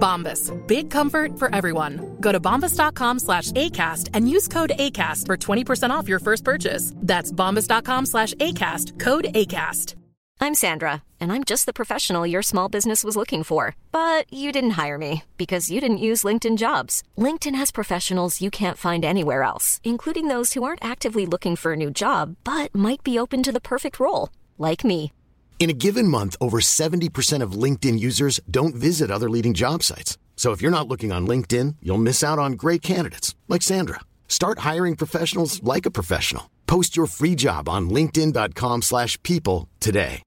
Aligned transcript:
Bombas. 0.00 0.50
Big 0.66 0.90
comfort 0.90 1.38
for 1.38 1.54
everyone. 1.54 2.16
Go 2.20 2.32
to 2.32 2.40
bombas.com 2.40 3.18
slash 3.18 3.52
ACAST 3.52 4.08
and 4.14 4.28
use 4.28 4.48
code 4.48 4.72
ACAST 4.76 5.26
for 5.26 5.36
20% 5.36 5.90
off 5.90 6.08
your 6.08 6.18
first 6.18 6.42
purchase. 6.42 6.92
That's 6.96 7.30
bombas.com 7.30 8.06
slash 8.06 8.32
ACAST. 8.34 8.98
Code 8.98 9.26
ACAST. 9.34 9.94
I'm 10.42 10.54
Sandra, 10.54 11.02
and 11.20 11.30
I'm 11.30 11.44
just 11.44 11.66
the 11.66 11.74
professional 11.74 12.26
your 12.26 12.40
small 12.40 12.70
business 12.70 13.04
was 13.04 13.14
looking 13.14 13.42
for. 13.42 13.76
But 13.92 14.24
you 14.32 14.52
didn't 14.52 14.78
hire 14.82 14.96
me 14.96 15.24
because 15.36 15.70
you 15.70 15.82
didn't 15.82 16.06
use 16.08 16.24
LinkedIn 16.24 16.56
jobs. 16.56 17.02
LinkedIn 17.18 17.54
has 17.56 17.70
professionals 17.70 18.40
you 18.40 18.50
can't 18.50 18.78
find 18.78 19.04
anywhere 19.04 19.42
else, 19.42 19.82
including 19.84 20.28
those 20.28 20.54
who 20.54 20.64
aren't 20.64 20.84
actively 20.84 21.26
looking 21.26 21.56
for 21.56 21.74
a 21.74 21.76
new 21.76 21.90
job 21.90 22.36
but 22.42 22.74
might 22.74 23.04
be 23.04 23.18
open 23.18 23.42
to 23.42 23.52
the 23.52 23.60
perfect 23.60 24.00
role, 24.00 24.30
like 24.56 24.82
me. 24.82 25.12
In 25.60 25.68
a 25.68 25.74
given 25.74 26.08
month, 26.08 26.36
over 26.40 26.58
70% 26.60 27.42
of 27.44 27.52
LinkedIn 27.52 27.98
users 28.00 28.40
don't 28.50 28.74
visit 28.74 29.10
other 29.10 29.28
leading 29.28 29.52
job 29.52 29.82
sites. 29.82 30.16
So 30.36 30.52
if 30.52 30.62
you're 30.62 30.70
not 30.70 30.88
looking 30.88 31.12
on 31.12 31.26
LinkedIn, 31.26 31.76
you'll 31.82 31.98
miss 32.02 32.24
out 32.24 32.38
on 32.38 32.52
great 32.54 32.80
candidates 32.80 33.34
like 33.46 33.60
Sandra. 33.62 34.00
Start 34.26 34.60
hiring 34.60 34.96
professionals 34.96 35.62
like 35.62 35.84
a 35.84 35.90
professional. 35.90 36.44
Post 36.66 36.96
your 36.96 37.06
free 37.06 37.34
job 37.34 37.68
on 37.68 37.90
linkedin.com/people 37.90 38.80
slash 38.80 39.18
people 39.22 39.68
today. 39.80 40.22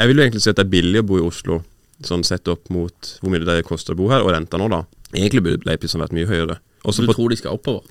Jeg 0.00 0.08
vil 0.08 0.16
jo 0.16 0.22
egentlig 0.26 0.42
si 0.42 0.50
at 0.50 0.56
det 0.58 0.64
er 0.66 0.70
billig 0.74 1.00
å 1.00 1.06
bo 1.06 1.16
i 1.20 1.22
Oslo, 1.22 1.60
sånn 2.02 2.24
sett 2.26 2.48
opp 2.50 2.68
mot 2.74 3.12
hvor 3.22 3.30
mye 3.30 3.44
det 3.46 3.64
koster 3.64 3.94
å 3.94 3.96
bo 3.96 4.08
her, 4.10 4.20
og 4.26 4.32
renta 4.34 4.58
nå, 4.58 4.66
da. 4.68 4.82
Egentlig 5.14 5.42
burde 5.46 5.64
leieprisen 5.68 6.02
vært 6.02 6.12
mye 6.12 6.26
høyere. 6.26 6.58
Også 6.84 6.98
Så 7.00 7.02
du 7.02 7.06
på- 7.06 7.14
tror 7.14 7.28
de 7.30 7.36
skal 7.36 7.52
oppover? 7.56 7.86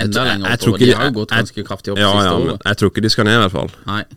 Enda 0.00 0.24
lenger 0.24 0.52
oppover? 0.52 0.78
ikke 0.78 0.86
De 0.86 0.92
har 0.96 1.04
jo 1.04 1.12
gått 1.20 1.30
ganske 1.36 1.64
kraftig 1.68 1.92
opp 1.92 1.98
ja, 2.00 2.08
siste 2.08 2.24
ja, 2.24 2.38
men 2.38 2.48
året. 2.48 2.62
Jeg 2.64 2.76
tror 2.80 2.88
ikke 2.92 3.04
de 3.04 3.10
skal 3.12 3.24
ned, 3.28 3.36
i 3.36 3.42
hvert 3.44 3.56
fall. 3.58 3.70
Nei. 3.86 4.02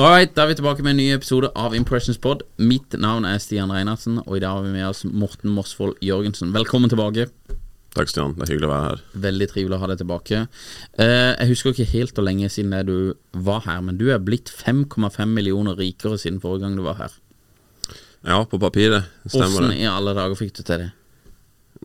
Alright, 0.00 0.32
da 0.32 0.46
er 0.46 0.48
vi 0.48 0.54
tilbake 0.56 0.80
med 0.80 0.94
en 0.94 0.96
ny 1.02 1.10
episode 1.12 1.50
av 1.60 1.74
Impressions 1.76 2.16
Pod. 2.16 2.40
Mitt 2.56 2.96
navn 2.96 3.26
er 3.28 3.36
Stian 3.42 3.68
Reinertsen, 3.68 4.22
og 4.24 4.38
i 4.38 4.40
dag 4.40 4.56
har 4.56 4.64
vi 4.64 4.72
med 4.72 4.86
oss 4.88 5.04
Morten 5.04 5.52
Mosvold 5.52 5.98
Jørgensen. 6.00 6.54
Velkommen 6.56 6.88
tilbake. 6.88 7.26
Takk, 7.92 8.08
Stian. 8.08 8.32
Det 8.38 8.46
er 8.46 8.52
hyggelig 8.54 8.70
å 8.70 8.72
være 8.72 8.86
her. 8.86 9.02
Veldig 9.26 9.48
trivelig 9.50 9.76
å 9.76 9.80
ha 9.82 9.90
deg 9.90 10.00
tilbake. 10.00 10.46
Eh, 10.96 11.32
jeg 11.34 11.50
husker 11.50 11.74
ikke 11.74 11.90
helt 11.92 12.16
hvor 12.16 12.24
lenge 12.24 12.48
siden 12.48 12.72
du 12.88 13.12
var 13.36 13.66
her, 13.66 13.82
men 13.84 14.00
du 14.00 14.06
er 14.14 14.22
blitt 14.24 14.48
5,5 14.48 15.28
millioner 15.28 15.76
rikere 15.76 16.16
siden 16.16 16.40
forrige 16.40 16.64
gang 16.64 16.80
du 16.80 16.86
var 16.86 16.96
her. 17.02 17.20
Ja, 18.26 18.42
på 18.44 18.58
papiret. 18.60 19.04
Stemmer 19.26 19.48
Hvordan 19.54 19.70
det. 19.74 19.82
i 19.82 19.86
alle 19.88 20.12
dager 20.16 20.36
fikk 20.36 20.56
du 20.58 20.62
til 20.62 20.82
det? 20.84 20.90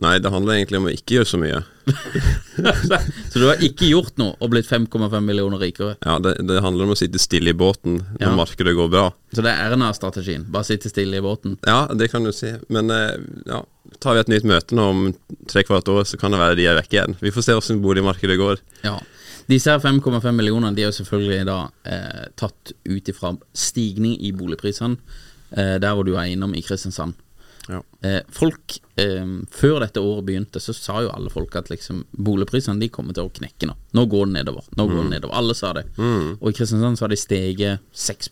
Nei, 0.04 0.18
det 0.20 0.28
handler 0.28 0.58
egentlig 0.58 0.76
om 0.76 0.86
å 0.90 0.92
ikke 0.92 1.14
gjøre 1.16 1.28
så 1.30 1.38
mye. 1.40 1.62
Så 3.32 3.40
du 3.40 3.46
har 3.48 3.62
ikke 3.64 3.86
gjort 3.88 4.18
noe 4.20 4.34
og 4.44 4.50
blitt 4.52 4.68
5,5 4.68 5.14
millioner 5.24 5.62
rikere? 5.62 5.94
Ja, 6.04 6.18
det, 6.20 6.34
det 6.48 6.58
handler 6.60 6.84
om 6.84 6.92
å 6.92 6.98
sitte 6.98 7.20
stille 7.22 7.54
i 7.54 7.56
båten 7.56 8.02
når 8.18 8.26
Ja. 8.26 8.34
markedet 8.36 8.74
går 8.76 8.90
bra. 8.92 9.06
Så 9.32 9.40
det 9.46 9.54
er 9.54 9.72
RNA-strategien? 9.72 10.44
Bare 10.52 10.68
sitte 10.68 10.90
stille 10.92 11.16
i 11.16 11.24
båten? 11.24 11.56
Ja, 11.64 11.86
det 11.96 12.10
kan 12.12 12.24
du 12.28 12.32
si. 12.36 12.52
Men 12.68 12.92
eh, 12.92 13.16
ja, 13.48 13.62
tar 14.02 14.18
vi 14.18 14.24
et 14.26 14.32
nytt 14.34 14.44
møte 14.48 14.76
nå 14.76 14.88
om 14.92 15.02
tre 15.48 15.64
kvart 15.64 15.88
år, 15.88 16.04
så 16.04 16.20
kan 16.20 16.34
det 16.36 16.42
være 16.44 16.58
de 16.60 16.66
er 16.68 16.76
vekke 16.82 16.98
igjen. 16.98 17.16
Vi 17.22 17.32
får 17.32 17.46
se 17.48 17.56
hvordan 17.56 17.80
boligmarkedet 17.84 18.36
går. 18.40 18.60
Ja. 18.84 18.98
Disse 19.48 19.76
5,5 19.80 20.26
millionene 20.34 20.74
De 20.74 20.82
er 20.82 20.88
jo 20.90 20.96
selvfølgelig 20.98 21.44
da 21.48 21.56
eh, 21.88 22.24
tatt 22.36 22.72
ut 22.84 23.08
ifra 23.14 23.32
stigning 23.56 24.18
i 24.26 24.32
boligprisene 24.36 24.98
der 25.50 25.94
hvor 25.94 26.06
du 26.06 26.14
er 26.16 26.32
innom 26.32 26.54
i 26.56 26.62
Kristiansand. 26.64 27.14
Ja. 27.68 27.82
Eh, 28.00 28.22
folk 28.30 28.78
eh, 28.94 29.26
Før 29.50 29.80
dette 29.82 30.00
året 30.00 30.26
begynte, 30.28 30.60
så 30.62 30.74
sa 30.76 31.00
jo 31.02 31.12
alle 31.12 31.30
folk 31.32 31.54
at 31.58 31.70
liksom 31.72 32.04
boligprisene 32.10 32.80
de 32.82 32.90
kommer 32.92 33.16
til 33.16 33.26
å 33.26 33.32
knekke 33.34 33.68
nå. 33.68 33.76
Nå 33.96 34.06
går 34.10 34.28
det 34.28 34.36
nedover. 34.40 34.66
Nå 34.78 34.88
går 34.90 35.02
det 35.02 35.14
nedover. 35.16 35.36
Alle 35.38 35.56
sa 35.58 35.72
det. 35.76 35.86
Og 35.98 36.50
i 36.50 36.56
Kristiansand 36.56 36.98
så 36.98 37.06
har 37.06 37.14
de 37.14 37.20
steget 37.20 37.86
6 37.92 38.30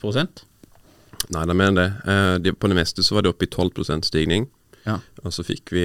Nei, 1.33 1.47
det 1.49 1.57
mener 1.57 1.79
det. 1.79 1.89
Eh, 2.13 2.35
de, 2.45 2.53
på 2.53 2.69
det 2.71 2.79
meste 2.79 3.03
så 3.03 3.17
var 3.17 3.25
det 3.25 3.33
oppe 3.33 3.49
i 3.49 3.51
12% 3.51 4.11
stigning. 4.11 4.47
Ja. 4.85 4.99
Og 5.25 5.33
så 5.33 5.41
fikk 5.47 5.73
vi 5.73 5.85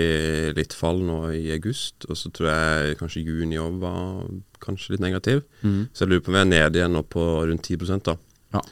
litt 0.57 0.73
fall 0.75 0.99
nå 1.07 1.21
i 1.31 1.45
august, 1.55 2.03
og 2.09 2.17
så 2.19 2.27
tror 2.35 2.49
jeg 2.51 2.97
kanskje 2.99 3.23
juni 3.23 3.55
òg 3.61 3.77
var 3.79 4.25
kanskje 4.59 4.97
litt 4.97 5.05
negativ. 5.05 5.45
Så 5.95 6.03
jeg 6.03 6.11
lurer 6.11 6.25
på 6.25 6.33
om 6.33 6.35
vi 6.35 6.41
er 6.41 6.49
nede 6.51 6.81
igjen 6.81 6.97
nå 6.97 7.05
på 7.07 7.23
rundt 7.47 7.69
10 7.71 8.03
da. 8.03 8.17
ja. 8.57 8.65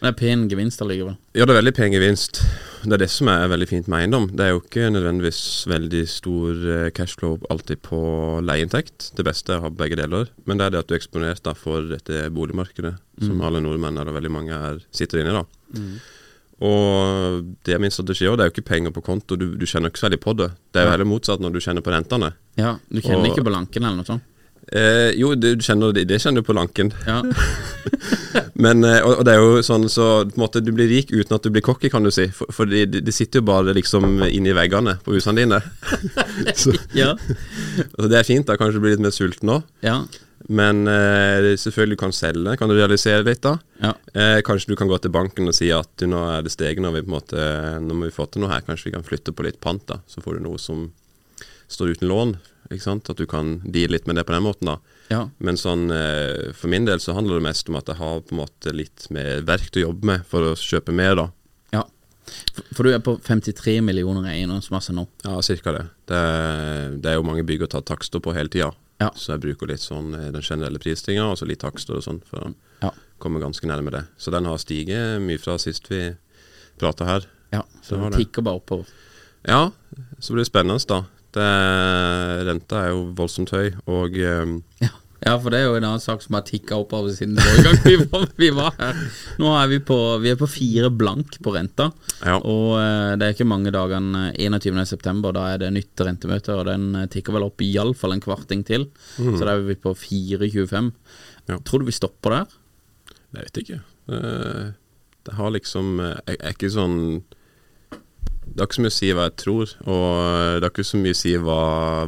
Men 0.00 0.06
det 0.06 0.14
er 0.14 0.18
pen 0.20 0.42
gevinst 0.50 0.82
allikevel. 0.84 1.16
Ja, 1.34 1.44
det 1.44 1.54
er 1.54 1.58
veldig 1.58 1.72
pen 1.74 1.92
gevinst. 1.92 2.38
Det 2.84 2.92
er 2.94 3.00
det 3.02 3.08
som 3.10 3.26
er 3.32 3.48
veldig 3.50 3.66
fint 3.68 3.88
med 3.90 4.04
eiendom. 4.04 4.28
Det 4.30 4.44
er 4.44 4.52
jo 4.52 4.60
ikke 4.62 4.90
nødvendigvis 4.94 5.40
veldig 5.66 6.02
stor 6.08 6.60
eh, 6.76 6.90
cashflow 6.94 7.38
alltid 7.50 7.80
på 7.82 7.98
leieinntekt. 8.46 9.08
Det 9.18 9.24
beste 9.26 9.56
er 9.56 9.58
å 9.58 9.66
ha 9.66 9.70
begge 9.74 9.98
deler. 9.98 10.30
Men 10.46 10.60
det 10.60 10.68
er 10.68 10.76
det 10.76 10.84
at 10.84 10.88
du 10.88 10.94
er 10.94 11.00
eksponert 11.00 11.42
da 11.42 11.56
for 11.58 11.82
dette 11.90 12.28
boligmarkedet, 12.30 12.94
som 13.26 13.42
alle 13.42 13.58
nordmenn 13.64 13.98
eller 13.98 14.14
veldig 14.14 14.30
mange 14.30 14.54
er, 14.70 14.78
sitter 14.94 15.24
inne 15.24 15.34
i. 15.34 15.40
da. 15.40 15.82
Og 16.58 17.42
det 17.66 17.74
er 17.76 17.82
min 17.82 17.92
strategi 17.94 18.26
òg. 18.26 18.38
Det 18.38 18.44
er 18.46 18.48
jo 18.50 18.54
ikke 18.56 18.68
penger 18.70 18.94
på 18.94 19.02
konto. 19.06 19.36
Du, 19.38 19.52
du 19.58 19.66
kjenner 19.68 19.92
ikke 19.92 20.00
så 20.02 20.08
veldig 20.08 20.22
på 20.24 20.34
det. 20.38 20.48
Det 20.74 20.80
er 20.80 20.88
jo 20.88 20.94
heller 20.96 21.06
motsatt 21.10 21.42
når 21.42 21.54
du 21.54 21.60
kjenner 21.62 21.84
på 21.86 21.92
rentene. 21.94 22.32
Ja, 22.58 22.76
Du 22.90 22.98
kjenner 23.02 23.26
Og- 23.26 23.32
ikke 23.34 23.46
på 23.46 23.54
lanken 23.54 23.84
eller 23.86 24.00
noe 24.00 24.08
sånt? 24.08 24.22
Eh, 24.72 25.10
jo, 25.16 25.32
det, 25.34 25.54
du 25.58 25.64
kjenner, 25.64 25.94
det, 25.96 26.04
det 26.10 26.20
kjenner 26.20 26.42
du 26.42 26.48
på 26.48 26.56
lanken. 26.56 26.92
Ja. 27.06 27.22
Men, 28.64 28.84
eh, 28.84 29.00
og, 29.00 29.20
og 29.20 29.26
det 29.26 29.34
er 29.34 29.40
jo 29.40 29.64
sånn 29.64 29.88
så 29.92 30.08
på 30.28 30.36
en 30.36 30.44
måte, 30.44 30.62
du 30.64 30.72
blir 30.76 30.90
rik 30.90 31.12
uten 31.14 31.36
at 31.38 31.46
du 31.46 31.52
blir 31.54 31.64
cocky, 31.64 31.90
kan 31.92 32.04
du 32.04 32.12
si. 32.14 32.28
For, 32.34 32.52
for 32.54 32.68
de, 32.68 32.84
de 33.00 33.14
sitter 33.14 33.40
jo 33.40 33.48
bare 33.48 33.76
liksom 33.76 34.24
inni 34.28 34.54
veggene 34.56 34.98
på 35.04 35.16
husene 35.16 35.44
dine. 35.44 35.62
så, 36.62 36.76
ja. 36.96 37.14
så 37.94 38.08
det 38.10 38.20
er 38.20 38.28
fint, 38.28 38.48
da. 38.48 38.58
Kanskje 38.60 38.78
du 38.78 38.84
blir 38.84 38.96
litt 38.96 39.04
mer 39.08 39.14
sulten 39.14 39.58
òg. 39.58 39.68
ja. 39.86 40.02
Men 40.48 40.86
eh, 40.88 41.56
selvfølgelig 41.60 41.96
du 41.96 42.00
kan 42.00 42.12
selge. 42.14 42.54
Kan 42.56 42.70
du 42.70 42.76
realisere 42.76 43.24
litt, 43.26 43.42
da? 43.44 43.56
Ja. 43.82 43.90
Eh, 44.14 44.38
kanskje 44.46 44.70
du 44.72 44.78
kan 44.80 44.88
gå 44.88 44.96
til 45.02 45.12
banken 45.12 45.50
og 45.50 45.56
si 45.56 45.68
at 45.74 45.90
du, 46.00 46.06
nå 46.08 46.22
er 46.30 46.46
det 46.46 46.52
steget, 46.54 46.80
nå, 46.80 46.92
vi 46.94 47.02
på 47.02 47.10
en 47.10 47.16
måte, 47.16 47.48
nå 47.84 47.96
må 47.96 48.08
vi 48.08 48.14
få 48.14 48.28
til 48.30 48.44
noe 48.44 48.52
her. 48.54 48.62
Kanskje 48.64 48.88
vi 48.88 48.94
kan 48.94 49.04
flytte 49.04 49.34
på 49.36 49.44
litt 49.44 49.58
pant, 49.60 49.82
da. 49.90 49.98
Så 50.08 50.22
får 50.24 50.38
du 50.38 50.46
noe 50.46 50.62
som 50.62 50.86
står 51.68 51.98
uten 51.98 52.08
lån. 52.08 52.36
At 52.70 53.16
du 53.16 53.26
kan 53.26 53.60
deale 53.64 53.96
litt 53.96 54.06
med 54.06 54.16
det 54.16 54.24
på 54.28 54.32
den 54.34 54.42
måten, 54.44 54.66
da. 54.68 54.78
ja. 55.08 55.22
Men 55.38 55.56
sånn, 55.56 55.86
eh, 55.90 56.52
for 56.52 56.68
min 56.68 56.84
del 56.84 57.00
så 57.00 57.14
handler 57.16 57.38
det 57.40 57.46
mest 57.48 57.68
om 57.68 57.76
at 57.80 57.86
jeg 57.88 57.96
har 57.96 58.20
på 58.20 58.34
en 58.36 58.42
måte 58.42 58.74
litt 58.76 59.06
mer 59.10 59.40
verk 59.48 59.70
til 59.72 59.82
å 59.82 59.86
jobbe 59.88 60.04
med 60.10 60.26
for 60.28 60.50
å 60.50 60.54
kjøpe 60.54 60.92
mer, 60.92 61.14
da. 61.16 61.28
Ja. 61.72 61.84
For, 62.74 62.84
du 62.84 62.92
er 62.92 63.00
på 63.00 63.16
53 63.24 63.78
millioner 63.80 64.28
eiendomsmasse 64.34 64.92
nå. 64.92 65.06
Ja, 65.24 65.40
ca. 65.40 65.72
det. 65.78 65.86
Det, 66.12 66.20
det 67.00 67.10
er 67.10 67.16
jo 67.16 67.24
mange 67.24 67.46
bygg 67.48 67.64
å 67.64 67.70
ta 67.72 67.80
takster 67.80 68.20
på 68.20 68.34
hele 68.36 68.52
tida. 68.52 68.70
Ja. 69.00 69.08
Så 69.16 69.32
jeg 69.32 69.44
bruker 69.46 69.70
litt 69.70 69.80
sånn 69.84 70.12
eh, 70.18 70.28
den 70.34 70.42
generelle 70.44 70.80
prisstigninga, 70.82 71.30
og 71.32 71.38
så 71.40 71.46
litt 71.48 71.60
takster 71.64 71.96
og 71.96 72.04
sånn, 72.04 72.20
for 72.28 72.48
å 72.50 72.54
Ja. 72.82 72.92
komme 73.18 73.40
ganske 73.40 73.66
nærme 73.66 73.90
det. 73.90 74.04
Så 74.18 74.30
den 74.30 74.44
har 74.44 74.58
stiget 74.60 75.22
mye 75.24 75.38
fra 75.40 75.56
sist 75.58 75.88
vi 75.90 76.14
prata 76.78 77.04
her. 77.08 77.24
Ja, 77.50 77.62
så 77.82 77.96
det. 78.10 78.18
tikker 78.20 78.42
bare 78.44 78.60
oppover. 78.60 78.86
Ja, 79.48 79.70
så 80.20 80.34
blir 80.34 80.44
det 80.44 80.50
spennende, 80.50 80.84
da. 80.86 81.04
Det, 81.36 81.48
renta 82.48 82.86
er 82.86 82.94
jo 82.94 83.02
voldsomt 83.18 83.50
høy, 83.52 83.74
og 83.90 84.14
eh, 84.16 84.54
Ja. 84.80 84.88
ja, 85.26 85.34
for 85.42 85.50
det 85.52 85.58
er 85.60 85.66
jo 85.68 85.74
en 85.76 85.84
annen 85.84 86.00
sak 86.00 86.22
som 86.24 86.36
har 86.38 86.44
tikka 86.48 86.78
oppover 86.80 87.12
siden 87.12 87.36
forrige 87.36 87.64
gang 87.66 87.78
vi 87.84 87.96
var, 88.08 88.24
vi 88.40 88.48
var 88.56 88.72
her. 88.78 89.02
Nå 89.42 89.50
er 89.60 89.68
vi 89.74 89.78
på, 89.90 89.98
vi 90.22 90.30
er 90.32 90.38
på 90.40 90.48
fire 90.48 90.88
blank 90.94 91.36
på 91.44 91.52
renta, 91.54 91.90
Ja. 92.24 92.38
og 92.40 92.78
eh, 92.80 93.12
det 93.20 93.26
er 93.28 93.36
ikke 93.36 93.48
mange 93.50 93.72
dagene 93.74 94.30
21.9., 94.40 95.32
da 95.36 95.44
er 95.52 95.60
det 95.66 95.72
nytt 95.76 96.04
rentemøte, 96.08 96.56
og 96.56 96.64
den 96.70 96.88
eh, 97.02 97.08
tikker 97.12 97.36
vel 97.36 97.46
opp 97.50 97.60
iallfall 97.66 98.16
en 98.16 98.24
kvarting 98.24 98.64
til. 98.66 98.88
Så 99.18 99.42
da 99.44 99.52
er 99.58 99.66
vi 99.68 99.76
på 99.78 99.92
4,25. 99.94 100.92
Ja. 101.52 101.60
Tror 101.64 101.80
du 101.84 101.88
vi 101.92 101.96
stopper 101.96 102.38
der? 102.38 102.58
Jeg 103.36 103.44
vet 103.50 103.60
ikke. 103.66 103.82
Det, 104.08 104.20
det 105.28 105.34
har 105.36 105.50
liksom 105.52 105.98
jeg 106.00 106.38
er 106.40 106.54
ikke 106.56 106.70
sånn 106.72 106.94
det 108.58 108.64
har 108.64 108.66
ikke 108.66 108.80
så 108.80 108.82
mye 108.82 108.90
å 108.90 108.96
si 108.96 109.08
hva 109.14 109.24
jeg 109.28 109.34
tror, 109.38 109.72
og 109.86 110.06
det 110.58 110.66
har 110.66 110.72
ikke 110.72 110.84
så 110.88 110.98
mye 110.98 111.14
å 111.14 111.18
si 111.18 111.34
hva 111.38 111.58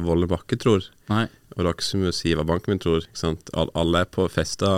Volle 0.03 0.27
Bakke 0.27 0.57
tror. 0.59 0.83
Nei. 1.07 1.21
Og 1.53 1.61
det 1.61 1.69
har 1.69 1.77
ikke 1.77 1.85
så 1.87 1.99
mye 2.01 2.11
å 2.11 2.17
si 2.17 2.33
hva 2.35 2.43
banken 2.47 2.73
min 2.73 2.81
tror. 2.83 3.07
Alle 3.55 4.01
er 4.03 4.09
på 4.11 4.25
festa 4.31 4.73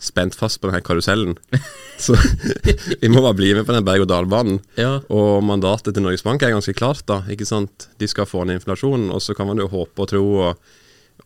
spent 0.00 0.32
fast 0.32 0.62
på 0.62 0.70
denne 0.70 0.80
karusellen. 0.80 1.36
Så 2.00 2.16
vi 2.16 3.10
må 3.12 3.20
bare 3.20 3.36
bli 3.36 3.50
med 3.52 3.66
på 3.68 3.76
den 3.76 3.84
berg-og-dal-banen. 3.84 4.62
Ja. 4.80 4.94
Og 5.12 5.44
mandatet 5.44 5.92
til 5.92 6.06
Norges 6.06 6.24
Bank 6.24 6.40
er 6.40 6.54
ganske 6.54 6.72
klart, 6.72 7.04
da. 7.04 7.20
Ikke 7.28 7.44
sant? 7.44 7.90
De 8.00 8.08
skal 8.08 8.28
få 8.28 8.46
ned 8.48 8.62
inflasjonen, 8.62 9.10
og 9.12 9.20
så 9.20 9.36
kan 9.36 9.50
man 9.50 9.60
jo 9.60 9.68
håpe 9.68 10.00
og 10.00 10.08
tro, 10.08 10.24
og, 10.46 10.72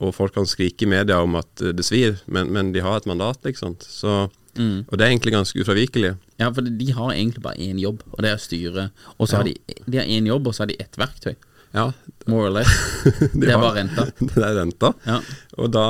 og 0.02 0.10
folk 0.18 0.34
kan 0.34 0.50
skrike 0.50 0.88
i 0.88 0.90
media 0.90 1.20
om 1.22 1.38
at 1.38 1.68
det 1.70 1.86
svir, 1.86 2.18
men, 2.26 2.50
men 2.50 2.74
de 2.74 2.82
har 2.82 2.98
et 2.98 3.06
mandat, 3.06 3.46
sant. 3.54 3.86
Så, 3.86 4.24
Mm. 4.54 4.84
Og 4.86 4.98
det 4.98 5.04
er 5.04 5.10
egentlig 5.10 5.34
ganske 5.34 5.60
ufravikelig. 5.60 6.14
Ja, 6.40 6.48
for 6.52 6.66
de 6.66 6.86
har 6.96 7.12
egentlig 7.14 7.42
bare 7.44 7.60
én 7.62 7.78
jobb, 7.78 8.00
og 8.10 8.22
det 8.24 8.30
er 8.32 8.38
å 8.38 8.42
styre. 8.42 8.88
Og 9.18 9.28
så 9.30 9.36
har 9.38 9.44
de 9.46 9.54
De 9.86 9.98
har 10.00 10.06
én 10.10 10.26
jobb, 10.26 10.48
og 10.50 10.54
så 10.56 10.64
har 10.64 10.72
de 10.72 10.76
ett 10.82 10.96
verktøy. 10.98 11.34
Ja, 11.74 11.88
More 12.30 12.46
or 12.48 12.50
less. 12.54 12.70
de 13.04 13.28
Det 13.40 13.48
er 13.50 13.56
har- 13.58 13.62
bare 13.62 13.78
renta. 13.82 14.04
det 14.20 14.42
er 14.46 14.54
renta. 14.60 14.92
Ja. 15.06 15.20
Og, 15.58 15.70
da, 15.74 15.84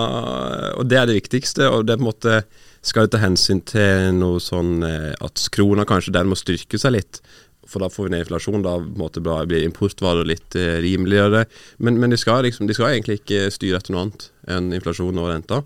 og 0.80 0.88
det 0.88 0.98
er 1.00 1.06
det 1.10 1.16
viktigste. 1.22 1.68
Og 1.70 1.84
det 1.86 1.94
er 1.94 2.00
på 2.00 2.06
en 2.06 2.10
måte 2.10 2.38
skal 2.84 3.06
du 3.06 3.12
ta 3.14 3.20
hensyn 3.22 3.60
til 3.64 4.12
noe 4.16 4.40
sånn 4.40 4.82
eh, 4.84 5.12
at 5.24 5.44
krona 5.52 5.84
kanskje 5.88 6.12
den 6.16 6.28
må 6.28 6.36
styrke 6.40 6.80
seg 6.80 6.96
litt. 6.96 7.20
For 7.68 7.80
da 7.80 7.88
får 7.92 8.08
vi 8.08 8.12
ned 8.14 8.24
inflasjon. 8.26 8.64
Da 8.64 8.78
blir 9.48 9.64
importvarer 9.64 10.24
litt 10.28 10.56
eh, 10.60 10.78
rimeligere. 10.84 11.44
Men, 11.84 12.00
men 12.00 12.12
de, 12.12 12.20
skal 12.20 12.44
liksom, 12.48 12.66
de 12.68 12.76
skal 12.76 12.92
egentlig 12.96 13.20
ikke 13.22 13.46
styre 13.52 13.80
etter 13.80 13.92
noe 13.96 14.06
annet 14.08 14.26
enn 14.56 14.72
inflasjon 14.76 15.20
og 15.20 15.30
renta. 15.32 15.62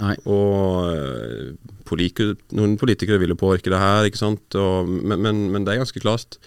Nei. 0.00 0.16
Og 0.32 0.90
eh, 0.90 1.72
politikere, 1.88 2.38
noen 2.56 2.76
politikere 2.80 3.20
vil 3.20 3.34
jo 3.34 3.40
påvirke 3.40 3.72
det 3.72 3.80
her, 3.80 4.08
ikke 4.08 4.20
sant. 4.20 4.58
Og, 4.58 4.88
men, 4.88 5.20
men, 5.20 5.46
men 5.54 5.66
det 5.66 5.74
er 5.74 5.82
ganske 5.82 6.02
klart. 6.02 6.38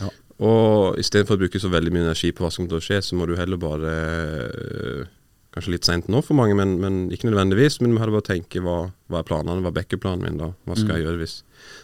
Ja. 0.00 0.10
Og 0.42 1.00
istedenfor 1.00 1.36
å 1.36 1.42
bruke 1.44 1.60
så 1.62 1.70
veldig 1.72 1.92
mye 1.94 2.06
energi 2.08 2.32
på 2.34 2.44
hva 2.44 2.50
som 2.50 2.62
kommer 2.62 2.78
til 2.78 2.82
å 2.82 2.86
skje, 2.88 3.02
så 3.04 3.18
må 3.18 3.28
du 3.28 3.36
heller 3.38 3.60
bare 3.60 3.96
øh, 3.96 5.10
Kanskje 5.52 5.74
litt 5.74 5.84
seint 5.84 6.06
nå 6.08 6.22
for 6.24 6.32
mange, 6.38 6.54
men, 6.56 6.78
men 6.80 6.94
ikke 7.12 7.28
nødvendigvis. 7.28 7.74
Men 7.82 7.90
du 7.90 7.96
må 7.98 8.00
heller 8.00 8.16
bare 8.16 8.30
tenke 8.30 8.62
hva, 8.64 8.76
hva 9.12 9.18
er 9.20 9.26
planene, 9.28 9.60
hva 9.60 9.68
er 9.68 9.74
backup-planen 9.76 10.24
min 10.24 10.38
da? 10.40 10.46
Hva 10.64 10.78
skal 10.78 10.96
jeg 10.96 11.04
gjøre 11.04 11.20
hvis 11.20 11.34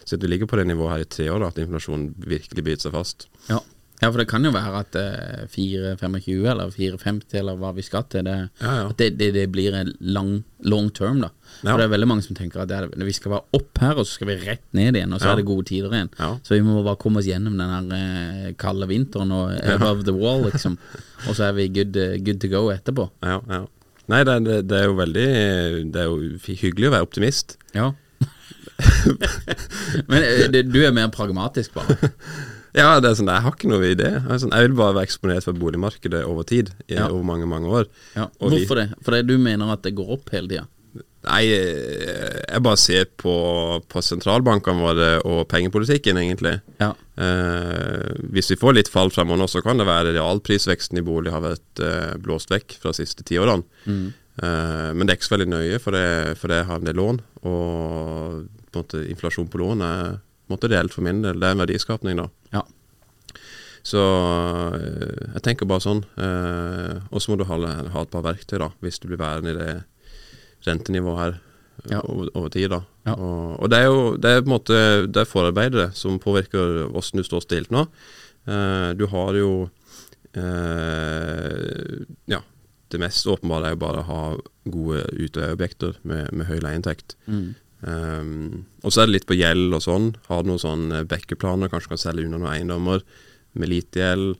Så 0.09 0.17
vi 0.17 0.31
ligger 0.31 0.49
på 0.49 0.57
det 0.57 0.65
nivået 0.71 0.95
her 0.95 1.03
i 1.03 1.09
tre 1.13 1.27
år, 1.29 1.43
da, 1.43 1.51
at 1.53 1.61
inflasjonen 1.61 2.07
virkelig 2.17 2.63
biter 2.65 2.87
seg 2.87 2.95
fast. 2.97 3.27
Ja. 3.45 3.59
Ja, 3.99 4.07
for 4.07 4.21
det 4.21 4.27
kan 4.31 4.45
jo 4.47 4.51
være 4.55 4.79
at 4.79 4.95
eh, 4.95 5.41
4,25 5.51 6.45
eller 6.47 6.69
4,50 6.71 7.35
eller 7.41 7.57
hva 7.59 7.73
vi 7.75 7.83
skal 7.83 8.05
til, 8.11 8.23
det, 8.29 8.35
Ja, 8.61 8.75
ja. 8.77 8.85
at 8.89 8.97
det, 9.01 9.09
det, 9.19 9.33
det 9.35 9.45
blir 9.51 9.75
en 9.75 9.91
lang, 9.99 10.31
long 10.63 10.87
term, 10.95 11.19
da. 11.25 11.29
Ja. 11.63 11.73
For 11.73 11.81
det 11.81 11.87
er 11.89 11.93
veldig 11.95 12.07
mange 12.07 12.23
som 12.23 12.37
tenker 12.37 12.63
at 12.63 12.71
er, 12.71 12.87
vi 12.95 13.15
skal 13.15 13.33
være 13.35 13.59
opp 13.59 13.81
her, 13.83 13.97
og 13.99 14.07
så 14.07 14.15
skal 14.19 14.29
vi 14.31 14.37
rett 14.45 14.63
ned 14.77 14.95
igjen, 14.95 15.15
og 15.15 15.19
så 15.19 15.33
er 15.33 15.41
det 15.41 15.47
gode 15.49 15.67
tider 15.67 15.91
igjen. 15.97 16.11
Så 16.47 16.55
vi 16.55 16.61
må 16.63 16.79
bare 16.85 16.99
komme 17.01 17.19
oss 17.19 17.27
gjennom 17.27 17.57
den 17.59 17.91
eh, 17.97 18.51
kalde 18.59 18.87
vinteren 18.89 19.33
og 19.35 19.51
above 19.75 20.07
the 20.07 20.15
wall, 20.15 20.45
liksom. 20.47 20.77
og 21.27 21.33
så 21.35 21.49
er 21.49 21.57
vi 21.59 21.67
good, 21.79 21.99
eh, 21.99 22.15
good 22.23 22.39
to 22.39 22.51
go 22.51 22.69
etterpå. 22.71 23.09
Ja, 23.25 23.41
ja. 23.51 23.65
Nei, 24.09 24.23
det, 24.25 24.37
det, 24.47 24.55
det 24.71 24.77
er 24.79 24.87
jo 24.87 24.95
veldig 24.97 25.25
Det 25.93 25.99
er 26.01 26.07
jo 26.09 26.55
hyggelig 26.63 26.87
å 26.89 26.93
være 26.95 27.05
optimist. 27.05 27.59
Ja. 27.75 27.91
Men 30.09 30.23
eh, 30.23 30.63
du 30.65 30.79
er 30.81 30.95
mer 30.95 31.11
pragmatisk, 31.13 31.75
bare. 31.75 31.99
Ja, 32.79 32.89
det 33.03 33.09
er 33.11 33.17
sånn, 33.19 33.29
jeg 33.31 33.43
har 33.45 33.55
ikke 33.55 33.69
noe 33.71 33.91
idé. 33.91 34.09
Jeg, 34.23 34.39
sånn, 34.45 34.53
jeg 34.55 34.69
vil 34.69 34.77
bare 34.79 34.95
være 34.97 35.07
eksponert 35.09 35.45
for 35.47 35.57
boligmarkedet 35.59 36.23
over 36.25 36.47
tid, 36.47 36.71
i, 36.87 36.95
Ja. 36.95 37.07
over 37.11 37.23
mange, 37.27 37.45
mange 37.49 37.67
år. 37.67 37.87
Ja. 38.15 38.29
Og 38.39 38.51
vi- 38.51 38.63
Hvorfor 38.65 38.75
det? 38.79 38.89
Fordi 39.03 39.23
du 39.27 39.37
mener 39.37 39.71
at 39.73 39.81
det 39.83 39.95
går 39.95 40.11
opp 40.17 40.29
hele 40.31 40.47
tida? 40.47 40.67
Nei, 41.27 41.41
jeg 41.51 42.61
bare 42.63 42.77
ser 42.79 43.03
på, 43.19 43.83
på 43.91 43.99
sentralbankene 44.01 44.79
våre 44.79 45.09
og 45.27 45.41
pengepolitikken, 45.51 46.15
egentlig. 46.15 46.61
Ja. 46.79 46.93
Eh, 47.19 48.13
hvis 48.31 48.49
vi 48.53 48.55
får 48.55 48.75
litt 48.77 48.87
fall 48.91 49.11
fremover 49.11 49.41
nå, 49.43 49.47
så 49.51 49.61
kan 49.61 49.77
det 49.81 49.85
være 49.89 50.13
realprisveksten 50.15 50.97
i 51.01 51.03
bolig 51.05 51.33
har 51.35 51.43
vært 51.43 51.83
eh, 51.83 52.13
blåst 52.23 52.49
vekk 52.53 52.77
fra 52.79 52.93
de 52.95 53.01
siste 53.03 53.25
ti 53.27 53.35
årene. 53.35 53.65
Eh, 53.85 54.93
men 54.95 55.03
det 55.05 55.11
er 55.11 55.19
ikke 55.19 55.27
så 55.27 55.35
veldig 55.37 55.49
nøye, 55.51 55.79
for 55.83 55.91
det, 55.91 56.37
for 56.39 56.47
det 56.53 56.61
har 56.69 56.79
en 56.79 56.87
del 56.87 56.95
lån. 57.01 57.19
Og 57.43 58.47
på 58.71 58.79
en 58.79 58.83
måte, 58.85 59.03
inflasjon 59.11 59.49
på 59.51 59.59
lån 59.59 59.83
er 59.83 60.03
på 60.21 60.49
en 60.49 60.55
måte 60.55 60.71
reelt 60.71 60.95
for 60.95 61.03
min 61.05 61.21
del. 61.25 61.35
Det 61.41 61.49
er 61.49 61.57
en 61.57 61.65
verdiskapning, 61.67 62.15
da. 62.23 62.29
Ja. 62.53 62.63
Så 63.89 64.01
eh, 64.75 65.33
jeg 65.35 65.41
tenker 65.45 65.65
bare 65.69 65.81
sånn. 65.85 66.01
eh, 66.19 66.97
og 67.11 67.21
så 67.21 67.31
må 67.31 67.37
du 67.39 67.45
ha, 67.49 67.57
ha 67.93 68.01
et 68.05 68.11
par 68.11 68.25
verktøy, 68.25 68.57
da, 68.59 68.71
hvis 68.83 68.99
du 68.99 69.07
blir 69.07 69.21
værende 69.21 69.53
i 69.55 69.59
det 69.59 69.69
rentenivået 70.67 71.19
her 71.23 71.33
eh, 71.37 71.91
Ja. 71.93 72.01
over, 72.03 72.27
over 72.35 72.49
tid. 72.51 72.69
da. 72.73 72.81
Ja. 73.07 73.13
Og, 73.15 73.59
og 73.63 73.69
det 73.71 73.77
er 73.79 73.85
jo 73.87 74.01
det 74.19 74.29
er 74.35 74.41
på 74.43 74.49
en 74.49 74.51
måte 74.57 74.79
Det 75.07 75.21
er 75.21 75.29
forarbeidere 75.29 75.85
som 75.95 76.17
påvirker 76.19 76.89
hvordan 76.91 77.21
du 77.21 77.23
står 77.23 77.45
stilt 77.45 77.71
nå. 77.71 77.85
Eh, 78.49 78.89
du 78.99 79.05
har 79.07 79.33
jo 79.39 79.69
eh, 80.35 82.05
Ja, 82.29 82.41
det 82.91 82.99
mest 83.01 83.27
åpenbare 83.29 83.69
er 83.71 83.75
jo 83.75 83.81
bare 83.85 84.01
å 84.03 84.07
ha 84.09 84.21
gode 84.69 85.03
utøyeobjekter 85.15 85.99
med, 86.03 86.31
med 86.33 86.47
høy 86.49 86.59
leieinntekt. 86.63 87.15
Mm. 87.29 87.53
Um, 87.81 88.65
og 88.83 88.91
så 88.91 89.01
er 89.01 89.09
det 89.09 89.15
litt 89.19 89.27
på 89.29 89.37
gjeld 89.39 89.75
og 89.75 89.83
sånn. 89.85 90.11
Har 90.27 90.43
du 90.43 90.51
noen 90.51 90.61
sånne 90.61 91.03
backup-planer? 91.09 91.71
Kanskje 91.71 91.89
du 91.89 91.95
kan 91.95 92.01
selge 92.01 92.27
unna 92.27 92.39
noen 92.41 92.53
eiendommer 92.53 93.03
med 93.59 93.71
lite 93.71 94.03
gjeld. 94.03 94.39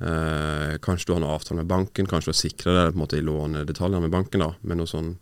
Uh, 0.00 0.78
kanskje 0.82 1.10
du 1.10 1.14
har 1.14 1.20
en 1.22 1.30
avtale 1.30 1.60
med 1.60 1.70
banken. 1.70 2.08
Kanskje 2.10 2.30
du 2.30 2.34
har 2.34 2.40
sikra 2.40 2.76
deg 2.76 2.94
på 2.94 2.98
en 2.98 3.04
måte 3.04 3.20
i 3.20 3.26
lånedetaljene 3.26 4.06
med 4.06 4.14
banken 4.14 4.46
da 4.46 4.54
med 4.62 4.80
noe 4.80 4.90
sånn 4.90 5.14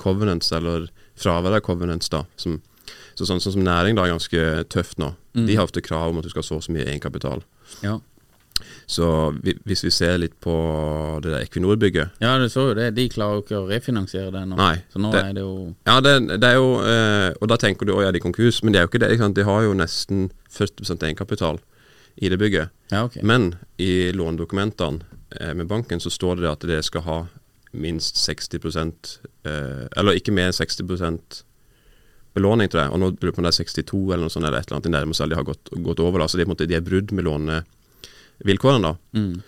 covenants, 0.00 0.48
eller 0.56 0.88
fravær 1.20 1.58
av 1.58 1.64
covenants. 1.66 2.08
da 2.08 2.24
som, 2.40 2.60
så 3.14 3.26
sånn, 3.28 3.42
sånn 3.42 3.58
som 3.58 3.66
næring 3.66 3.98
da 3.98 4.06
er 4.06 4.14
ganske 4.14 4.46
tøft 4.72 5.00
nå. 5.02 5.12
De 5.34 5.56
har 5.58 5.66
ofte 5.66 5.82
krav 5.84 6.12
om 6.12 6.20
at 6.20 6.24
du 6.24 6.30
skal 6.30 6.44
ha 6.44 6.46
så 6.46 6.58
og 6.60 6.64
så 6.64 6.72
mye 6.72 6.86
egenkapital. 6.86 7.42
Ja. 7.82 7.98
Så 8.86 9.06
vi, 9.42 9.54
hvis 9.64 9.84
vi 9.84 9.90
ser 9.94 10.18
litt 10.20 10.34
på 10.44 10.54
det 11.24 11.32
der 11.32 11.44
Equinor-bygget 11.46 12.20
ja, 12.20 12.34
du 12.38 12.46
så 12.52 12.68
jo 12.70 12.74
det. 12.78 12.90
De 12.96 13.06
klarer 13.08 13.38
jo 13.38 13.44
ikke 13.44 13.60
å 13.62 13.68
refinansiere 13.70 14.32
det 14.34 14.42
nå. 14.50 14.58
Nei, 14.60 14.76
så 14.92 15.00
nå 15.00 15.12
det- 15.12 15.22
er 15.24 15.36
det 15.38 15.44
jo 15.44 15.54
Ja, 15.86 16.00
det, 16.04 16.14
det 16.40 16.50
er 16.50 16.58
jo 16.58 16.68
eh, 16.80 17.30
Og 17.40 17.48
da 17.48 17.56
tenker 17.60 17.86
du 17.88 17.94
å 17.94 18.02
ja, 18.04 18.10
de 18.12 18.20
er 18.20 18.26
konkurs, 18.26 18.62
men 18.62 18.72
det 18.74 18.80
er 18.80 18.86
jo 18.86 18.92
ikke 18.92 19.02
det. 19.04 19.12
Ikke? 19.16 19.30
De 19.34 19.46
har 19.48 19.62
jo 19.64 19.72
nesten 19.78 20.28
40% 20.52 21.06
egenkapital 21.08 21.60
i 22.22 22.28
det 22.30 22.38
bygget. 22.38 22.70
Ja, 22.92 23.04
ok. 23.08 23.16
Men 23.26 23.54
i 23.82 24.12
lånedokumentene 24.14 25.02
eh, 25.40 25.54
med 25.54 25.66
banken 25.66 26.00
så 26.00 26.12
står 26.12 26.42
det 26.42 26.50
at 26.52 26.68
dere 26.68 26.84
skal 26.86 27.02
ha 27.08 27.18
minst 27.74 28.16
60 28.22 28.60
eh, 28.62 29.88
Eller 29.96 30.20
ikke 30.20 30.32
mer 30.32 30.52
enn 30.52 30.54
60 30.56 30.86
belåning, 32.34 32.68
til 32.70 32.80
det. 32.80 32.88
Og 32.90 33.00
nå 33.00 33.12
lurer 33.14 33.30
jeg 33.30 33.36
på 33.36 33.42
om 33.42 33.46
det 33.46 33.54
er 33.54 33.62
62 33.64 34.02
eller 34.12 34.26
noe 34.26 34.34
sånt, 34.34 34.46
eller 34.46 34.58
et 34.58 34.68
eller 34.68 34.78
annet. 34.78 34.88
De 34.88 34.94
nærmeste 34.94 35.28
de 35.30 35.38
har 35.38 35.46
gått, 35.46 35.70
gått 35.86 36.02
over, 36.02 36.22
da. 36.22 36.28
Så 36.30 36.40
de, 36.40 36.46
de 36.66 36.76
er 36.78 36.84
brudd 36.86 37.14
med 37.14 37.28
lånevilkårene, 38.40 38.92
da. 38.92 38.96
Mm. 39.18 39.42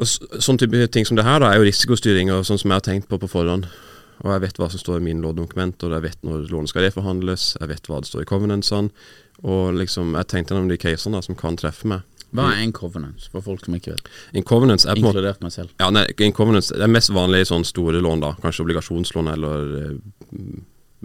Og 0.00 0.08
så, 0.08 0.40
sånn 0.40 0.58
type 0.58 0.86
ting 0.88 1.04
som 1.04 1.16
det 1.16 1.24
her 1.26 1.42
da 1.42 1.52
er 1.52 1.60
jo 1.60 1.66
risikostyring, 1.68 2.30
og 2.32 2.46
sånn 2.48 2.60
som 2.60 2.70
jeg 2.70 2.80
har 2.80 2.86
tenkt 2.86 3.08
på 3.10 3.18
på 3.20 3.28
forhånd. 3.28 3.68
Og 4.22 4.30
jeg 4.30 4.42
vet 4.44 4.58
hva 4.60 4.70
som 4.70 4.78
står 4.78 5.00
i 5.00 5.04
mine 5.08 5.22
lånedokumenter, 5.24 5.90
jeg 5.92 6.04
vet 6.06 6.22
når 6.22 6.46
lånet 6.52 6.70
skal 6.70 6.86
reforhandles, 6.86 7.56
jeg 7.60 7.68
vet 7.68 7.88
hva 7.90 8.00
det 8.00 8.08
står 8.08 8.22
i 8.22 8.30
covenantsene. 8.30 8.90
Og 9.42 9.74
liksom, 9.74 10.14
jeg 10.14 10.28
tenkte 10.30 10.54
gjennom 10.54 10.70
de 10.70 10.78
casene 10.78 11.18
da, 11.18 11.22
som 11.26 11.36
kan 11.38 11.56
treffe 11.58 11.88
meg. 11.90 12.06
Hva 12.32 12.46
er 12.54 12.62
en 12.62 12.72
covenant, 12.72 13.26
for 13.28 13.44
folk 13.44 13.66
som 13.66 13.74
ikke 13.76 13.92
vet? 13.92 14.06
En 14.38 14.44
covenants 14.46 14.86
er 14.88 14.96
på 14.96 15.10
Inkludert 15.10 15.42
meg 15.44 15.52
selv. 15.52 15.72
ja, 15.80 15.90
nei, 15.92 16.06
en 16.08 16.32
covenants, 16.32 16.70
Det 16.72 16.80
er 16.80 16.88
mest 16.88 17.10
vanlig 17.12 17.42
i 17.42 17.48
sånne 17.50 17.68
store 17.68 18.00
lån, 18.00 18.22
da. 18.24 18.30
Kanskje 18.40 18.64
obligasjonslån 18.64 19.28
eller 19.34 19.74
eh, 19.82 19.98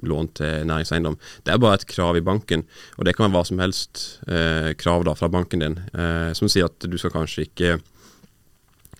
lån 0.04 0.32
til 0.38 0.66
næringseiendom. 0.70 1.18
Det 1.46 1.54
er 1.54 1.62
bare 1.62 1.80
et 1.80 1.88
krav 1.90 2.18
i 2.18 2.26
banken, 2.26 2.66
og 2.98 3.06
det 3.08 3.16
kan 3.16 3.28
være 3.28 3.36
hva 3.38 3.46
som 3.48 3.62
helst 3.64 4.04
eh, 4.28 4.74
krav 4.80 5.06
da 5.08 5.16
fra 5.18 5.30
banken 5.32 5.64
din, 5.64 5.80
eh, 5.94 6.34
som 6.38 6.52
sier 6.52 6.70
at 6.70 6.86
du 6.86 6.98
skal 6.98 7.14
kanskje 7.16 7.48
ikke 7.48 7.78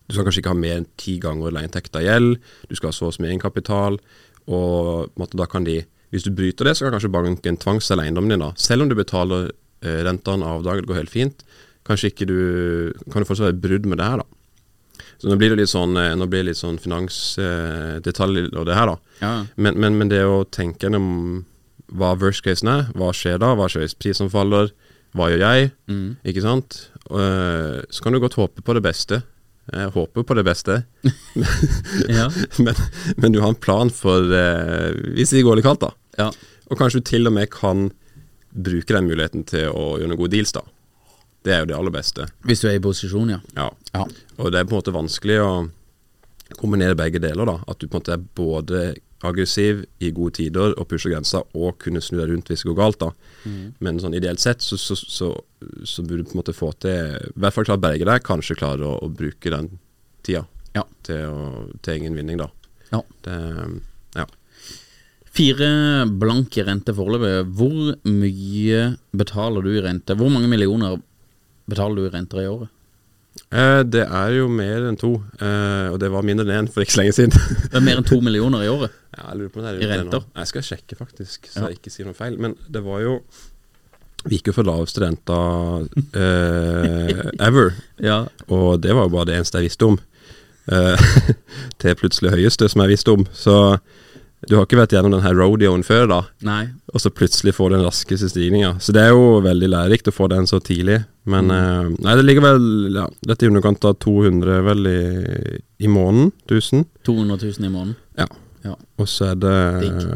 du 0.08 0.16
skal 0.16 0.24
kanskje 0.24 0.40
ikke 0.40 0.54
ha 0.54 0.60
mer 0.60 0.80
enn 0.80 0.88
ti 1.00 1.18
ganger 1.20 1.52
leieinntekt 1.52 1.98
av 2.00 2.06
gjeld, 2.06 2.38
du 2.70 2.76
skal 2.80 2.94
ha 2.94 2.96
så 2.96 3.10
og 3.10 3.16
så 3.16 3.24
mye 3.24 3.34
egenkapital, 3.34 4.00
og 4.48 5.28
da 5.36 5.48
kan 5.52 5.68
de 5.68 5.84
Hvis 6.08 6.24
du 6.24 6.32
bryter 6.32 6.64
det, 6.64 6.78
så 6.78 6.86
kan 6.86 6.94
kanskje 6.96 7.12
banken 7.12 7.58
tvangsselge 7.60 8.06
eiendommen 8.06 8.32
din, 8.32 8.40
da. 8.40 8.54
Selv 8.56 8.86
om 8.86 8.88
du 8.88 8.96
betaler 8.96 9.50
eh, 9.84 9.98
rentene 10.08 10.48
avdrag, 10.48 10.80
det 10.80 10.88
går 10.88 11.02
helt 11.02 11.12
fint. 11.12 11.44
Kanskje 11.84 12.14
ikke 12.14 12.28
du 12.30 12.94
Kan 13.12 13.20
du 13.20 13.28
fortsatt 13.28 13.50
være 13.50 13.60
brudd 13.60 13.90
med 13.92 14.00
det 14.00 14.08
her, 14.08 14.22
da. 14.24 14.37
Så 15.18 15.32
nå 15.32 15.38
blir 15.40 15.50
det 15.56 15.62
litt 15.64 15.72
sånn, 15.72 15.96
eh, 15.98 16.14
nå 16.20 16.28
blir 16.30 16.44
det 16.44 16.52
litt 16.52 16.60
sånn 16.62 16.78
finansdetalj 16.82 18.48
og 18.56 18.66
det 18.68 18.76
her, 18.78 18.92
da. 18.92 18.98
Ja. 19.22 19.32
Men, 19.56 19.80
men, 19.82 19.98
men 19.98 20.12
det 20.12 20.24
å 20.28 20.44
tenke 20.54 20.86
gjennom 20.88 21.46
hva 21.98 22.12
worst 22.20 22.44
casen 22.46 22.70
er, 22.70 22.86
hva 23.00 23.14
skjer 23.16 23.40
da, 23.42 23.54
hva 23.58 23.70
skjer 23.72 23.86
hvis 23.86 23.96
prisen 23.98 24.30
faller, 24.34 24.70
hva 25.18 25.30
gjør 25.32 25.44
jeg, 25.46 25.72
Mm. 25.88 26.18
ikke 26.28 26.44
sant? 26.44 26.82
Og, 27.08 27.20
eh, 27.24 27.82
så 27.90 28.04
kan 28.04 28.14
du 28.14 28.20
godt 28.20 28.36
håpe 28.38 28.62
på 28.62 28.74
det 28.76 28.84
beste. 28.84 29.22
Jeg 29.74 29.92
håper 29.96 30.24
på 30.24 30.36
det 30.38 30.46
beste, 30.48 30.78
Ja. 32.18 32.28
men, 32.64 32.76
men 33.18 33.32
du 33.34 33.42
har 33.42 33.50
en 33.52 33.60
plan 33.60 33.90
for 33.92 34.30
eh, 34.32 34.94
hvis 35.18 35.34
det 35.36 35.44
går 35.48 35.60
litt 35.60 35.68
kaldt, 35.68 35.82
da. 35.88 35.92
ja. 36.20 36.30
Og 36.68 36.76
kanskje 36.80 37.00
du 37.00 37.08
til 37.08 37.28
og 37.30 37.34
med 37.36 37.48
kan 37.50 37.86
bruke 38.52 38.92
den 38.92 39.08
muligheten 39.08 39.46
til 39.48 39.70
å 39.72 39.94
gjøre 39.98 40.10
noen 40.12 40.20
gode 40.20 40.34
deals, 40.36 40.52
da. 40.56 40.64
Det 41.48 41.54
er 41.56 41.64
jo 41.64 41.70
det 41.72 41.78
aller 41.80 41.94
beste. 41.96 42.28
Hvis 42.44 42.60
du 42.64 42.68
er 42.68 42.76
i 42.78 42.84
posisjon, 42.84 43.30
ja. 43.38 43.42
Ja. 43.56 43.70
Ja. 43.96 44.06
Og 44.38 44.52
det 44.52 44.60
er 44.60 44.68
på 44.68 44.76
en 44.76 44.82
måte 44.82 44.94
vanskelig 44.96 45.38
å 45.44 45.52
kombinere 46.60 46.96
begge 47.00 47.20
deler, 47.24 47.48
da. 47.48 47.58
At 47.72 47.80
du 47.80 47.88
på 47.88 47.96
en 47.98 48.02
måte 48.02 48.16
er 48.18 48.26
både 48.36 48.82
aggressiv 49.26 49.80
i 50.06 50.12
gode 50.14 50.36
tider 50.38 50.76
og 50.78 50.86
pusher 50.92 51.10
grensa, 51.10 51.40
og 51.58 51.80
kunne 51.82 52.04
snu 52.06 52.20
deg 52.20 52.30
rundt 52.30 52.52
hvis 52.52 52.62
det 52.62 52.70
går 52.70 52.78
galt. 52.78 53.00
da. 53.02 53.10
Mm. 53.50 53.64
Men 53.84 53.98
sånn 54.04 54.14
ideelt 54.20 54.44
sett 54.44 54.62
så, 54.62 54.78
så, 54.78 54.94
så, 55.00 55.32
så 55.88 56.04
burde 56.06 56.22
du 56.22 56.30
på 56.30 56.36
en 56.38 56.42
måte 56.44 56.54
få 56.54 56.70
til 56.84 57.16
I 57.32 57.34
hvert 57.42 57.56
fall 57.56 57.66
klare 57.66 57.80
å 57.82 57.86
berge 57.88 58.06
deg, 58.12 58.26
kanskje 58.28 58.60
klare 58.60 58.86
å, 58.86 58.94
å 59.02 59.10
bruke 59.10 59.50
den 59.56 59.72
tida 60.28 60.44
Ja. 60.78 60.84
til, 61.08 61.24
å, 61.32 61.48
til 61.82 61.96
egen 61.98 62.20
vinning, 62.20 62.38
da. 62.44 62.52
Ja. 62.92 63.02
Det, 63.26 63.40
ja. 64.20 64.28
Fire 65.38 65.72
blanke 66.18 66.64
rente 66.66 66.94
foreløpig. 66.98 67.34
Hvor 67.58 67.98
mye 68.10 68.84
betaler 69.18 69.66
du 69.66 69.74
i 69.76 69.84
rente? 69.86 70.16
Hvor 70.18 70.32
mange 70.34 70.50
millioner 70.50 70.98
betaler 71.70 71.96
du 71.96 72.06
i 72.08 72.12
renter 72.14 72.42
i 72.44 72.48
året? 72.50 72.70
Eh, 73.54 73.84
det 73.86 74.02
er 74.08 74.32
jo 74.34 74.48
mer 74.50 74.88
enn 74.90 74.98
to, 74.98 75.12
eh, 75.40 75.90
og 75.94 76.00
det 76.02 76.10
var 76.12 76.26
mindre 76.26 76.48
enn 76.48 76.66
én 76.66 76.70
for 76.74 76.82
ikke 76.84 76.96
så 76.96 77.02
lenge 77.04 77.14
siden. 77.14 77.36
Det 77.72 77.78
er 77.78 77.86
mer 77.86 78.00
enn 78.02 78.08
to 78.08 78.18
millioner 78.26 78.64
i 78.66 78.72
året. 78.72 78.96
Ja, 79.14 79.28
jeg 79.30 79.38
lurer 79.44 79.52
på 79.54 79.60
om 79.62 79.68
det 79.68 79.74
er 79.76 79.84
I 79.86 79.92
renter? 79.92 80.24
det? 80.26 80.40
Jeg 80.42 80.48
skal 80.52 80.66
sjekke, 80.72 80.98
faktisk, 80.98 81.46
så 81.52 81.60
Ja. 81.62 81.68
jeg 81.70 81.78
ikke 81.80 81.94
sier 81.94 82.10
noe 82.10 82.18
feil. 82.18 82.38
Men 82.42 82.56
det 82.70 82.82
var 82.86 83.02
jo 83.06 83.20
Vi 84.26 84.40
gikk 84.40 84.50
jo 84.50 84.54
for 84.58 84.66
laveste 84.68 85.00
renta 85.06 85.38
eh, 86.18 87.22
ever, 87.48 87.74
Ja. 88.02 88.26
og 88.50 88.82
det 88.82 88.96
var 88.98 89.06
jo 89.08 89.14
bare 89.14 89.26
det 89.30 89.36
eneste 89.38 89.62
jeg 89.62 89.70
visste 89.70 89.86
om. 89.86 90.00
Eh, 90.68 91.06
til 91.80 91.96
plutselig 91.96 92.34
høyeste, 92.34 92.68
som 92.70 92.82
jeg 92.84 92.96
visste 92.96 93.14
om. 93.14 93.24
Så 93.32 93.54
du 94.48 94.56
har 94.56 94.64
ikke 94.64 94.80
vært 94.80 94.94
gjennom 94.96 95.12
den 95.12 95.24
her 95.26 95.36
rodeoen 95.36 95.84
før, 95.84 96.06
da, 96.08 96.20
Nei. 96.48 96.62
og 96.94 97.04
så 97.04 97.12
plutselig 97.12 97.54
får 97.58 97.70
du 97.70 97.76
den 97.78 97.86
raskeste 97.88 98.30
stigninga. 98.32 98.78
Så 98.84 98.96
det 98.96 99.04
er 99.04 99.12
jo 99.12 99.42
veldig 99.44 99.70
lærerikt 99.74 100.08
å 100.08 100.16
få 100.16 100.30
den 100.32 100.48
så 100.48 100.62
tidlig. 100.64 101.02
Men 101.28 101.52
eh, 101.52 101.90
nei, 102.00 102.16
det 102.16 102.24
ligger 102.24 102.46
vel 102.46 102.68
ja, 102.96 103.04
Dette 103.28 103.44
i 103.44 103.50
underkant 103.52 103.84
av 103.90 103.98
200 104.00 104.62
vel 104.70 104.88
i, 104.88 105.00
i 105.84 105.92
måneden. 105.92 106.32
1000. 106.48 106.86
200 107.08 107.42
000 107.44 107.68
i 107.68 107.74
måneden. 107.74 107.98
Ja. 108.16 108.30
Ja. 108.64 108.78
Og 109.00 109.10
så 109.12 109.34
er 109.34 109.42
det 109.42 109.58
Digg. 109.84 110.08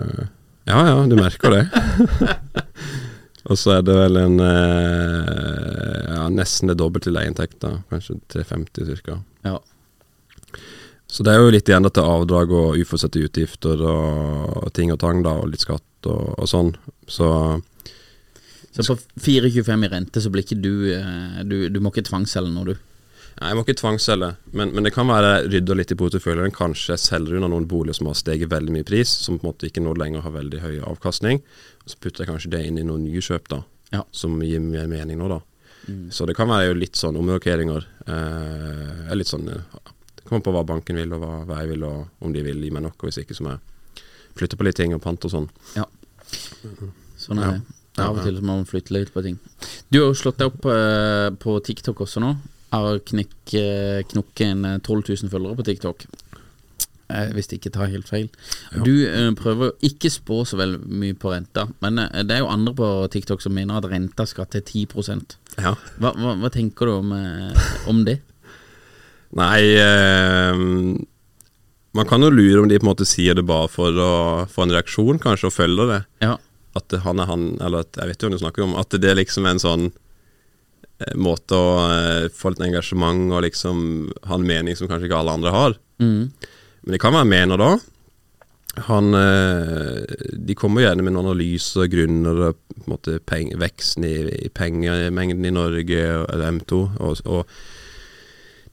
Ja 0.70 0.82
ja, 0.88 0.96
du 1.10 1.18
merker 1.18 1.52
det. 1.56 1.64
og 3.50 3.60
så 3.60 3.76
er 3.80 3.84
det 3.84 3.98
vel 3.98 4.20
en 4.22 4.40
uh, 4.40 6.16
Ja, 6.16 6.26
nesten 6.32 6.72
det 6.72 6.78
dobbelte 6.80 7.12
leieinntekta. 7.12 7.80
Kanskje 7.92 8.20
350 8.32 9.04
ca. 9.04 9.20
Ja. 9.48 9.58
Så 11.12 11.26
det 11.28 11.34
er 11.34 11.42
jo 11.44 11.52
litt 11.52 11.68
igjen 11.68 11.84
til 11.92 12.06
avdrag 12.08 12.54
og 12.56 12.78
uforutsette 12.80 13.20
utgifter 13.26 13.82
og 13.84 14.70
ting 14.78 14.94
og 14.94 15.00
tang, 15.02 15.20
da, 15.26 15.34
og 15.42 15.50
litt 15.52 15.64
skatt 15.66 16.08
og, 16.08 16.38
og 16.40 16.48
sånn. 16.48 16.72
Så 17.12 17.28
Så 18.72 18.86
på 18.88 18.96
4,25 19.20 19.84
i 19.86 19.90
rente 19.92 20.22
så 20.24 20.32
blir 20.32 20.46
ikke 20.46 20.62
du 20.64 20.72
eh, 20.96 21.42
Du, 21.44 21.58
du 21.68 21.82
må 21.84 21.92
ikke 21.92 22.06
tvangsselge 22.08 22.54
nå, 22.54 22.64
du. 22.70 22.74
Nei, 23.42 23.50
Jeg 23.50 23.58
må 23.60 23.66
ikke 23.66 23.76
tvangsselge, 23.82 24.30
men, 24.56 24.72
men 24.76 24.88
det 24.88 24.94
kan 24.96 25.10
være 25.12 25.50
rydder 25.50 25.78
litt 25.82 25.92
i 25.92 25.98
porteføljen. 26.00 26.54
Kanskje 26.56 26.94
jeg 26.96 27.04
selger 27.04 27.38
unna 27.42 27.50
noen 27.52 27.68
boliger 27.68 27.98
som 28.00 28.08
har 28.12 28.16
steget 28.20 28.52
veldig 28.52 28.76
mye 28.78 28.88
pris, 28.88 29.12
som 29.26 29.40
på 29.40 29.44
en 29.48 29.52
måte 29.52 29.68
ikke 29.68 29.84
nå 29.84 29.96
lenger 30.00 30.24
har 30.24 30.36
veldig 30.36 30.60
høy 30.64 30.76
avkastning. 30.94 31.42
Så 31.88 32.00
putter 32.00 32.24
jeg 32.24 32.32
kanskje 32.32 32.52
det 32.56 32.64
inn 32.70 32.80
i 32.80 32.88
noen 32.88 33.04
nye 33.08 33.24
kjøp, 33.24 33.52
da, 33.52 33.62
Ja. 33.92 34.04
som 34.16 34.40
gir 34.46 34.64
mer 34.64 34.88
mening 34.88 35.20
nå, 35.20 35.28
da. 35.32 35.42
Så 36.14 36.28
det 36.30 36.36
kan 36.38 36.48
være 36.48 36.70
jo 36.70 36.76
litt 36.78 36.96
sånn 37.00 37.18
omrokeringer. 37.18 37.88
Eh, 38.08 39.16
litt 39.18 39.28
sånn 39.32 39.48
kommer 40.32 40.46
på 40.48 40.54
hva 40.56 40.64
banken 40.68 40.98
vil, 40.98 41.12
og 41.16 41.22
hva, 41.24 41.34
hva 41.50 41.60
jeg 41.62 41.74
vil, 41.76 41.84
og 41.88 42.24
om 42.26 42.34
de 42.34 42.42
vil 42.48 42.64
gi 42.64 42.72
meg 42.74 42.86
nok. 42.88 42.98
Og 43.04 43.10
hvis 43.12 43.22
ikke, 43.22 43.36
så 43.38 43.46
må 43.46 43.54
jeg 43.54 44.06
flytte 44.40 44.58
på 44.60 44.66
litt 44.68 44.80
ting 44.80 44.96
og 44.96 45.04
pant 45.04 45.28
og 45.28 45.34
sånn. 45.36 45.50
Ja. 45.76 45.86
Sånn 47.22 47.40
er 47.42 47.46
Ja. 47.46 47.52
det. 47.60 47.78
Av 48.00 48.12
og 48.14 48.18
Ja, 48.18 48.24
ja. 48.24 48.24
til 48.24 48.42
må 48.42 48.56
man 48.56 48.66
flytte 48.66 48.94
litt 48.96 49.12
på 49.14 49.22
ting. 49.22 49.38
Du 49.92 50.00
har 50.00 50.08
jo 50.14 50.16
slått 50.16 50.38
deg 50.40 50.48
opp 50.48 50.66
eh, 50.72 51.30
på 51.44 51.58
TikTok 51.62 52.00
også 52.06 52.22
nå. 52.24 52.30
Har 52.72 52.96
eh, 52.96 54.04
knukket 54.08 54.46
en 54.48 54.66
eh, 54.66 54.78
12 54.80 55.04
000 55.10 55.30
følgere 55.34 55.58
på 55.60 55.66
TikTok. 55.68 56.06
Eh, 57.12 57.34
hvis 57.36 57.50
det 57.52 57.60
ikke 57.60 57.74
tar 57.76 57.92
helt 57.92 58.08
feil. 58.08 58.30
Du 58.86 58.94
eh, 59.04 59.28
prøver 59.36 59.74
jo 59.74 59.90
ikke 59.92 60.10
spå 60.10 60.46
så 60.48 60.56
veldig 60.62 60.80
mye 60.88 61.18
på 61.20 61.34
renta, 61.34 61.68
men 61.84 62.00
eh, 62.00 62.24
det 62.24 62.38
er 62.38 62.46
jo 62.46 62.48
andre 62.54 62.74
på 62.80 62.88
TikTok 63.12 63.44
som 63.44 63.52
mener 63.54 63.76
at 63.82 63.90
renta 63.92 64.26
skal 64.26 64.48
til 64.48 64.62
10% 64.88 65.36
Ja. 65.60 65.76
Hva, 66.00 66.14
hva, 66.16 66.38
hva 66.40 66.50
tenker 66.56 66.88
du 66.88 66.94
om, 66.96 67.12
eh, 67.12 67.72
om 67.92 68.06
det? 68.08 68.22
Nei 69.40 69.62
eh, 69.80 70.62
Man 71.96 72.08
kan 72.08 72.24
jo 72.24 72.32
lure 72.32 72.62
om 72.62 72.70
de 72.72 72.80
på 72.80 72.86
en 72.86 72.92
måte 72.92 73.08
sier 73.08 73.36
det 73.38 73.46
bare 73.48 73.70
for 73.72 73.96
å 73.96 74.14
få 74.52 74.66
en 74.66 74.74
reaksjon, 74.76 75.20
kanskje, 75.20 75.50
og 75.50 75.56
følger 75.56 75.92
det. 75.92 76.00
Ja. 76.24 76.38
At 76.80 76.96
han 77.04 77.20
er 77.20 77.28
han, 77.28 77.50
eller 77.60 77.84
at 77.84 78.00
jeg 78.00 78.12
vet 78.12 78.24
jo 78.24 78.30
hva 78.30 78.38
du 78.38 78.44
snakker 78.44 78.64
om. 78.64 78.78
At 78.80 78.96
det 78.96 79.12
er 79.12 79.20
liksom 79.20 79.48
en 79.50 79.60
sånn 79.60 79.90
eh, 79.92 81.16
måte 81.20 81.60
å 81.60 81.74
eh, 81.92 82.30
få 82.32 82.54
litt 82.54 82.64
engasjement 82.70 83.36
og 83.36 83.44
liksom 83.48 83.82
ha 84.30 84.40
en 84.40 84.48
mening 84.48 84.80
som 84.80 84.88
kanskje 84.92 85.10
ikke 85.10 85.20
alle 85.20 85.36
andre 85.36 85.56
har. 85.56 85.76
Mm. 86.00 86.32
Men 86.82 86.96
det 86.96 87.02
kan 87.04 87.18
være 87.18 87.30
mener 87.34 87.60
da. 87.60 87.74
Han, 88.88 89.14
eh, 89.14 90.16
de 90.32 90.56
kommer 90.56 90.86
gjerne 90.86 91.04
med 91.04 91.20
analyser, 91.20 91.90
grunner, 91.92 92.40
og 92.48 92.60
på 92.72 92.86
en 92.86 92.94
måte 92.94 93.18
peng, 93.28 93.52
veksten 93.60 94.08
i, 94.08 94.16
i 94.48 94.50
pengemengden 94.56 95.50
i 95.50 95.52
Norge, 95.52 96.06
eller 96.24 96.56
M2, 96.56 96.80
og, 97.04 97.20
og 97.28 97.52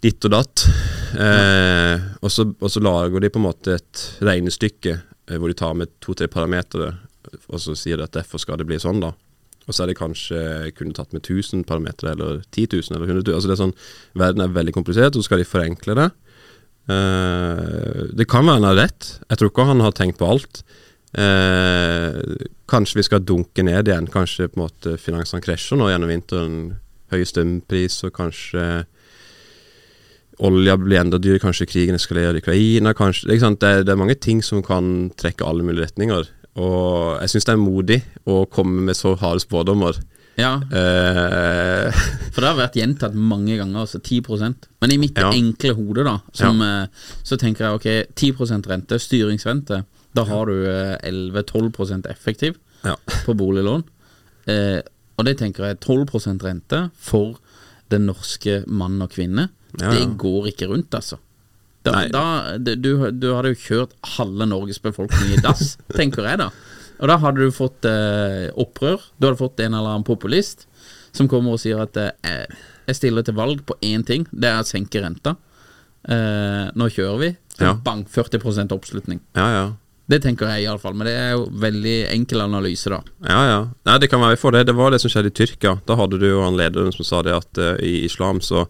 ditt 0.05 0.25
og 0.29 0.35
datt. 0.35 0.65
Eh, 1.19 2.09
og, 2.23 2.31
så, 2.33 2.47
og 2.47 2.71
så 2.71 2.83
lager 2.85 3.23
de 3.23 3.31
på 3.33 3.41
en 3.41 3.49
måte 3.49 3.79
et 3.79 4.05
regnestykke 4.25 4.95
eh, 4.95 5.37
hvor 5.37 5.51
de 5.51 5.57
tar 5.59 5.75
med 5.79 5.95
to-tre 6.05 6.29
parametere, 6.31 6.93
og 7.49 7.63
så 7.63 7.75
sier 7.77 7.99
de 7.99 8.07
at 8.07 8.15
derfor 8.17 8.41
skal 8.43 8.61
det 8.61 8.69
bli 8.69 8.79
sånn, 8.81 9.03
da. 9.05 9.13
Og 9.69 9.77
så 9.77 9.85
er 9.85 9.91
det 9.91 9.99
kanskje 9.99 10.39
kunne 10.79 10.97
tatt 10.97 11.13
med 11.13 11.27
1000 11.27 11.67
parametere, 11.69 12.15
eller 12.15 12.41
10 12.55 12.71
000, 12.79 12.97
eller 12.97 13.11
100 13.11 13.27
000. 13.27 13.37
Altså 13.37 13.51
det 13.51 13.57
er 13.57 13.65
sånn, 13.67 13.77
verden 14.17 14.45
er 14.45 14.55
veldig 14.55 14.75
komplisert, 14.79 15.13
og 15.13 15.21
så 15.21 15.29
skal 15.29 15.43
de 15.43 15.49
forenkle 15.49 15.97
det. 15.99 16.09
Eh, 16.89 18.05
det 18.17 18.29
kan 18.31 18.47
være 18.49 18.63
han 18.63 18.69
har 18.71 18.79
rett. 18.81 19.11
Jeg 19.29 19.41
tror 19.41 19.53
ikke 19.53 19.69
han 19.69 19.85
har 19.85 19.97
tenkt 19.97 20.21
på 20.21 20.31
alt. 20.31 20.63
Eh, 21.13 22.17
kanskje 22.69 23.01
vi 23.01 23.07
skal 23.11 23.25
dunke 23.29 23.65
ned 23.65 23.91
igjen. 23.91 24.09
Kanskje 24.13 24.49
på 24.49 24.57
en 24.57 24.65
måte 24.65 24.97
finansene 25.01 25.45
krasjer 25.45 25.81
nå 25.81 25.91
gjennom 25.93 26.13
vinteren. 26.15 26.57
Høy 27.13 27.23
strømpris 27.29 28.03
og 28.09 28.17
kanskje 28.17 28.65
olja 30.45 30.77
blir 30.79 31.01
enda 31.01 31.19
dyrere. 31.19 31.43
Kanskje 31.43 31.67
krigen 31.69 31.99
eskalerer 31.99 32.37
i 32.39 32.43
Ukraina. 32.43 32.95
Kanskje? 32.95 33.31
Det, 33.39 33.73
det 33.87 33.93
er 33.95 34.01
mange 34.01 34.19
ting 34.19 34.43
som 34.45 34.63
kan 34.63 35.11
trekke 35.19 35.47
alle 35.47 35.67
mulige 35.67 35.89
retninger. 35.89 36.29
Og 36.59 37.19
jeg 37.23 37.33
syns 37.33 37.47
det 37.47 37.55
er 37.55 37.63
modig 37.63 37.99
å 38.27 38.45
komme 38.51 38.83
med 38.89 38.99
så 38.99 39.15
harde 39.19 39.45
spådommer. 39.45 39.99
Ja, 40.39 40.61
Eh, 40.71 41.91
for 42.33 42.43
det 42.45 42.47
har 42.47 42.59
vært 42.61 42.77
gjentatt 42.79 43.15
mange 43.19 43.57
ganger, 43.59 43.81
altså 43.83 43.99
10% 43.99 44.69
Men 44.81 44.93
i 44.95 44.99
mitt 45.03 45.19
Ja. 45.19 45.33
enkle 45.35 45.73
hode, 45.75 46.05
da, 46.07 46.21
som, 46.33 46.61
ja. 46.63 46.87
så 47.27 47.37
tenker 47.37 47.65
jeg 47.67 47.75
ok, 47.75 47.89
10 48.15 48.63
rente, 48.71 49.01
styringsrente, 49.03 49.81
da 50.15 50.25
har 50.25 50.47
du 50.47 50.63
eh, 50.63 50.95
11-12 51.11 52.07
effektiv 52.07 52.55
ja. 52.85 52.95
på 53.27 53.35
boliglån. 53.35 53.83
Eh, 54.47 54.79
og 55.19 55.27
det 55.27 55.39
tenker 55.41 55.67
jeg 55.67 55.81
12% 55.83 56.47
rente 56.47 56.85
for 56.95 57.41
den 57.91 58.07
norske 58.07 58.63
mann 58.67 59.03
og 59.03 59.11
kvinne. 59.11 59.49
Ja, 59.77 59.93
Det 59.93 60.05
går 60.21 60.53
ikke 60.53 60.71
rundt, 60.71 60.95
altså. 60.95 61.19
Da, 61.87 62.03
da, 62.13 62.23
du, 62.59 62.91
du 63.15 63.29
hadde 63.33 63.53
jo 63.55 63.61
kjørt 63.63 63.95
halve 64.17 64.49
Norges 64.49 64.81
befolkning 64.83 65.37
i 65.37 65.43
dass, 65.45 65.77
tenker 65.99 66.27
jeg 66.27 66.41
da. 66.43 66.51
Og 66.99 67.09
da 67.09 67.17
hadde 67.23 67.47
du 67.47 67.55
fått 67.55 67.87
eh, 67.89 68.49
opprør. 68.59 69.05
Du 69.19 69.29
hadde 69.29 69.41
fått 69.41 69.63
en 69.63 69.77
eller 69.77 69.95
annen 69.95 70.07
populist 70.07 70.67
som 71.15 71.29
kommer 71.31 71.57
og 71.57 71.63
sier 71.63 71.81
at 71.81 71.97
eh, 71.97 72.59
jeg 72.89 72.99
stiller 72.99 73.25
til 73.25 73.37
valg 73.39 73.63
på 73.69 73.77
én 73.85 74.05
ting, 74.07 74.27
det 74.33 74.51
er 74.51 74.63
å 74.63 74.67
senke 74.69 75.01
renta. 75.03 75.37
Eh, 76.09 76.69
nå 76.75 76.89
kjører 76.93 77.21
vi. 77.23 77.35
Ja. 77.59 77.73
bang, 77.75 78.05
40 78.07 78.71
oppslutning. 78.71 79.21
ja, 79.35 79.51
ja. 79.51 79.69
Det 80.09 80.23
tenker 80.25 80.49
jeg 80.49 80.65
iallfall, 80.65 80.95
men 80.97 81.05
det 81.05 81.13
er 81.21 81.35
jo 81.35 81.43
veldig 81.61 81.97
enkel 82.15 82.41
analyse, 82.41 82.89
da. 82.89 83.03
Ja, 83.29 83.41
ja. 83.45 83.59
Nei, 83.85 83.97
det 84.01 84.09
kan 84.09 84.23
være 84.23 84.39
vi 84.39 84.41
får 84.41 84.55
det. 84.55 84.63
Det 84.71 84.75
var 84.79 84.95
det 84.95 85.03
som 85.03 85.13
skjedde 85.13 85.29
i 85.29 85.35
Tyrkia. 85.37 85.75
Da 85.85 85.99
hadde 86.01 86.17
du 86.17 86.25
jo 86.25 86.39
han 86.41 86.57
lederen 86.57 86.95
som 86.97 87.05
sa 87.05 87.21
det 87.27 87.35
at 87.37 87.61
uh, 87.61 87.75
i 87.85 88.07
islam 88.07 88.41
så 88.41 88.63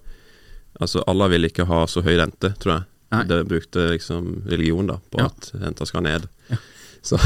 Altså, 0.80 1.02
alle 1.10 1.28
vil 1.32 1.48
ikke 1.48 1.66
ha 1.66 1.84
så 1.90 2.02
høy 2.06 2.14
rente, 2.20 2.52
tror 2.62 2.74
jeg. 2.76 2.84
Nei. 3.14 3.22
Det 3.30 3.38
brukte 3.48 3.86
liksom 3.94 4.26
religion 4.50 4.86
da 4.90 4.98
på 5.10 5.18
Ja. 5.22 5.26
at 5.30 5.50
renta 5.58 5.86
skal 5.88 6.02
ned. 6.04 6.26
Så, 7.02 7.16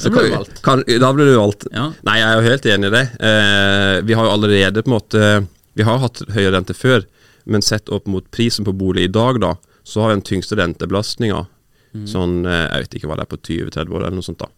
Da 0.00 0.10
ble 0.10 0.30
valgt. 0.32 0.62
Kan, 0.64 0.82
da 0.86 1.12
ble 1.12 1.26
du 1.28 1.34
valgt. 1.36 1.66
Ja. 1.72 1.90
Nei, 2.08 2.16
jeg 2.18 2.26
er 2.26 2.38
jo 2.40 2.48
helt 2.48 2.66
enig 2.72 2.88
i 2.88 2.94
det. 2.96 3.02
Eh, 3.20 4.00
vi 4.08 4.16
har 4.16 4.26
jo 4.26 4.32
allerede 4.32 4.82
på 4.82 4.90
en 4.90 4.96
måte 4.96 5.46
Vi 5.76 5.84
har 5.86 6.00
hatt 6.02 6.22
høyere 6.34 6.56
rente 6.56 6.74
før, 6.74 7.04
men 7.46 7.62
sett 7.62 7.88
opp 7.94 8.08
mot 8.10 8.24
prisen 8.34 8.64
på 8.66 8.72
bolig 8.76 9.04
i 9.06 9.12
dag, 9.12 9.38
da, 9.40 9.54
så 9.86 10.02
har 10.02 10.10
vi 10.10 10.16
den 10.18 10.26
tyngste 10.26 10.56
rentebelastninga. 10.58 11.44
Mm. 11.94 12.06
Sånn, 12.10 12.34
eh, 12.44 12.66
jeg 12.74 12.82
vet 12.88 12.96
ikke 12.98 13.08
hva 13.12 13.16
det 13.20 13.22
er 13.28 13.30
på 13.30 13.38
20-30 13.38 13.94
år 13.94 14.00
eller 14.02 14.18
noe 14.18 14.26
sånt, 14.26 14.38
da. 14.42 14.48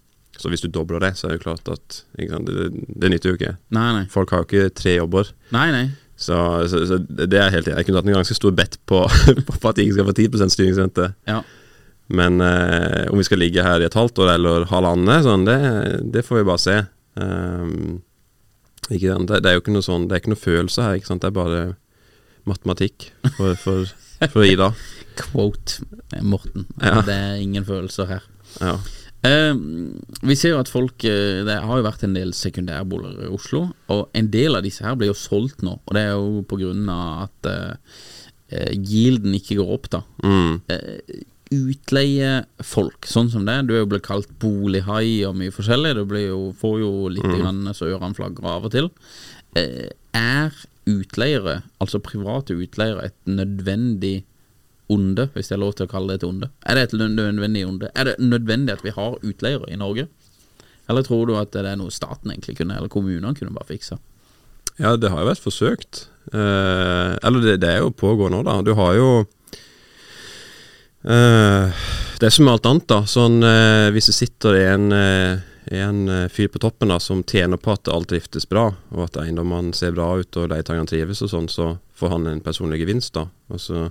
Så 0.41 0.49
hvis 0.51 0.63
du 0.65 0.69
dobler 0.73 1.01
det, 1.05 1.13
så 1.21 1.27
er 1.29 1.35
det 1.35 1.39
jo 1.43 1.45
klart 1.51 1.69
at 1.69 2.01
sant, 2.01 2.47
det, 2.49 2.71
det 3.03 3.11
nytter 3.13 3.31
jo 3.35 3.37
ikke. 3.37 3.53
Nei, 3.77 3.89
nei. 3.99 4.05
Folk 4.11 4.33
har 4.33 4.43
jo 4.43 4.49
ikke 4.49 4.73
tre 4.75 4.97
jobber. 4.97 5.29
Nei, 5.53 5.67
nei. 5.71 5.85
Så, 6.23 6.37
så, 6.71 6.85
så 6.87 7.01
det 7.03 7.39
er 7.39 7.51
helt 7.51 7.67
enig. 7.67 7.81
Jeg 7.81 7.89
kunne 7.89 8.03
hatt 8.03 8.09
en 8.09 8.21
ganske 8.21 8.39
stor 8.39 8.55
bet 8.55 8.79
på, 8.87 9.03
på 9.49 9.59
at 9.69 9.79
de 9.79 9.87
ikke 9.87 9.99
skal 9.99 10.09
få 10.09 10.15
10% 10.21 10.55
styringsrente. 10.55 11.11
Ja. 11.29 11.43
Men 12.13 12.41
eh, 12.45 13.11
om 13.11 13.19
vi 13.19 13.27
skal 13.27 13.41
ligge 13.43 13.65
her 13.65 13.83
i 13.83 13.89
et 13.89 13.99
halvt 13.99 14.21
år 14.23 14.35
eller 14.35 14.67
halvannet, 14.71 15.27
sånn, 15.27 15.47
det, 15.49 15.59
det 16.15 16.25
får 16.27 16.43
vi 16.43 16.49
bare 16.49 16.63
se. 16.63 16.79
Um, 17.19 18.01
ikke? 18.89 19.17
Det, 19.29 19.43
det 19.43 19.51
er 19.51 19.57
jo 19.57 19.61
ikke 19.61 19.75
noe 19.75 19.85
sånn 19.85 20.07
Det 20.09 20.15
er 20.15 20.23
ikke 20.23 20.33
noe 20.33 20.41
følelse 20.41 20.87
her, 20.87 20.99
ikke 20.99 21.11
sant. 21.11 21.25
Det 21.25 21.31
er 21.31 21.39
bare 21.39 21.63
matematikk 22.49 23.11
for, 23.37 23.55
for, 23.61 23.93
for 24.33 24.47
Ida. 24.47 24.73
Quote 25.21 25.87
Morten. 26.25 26.67
Ja. 26.83 27.01
Det 27.07 27.15
er 27.15 27.41
ingen 27.43 27.67
følelser 27.69 28.11
her. 28.11 28.27
Ja. 28.61 28.77
Eh, 29.23 29.55
vi 30.27 30.35
ser 30.39 30.57
jo 30.57 30.59
at 30.59 30.71
folk 30.71 31.05
eh, 31.07 31.45
Det 31.47 31.55
har 31.63 31.79
jo 31.79 31.85
vært 31.87 32.03
en 32.03 32.17
del 32.17 32.33
sekundærboliger 32.35 33.29
i 33.29 33.35
Oslo, 33.35 33.69
og 33.93 34.09
en 34.19 34.31
del 34.35 34.59
av 34.59 34.65
disse 34.67 34.83
her 34.83 34.97
blir 34.99 35.13
jo 35.13 35.19
solgt 35.19 35.63
nå. 35.63 35.77
Og 35.79 35.95
det 35.95 36.07
er 36.09 36.17
jo 36.17 36.43
på 36.49 36.59
grunn 36.63 36.89
av 36.91 37.29
at 37.29 37.51
eh, 37.51 38.01
eh, 38.51 38.73
yielden 38.79 39.37
ikke 39.39 39.61
går 39.61 39.77
opp, 39.79 39.93
da. 39.95 40.03
Eh, 40.73 41.23
utleiefolk, 41.53 43.07
sånn 43.09 43.31
som 43.33 43.45
det. 43.47 43.59
Du 43.69 43.75
er 43.75 43.83
jo 43.83 43.91
blitt 43.93 44.07
kalt 44.07 44.31
bolighai 44.43 45.23
og 45.29 45.37
mye 45.39 45.53
forskjellig. 45.55 45.95
Du 45.99 46.05
blir 46.09 46.31
jo, 46.31 46.43
får 46.59 46.79
jo 46.81 46.93
litt 47.13 47.29
grann 47.29 47.67
så 47.77 47.91
ørene 47.93 48.17
flagrer 48.17 48.55
av 48.57 48.69
og 48.69 48.75
til. 48.75 48.89
Eh, 49.59 49.91
er 50.17 50.55
utleiere, 50.89 51.61
altså 51.83 52.01
private 52.03 52.57
utleiere, 52.59 53.11
et 53.11 53.31
nødvendig 53.31 54.23
onde, 54.93 55.29
hvis 55.35 55.49
det 55.51 55.57
er 55.57 55.63
lov 55.63 55.77
til 55.79 55.89
å 55.89 55.91
kalle 55.91 56.13
det 56.13 56.21
et 56.21 56.29
onde? 56.29 56.51
Er 56.69 56.79
det 56.79 56.89
et 56.89 56.97
nødvendig 57.01 57.65
onde? 57.69 57.91
Er 57.97 58.11
det 58.11 58.19
nødvendig 58.21 58.77
at 58.77 58.85
vi 58.85 58.95
har 58.95 59.19
utleiere 59.21 59.71
i 59.73 59.81
Norge? 59.81 60.09
Eller 60.91 61.05
tror 61.07 61.27
du 61.29 61.37
at 61.39 61.53
det 61.55 61.65
er 61.67 61.79
noe 61.81 61.95
staten 61.95 62.33
egentlig 62.33 62.59
kunne, 62.59 62.77
eller 62.77 62.93
kommunene 62.93 63.35
kunne 63.39 63.55
bare 63.55 63.71
fikse? 63.71 63.99
Ja, 64.81 64.97
det 64.97 65.13
har 65.13 65.23
jo 65.23 65.31
vært 65.31 65.45
forsøkt. 65.45 66.07
Eh, 66.33 67.13
eller 67.23 67.45
det, 67.45 67.61
det 67.63 67.71
er 67.71 67.83
jo 67.83 67.95
pågående 67.95 68.41
nå, 68.41 68.45
da. 68.47 68.59
Du 68.65 68.73
har 68.79 68.97
jo 68.97 69.09
eh, 71.05 71.81
Det 72.19 72.29
er 72.29 72.35
som 72.35 72.51
alt 72.51 72.69
annet, 72.69 72.89
da. 72.91 73.03
Sånn 73.09 73.43
eh, 73.47 73.91
hvis 73.95 74.11
det 74.11 74.17
sitter 74.17 74.59
en, 74.63 74.89
eh, 74.97 75.43
en 75.83 76.03
eh, 76.09 76.29
fyr 76.33 76.51
på 76.53 76.63
toppen 76.63 76.93
da 76.93 76.99
som 77.03 77.25
tjener 77.27 77.61
på 77.61 77.75
at 77.75 77.91
alt 77.93 78.11
driftes 78.13 78.49
bra, 78.49 78.71
og 78.95 79.07
at 79.07 79.19
eiendommene 79.23 79.77
ser 79.77 79.95
bra 79.97 80.15
ut 80.19 80.41
og 80.41 80.53
leietakerne 80.55 80.89
trives 80.91 81.25
og 81.27 81.33
sånn, 81.35 81.51
så 81.53 81.75
får 81.99 82.17
han 82.17 82.31
en 82.31 82.45
personlig 82.45 82.83
gevinst, 82.83 83.15
da. 83.19 83.29
Og 83.53 83.61
så 83.63 83.91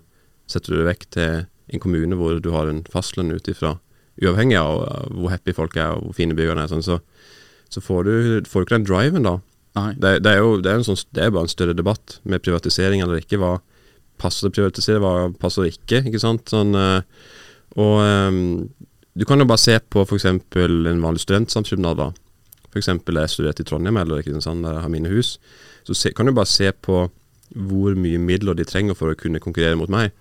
setter 0.51 0.74
du 0.74 0.81
deg 0.81 0.89
vekk 0.91 1.08
til 1.15 1.46
en 1.72 1.84
kommune 1.84 2.17
hvor 2.20 2.41
du 2.43 2.51
har 2.53 2.70
en 2.70 2.84
fastlønn 2.91 3.31
ut 3.34 3.48
ifra, 3.51 3.77
uavhengig 4.22 4.58
av 4.60 4.81
hvor 5.15 5.31
happy 5.31 5.55
folk 5.55 5.77
er 5.79 5.96
og 5.96 6.10
hvor 6.10 6.17
fine 6.20 6.36
byggene 6.38 6.65
er, 6.65 6.72
sånn, 6.72 6.86
så, 6.86 7.00
så 7.72 7.84
får 7.84 8.08
du 8.08 8.13
får 8.50 8.65
ikke 8.65 8.77
den 8.79 8.88
driven, 8.89 9.27
da. 9.27 9.38
Det, 9.72 10.17
det 10.25 10.34
er 10.34 10.41
jo 10.41 10.58
det 10.60 10.67
er 10.67 10.81
en 10.81 10.88
sånn, 10.88 11.00
det 11.15 11.24
er 11.24 11.31
bare 11.31 11.48
en 11.48 11.53
større 11.53 11.75
debatt 11.77 12.17
med 12.27 12.43
privatisering 12.43 13.03
eller 13.03 13.22
ikke. 13.22 13.39
Hva 13.39 13.53
passer 14.20 14.50
å 14.50 14.53
privatisere, 14.53 15.00
hva 15.00 15.29
passer 15.39 15.70
ikke? 15.70 16.01
ikke 16.10 16.20
sant? 16.22 16.51
Sånn, 16.51 16.75
eh, 16.75 17.00
og 17.79 18.01
um, 18.03 18.41
du 19.15 19.24
kan 19.27 19.39
jo 19.39 19.48
bare 19.48 19.62
se 19.63 19.77
på 19.79 20.03
f.eks. 20.03 20.27
en 20.27 21.03
vanlig 21.03 21.24
studentsamskipnad. 21.24 22.00
da. 22.00 22.12
F.eks. 22.72 22.91
jeg 22.91 23.31
studerte 23.31 23.63
i 23.63 23.67
Trondheim 23.67 24.00
eller 24.00 24.24
Kristiansand, 24.24 24.63
der 24.65 24.77
jeg 24.77 24.86
har 24.86 24.93
mine 24.93 25.12
hus. 25.12 25.38
Så 25.88 25.96
se, 25.98 26.12
kan 26.15 26.27
du 26.27 26.36
bare 26.36 26.51
se 26.51 26.72
på 26.72 27.05
hvor 27.51 27.98
mye 28.00 28.20
midler 28.22 28.55
de 28.55 28.63
trenger 28.67 28.96
for 28.96 29.12
å 29.12 29.20
kunne 29.20 29.41
konkurrere 29.43 29.79
mot 29.79 29.91
meg. 29.91 30.12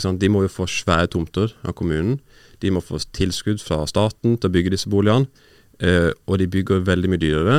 Sant? 0.00 0.20
De 0.20 0.30
må 0.32 0.44
jo 0.44 0.52
få 0.52 0.66
svære 0.70 1.10
tomter 1.12 1.52
av 1.64 1.74
kommunen. 1.78 2.18
De 2.60 2.72
må 2.72 2.80
få 2.80 3.00
tilskudd 3.12 3.60
fra 3.62 3.82
staten 3.90 4.38
til 4.38 4.50
å 4.50 4.54
bygge 4.54 4.74
disse 4.74 4.90
boligene. 4.90 5.28
Eh, 5.82 6.12
og 6.26 6.38
de 6.40 6.48
bygger 6.48 6.84
veldig 6.86 7.10
mye 7.12 7.22
dyrere. 7.22 7.58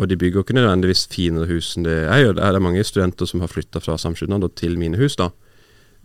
Og 0.00 0.08
de 0.08 0.16
bygger 0.16 0.42
ikke 0.42 0.56
nødvendigvis 0.56 1.06
finere 1.12 1.50
hus 1.50 1.74
enn 1.76 1.86
det 1.86 1.98
jeg 1.98 2.24
gjør. 2.24 2.36
Det 2.38 2.44
er 2.48 2.64
mange 2.64 2.84
studenter 2.84 3.28
som 3.28 3.44
har 3.44 3.52
flytta 3.52 3.82
fra 3.84 3.98
samskipnad 4.00 4.48
til 4.56 4.78
mine 4.80 4.98
hus. 4.98 5.16
da. 5.16 5.30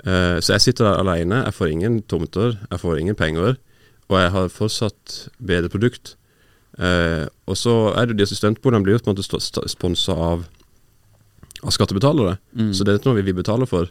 Eh, 0.05 0.38
så 0.43 0.53
jeg 0.53 0.62
sitter 0.62 0.86
der 0.86 1.01
alene. 1.01 1.43
Jeg 1.45 1.53
får 1.53 1.71
ingen 1.71 2.01
tomter, 2.03 2.57
jeg 2.69 2.79
får 2.79 3.00
ingen 3.00 3.15
penger. 3.15 3.57
Og 4.09 4.19
jeg 4.21 4.31
har 4.31 4.50
fortsatt 4.50 5.29
bedre 5.39 5.69
produkt. 5.69 6.15
Eh, 6.77 7.25
og 7.47 7.57
så 7.57 7.93
er 7.97 8.05
det 8.05 8.19
disse 8.19 8.36
studentboligene 8.38 8.83
blir 8.83 8.97
jo 8.97 9.03
på 9.03 9.09
en 9.09 9.17
måte 9.17 9.69
sponsa 9.71 10.13
av, 10.13 10.45
av 11.63 11.71
skattebetalere. 11.74 12.38
Så 12.75 12.83
det 12.83 12.93
er 12.93 13.00
ikke 13.00 13.09
noe 13.09 13.24
vi 13.24 13.33
betaler 13.33 13.65
for. 13.65 13.89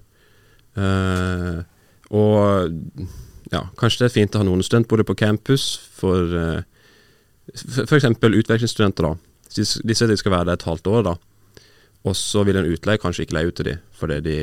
Eh, 0.77 1.61
og 2.17 2.71
ja, 3.53 3.63
kanskje 3.79 4.05
det 4.05 4.11
er 4.11 4.17
fint 4.17 4.37
å 4.37 4.43
ha 4.43 4.47
noen 4.47 4.65
studentboliger 4.67 5.09
på 5.09 5.19
campus 5.23 5.65
for 5.97 6.35
uh, 6.35 6.61
f.eks. 7.55 8.07
utvekslingsstudenter. 8.11 9.07
da. 9.07 9.15
De, 9.57 9.65
de 9.65 9.97
sier 9.97 10.11
de 10.11 10.19
skal 10.19 10.35
være 10.35 10.51
der 10.51 10.59
et 10.59 10.69
halvt 10.69 10.91
år, 10.93 11.03
da. 11.07 11.17
Og 12.07 12.15
så 12.19 12.45
vil 12.47 12.59
en 12.59 12.69
utleie 12.71 13.01
kanskje 13.03 13.27
ikke 13.27 13.39
leie 13.39 13.51
ut 13.51 13.59
til 13.59 13.71
dem, 13.71 13.83
fordi 13.97 14.21
de 14.27 14.39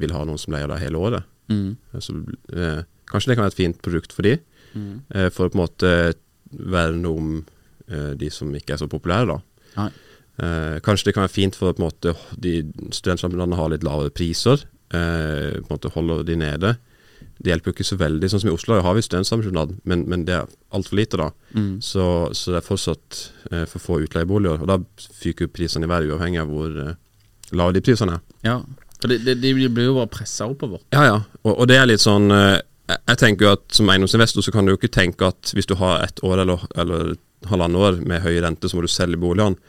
vil 0.00 0.12
ha 0.16 0.24
noen 0.28 0.40
som 0.40 0.56
leier 0.56 0.68
der 0.68 0.80
hele 0.82 1.00
året. 1.00 1.28
Mm. 1.52 1.76
Så, 2.04 2.16
uh, 2.56 2.82
kanskje 3.08 3.32
det 3.32 3.38
kan 3.38 3.46
være 3.46 3.54
et 3.54 3.62
fint 3.62 3.80
produkt 3.84 4.14
for 4.14 4.26
dem, 4.26 4.42
eh, 5.14 5.28
for 5.32 5.48
å 5.48 5.52
på 5.52 5.58
en 5.58 5.64
måte 5.64 5.92
verne 6.50 7.08
om 7.08 7.30
eh, 7.88 8.12
de 8.18 8.30
som 8.32 8.52
ikke 8.54 8.76
er 8.76 8.82
så 8.82 8.88
populære, 8.90 9.36
da. 9.36 9.88
Eh, 10.38 10.76
kanskje 10.84 11.08
det 11.08 11.14
kan 11.16 11.26
være 11.26 11.34
fint 11.34 11.56
for 11.58 11.70
at 11.70 11.78
på 11.78 11.82
en 11.82 11.88
måte, 11.88 12.14
de 12.36 12.60
studentsamfunnene 12.94 13.58
har 13.58 13.72
litt 13.72 13.86
lavere 13.86 14.14
priser. 14.14 14.64
Eh, 14.94 15.58
på 15.60 15.66
en 15.66 15.74
måte 15.74 15.92
holder 15.94 16.22
de 16.28 16.36
nede. 16.40 16.76
Det 17.38 17.52
hjelper 17.52 17.70
jo 17.70 17.76
ikke 17.76 17.86
så 17.86 17.98
veldig. 18.00 18.30
Sånn 18.30 18.42
som 18.42 18.50
i 18.50 18.54
Oslo 18.54 18.80
har 18.82 18.96
vi 18.96 19.04
studentsamskipnad, 19.04 19.76
men, 19.88 20.04
men 20.10 20.24
det 20.26 20.34
er 20.34 20.48
altfor 20.74 20.98
lite, 20.98 21.20
da. 21.20 21.28
Så, 21.84 22.04
så 22.34 22.54
det 22.54 22.60
er 22.60 22.66
fortsatt 22.66 23.20
eh, 23.52 23.64
for 23.70 23.82
få 23.82 24.00
utleieboliger. 24.06 24.64
Og 24.64 24.70
da 24.70 24.80
fyker 25.20 25.46
jo 25.46 25.54
prisene 25.54 25.86
i 25.86 25.92
været, 25.92 26.10
uavhengig 26.10 26.42
av 26.42 26.50
hvor 26.50 26.80
eh, 26.82 26.96
lave 27.58 27.76
de 27.76 27.84
prisene 27.84 28.18
er. 28.18 28.24
Ja. 28.46 28.58
For 28.98 29.12
de, 29.12 29.20
de, 29.22 29.36
de 29.38 29.70
blir 29.70 29.90
jo 29.90 29.98
bare 30.00 30.10
pressa 30.10 30.48
oppover. 30.50 30.82
Ja, 30.94 31.04
ja. 31.06 31.20
Og, 31.44 31.52
og 31.54 31.70
det 31.70 31.78
er 31.78 31.86
litt 31.86 32.02
sånn 32.02 32.32
eh, 32.34 32.58
Jeg 32.90 33.20
tenker 33.20 33.46
jo 33.46 33.52
at 33.54 33.66
som 33.76 33.90
eiendomsinvestor 33.92 34.42
så 34.42 34.54
kan 34.54 34.66
du 34.66 34.72
jo 34.72 34.80
ikke 34.80 34.90
tenke 34.90 35.28
at 35.28 35.52
hvis 35.54 35.68
du 35.70 35.76
har 35.78 36.02
ett 36.02 36.18
år 36.26 36.42
eller, 36.42 36.64
eller 36.74 37.12
halvannet 37.46 37.84
år 37.84 38.00
med 38.08 38.24
høy 38.24 38.40
rente, 38.42 38.66
så 38.66 38.78
må 38.78 38.82
du 38.82 38.90
selge 38.90 39.20
boligene 39.20 39.60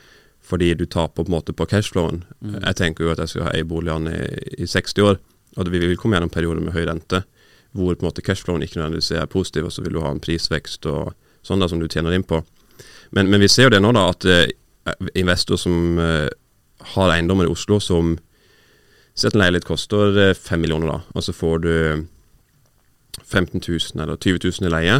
fordi 0.50 0.74
du 0.74 0.86
taper 0.86 1.24
på 1.24 1.28
en 1.30 1.36
måte 1.36 1.54
på 1.54 1.68
cashflowen. 1.70 2.24
Jeg 2.42 2.78
tenker 2.80 3.06
jo 3.06 3.12
at 3.14 3.22
jeg 3.22 3.34
skal 3.34 3.52
eie 3.52 3.68
boligene 3.68 4.16
i, 4.18 4.64
i 4.64 4.68
60 4.68 5.04
år, 5.06 5.20
og 5.58 5.70
vi 5.70 5.82
vil 5.82 5.98
komme 5.98 6.18
gjennom 6.18 6.32
perioder 6.34 6.64
med 6.64 6.74
høy 6.74 6.88
rente 6.90 7.24
hvor 7.78 7.94
på 7.94 8.02
en 8.02 8.08
måte 8.08 8.24
cashflowen 8.26 8.64
ikke 8.66 8.80
nødvendigvis 8.80 9.12
er 9.12 9.30
positiv, 9.30 9.68
og 9.68 9.74
så 9.74 9.84
vil 9.86 9.94
du 9.94 10.02
ha 10.02 10.10
en 10.10 10.22
prisvekst 10.24 10.88
og 10.90 11.12
sånn 11.46 11.62
da 11.62 11.68
som 11.70 11.82
du 11.82 11.86
tjener 11.86 12.16
inn 12.18 12.26
på. 12.26 12.42
Men, 13.14 13.30
men 13.30 13.42
vi 13.42 13.50
ser 13.52 13.68
jo 13.68 13.74
det 13.76 13.82
nå, 13.84 13.92
da, 13.94 14.08
at 14.10 14.26
eh, 14.26 14.50
investorer 15.22 15.62
som 15.62 16.02
eh, 16.02 16.26
har 16.96 17.14
eiendommer 17.14 17.46
i 17.46 17.54
Oslo 17.54 17.80
som 17.84 18.18
Si 19.20 19.28
at 19.28 19.34
en 19.36 19.42
leilighet 19.42 19.68
koster 19.68 20.16
eh, 20.16 20.38
fem 20.38 20.62
millioner, 20.64 20.94
da, 20.94 21.00
og 21.12 21.24
så 21.26 21.34
får 21.36 21.58
du 21.66 21.74
15 23.26 23.60
000 23.60 24.00
eller 24.00 24.16
20 24.16 24.40
000 24.48 24.70
i 24.70 24.72
leie. 24.72 25.00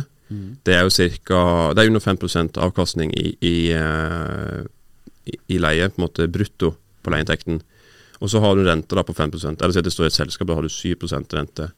Det 0.66 0.74
er 0.76 0.84
jo 0.84 0.92
cirka, 0.94 1.38
det 1.74 1.82
er 1.82 1.90
under 1.90 2.04
5% 2.04 2.60
avkastning 2.62 3.14
i, 3.18 3.32
i, 3.42 3.72
eh, 3.72 4.66
i, 5.30 5.60
leie, 5.62 5.90
på 5.90 6.02
en 6.02 6.06
måte 6.08 6.30
brutto 6.32 6.74
på 7.04 7.14
leieinntekten. 7.14 7.62
Og 8.20 8.32
så 8.32 8.42
har 8.44 8.56
du 8.58 8.66
rente 8.68 8.98
da 8.98 9.04
på 9.08 9.16
5% 9.16 9.62
Eller 9.62 9.72
si 9.72 9.80
at 9.80 9.88
det 9.88 9.94
står 9.96 10.10
i 10.10 10.12
et 10.12 10.18
selskap, 10.18 10.50
da 10.50 10.58
har 10.58 10.66
du 10.66 10.72
7% 10.74 11.38
rente. 11.38 11.70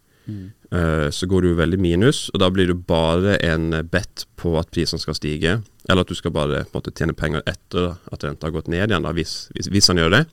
Uh, 0.71 1.09
så 1.11 1.27
går 1.27 1.43
du 1.43 1.49
jo 1.49 1.57
veldig 1.57 1.79
minus, 1.81 2.29
og 2.31 2.39
da 2.39 2.47
blir 2.53 2.69
du 2.69 2.75
bare 2.77 3.35
en 3.43 3.73
bet 3.91 4.25
på 4.39 4.53
at 4.59 4.69
prisene 4.71 5.01
skal 5.01 5.17
stige. 5.17 5.57
Eller 5.89 6.05
at 6.05 6.09
du 6.09 6.17
skal 6.17 6.33
bare 6.33 6.63
på 6.63 6.71
en 6.71 6.79
måte 6.79 6.93
tjene 6.95 7.17
penger 7.17 7.43
etter 7.49 7.95
at 8.13 8.25
renta 8.25 8.47
har 8.47 8.55
gått 8.55 8.69
ned 8.71 8.85
igjen, 8.85 9.05
da, 9.05 9.13
hvis, 9.17 9.49
hvis, 9.55 9.71
hvis 9.73 9.91
han 9.91 10.01
gjør 10.01 10.15
det. 10.15 10.23